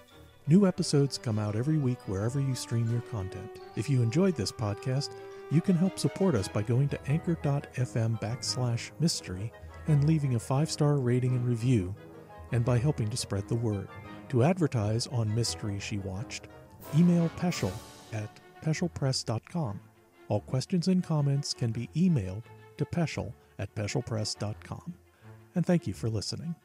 New 0.48 0.66
episodes 0.66 1.18
come 1.18 1.38
out 1.38 1.56
every 1.56 1.78
week 1.78 2.00
wherever 2.08 2.40
you 2.40 2.56
stream 2.56 2.90
your 2.90 3.02
content. 3.02 3.60
If 3.76 3.90
you 3.90 4.02
enjoyed 4.02 4.36
this 4.36 4.52
podcast, 4.52 5.10
you 5.52 5.62
can 5.62 5.76
help 5.76 6.00
support 6.00 6.34
us 6.34 6.48
by 6.48 6.62
going 6.62 6.88
to 6.90 7.00
anchor.fm 7.08 8.20
backslash 8.22 8.92
mystery 9.00 9.52
and 9.88 10.08
leaving 10.08 10.36
a 10.36 10.40
five 10.40 10.72
star 10.72 10.98
rating 10.98 11.36
and 11.36 11.46
review, 11.46 11.94
and 12.52 12.64
by 12.64 12.78
helping 12.78 13.10
to 13.10 13.18
spread 13.18 13.48
the 13.48 13.56
word. 13.56 13.88
To 14.30 14.44
advertise 14.44 15.08
on 15.08 15.34
Mystery 15.36 15.80
She 15.80 15.98
Watched, 15.98 16.48
email 16.98 17.30
Peschel 17.38 17.74
at 18.14 18.30
peschelpress.com. 18.64 19.80
All 20.30 20.42
questions 20.42 20.88
and 20.88 21.04
comments 21.04 21.54
can 21.54 21.72
be 21.72 21.90
emailed 21.96 22.44
to 22.78 22.86
peschel 22.86 23.34
at 23.60 23.74
peschelpress.com. 23.76 24.94
And 25.56 25.66
thank 25.66 25.86
you 25.86 25.94
for 25.94 26.10
listening. 26.10 26.56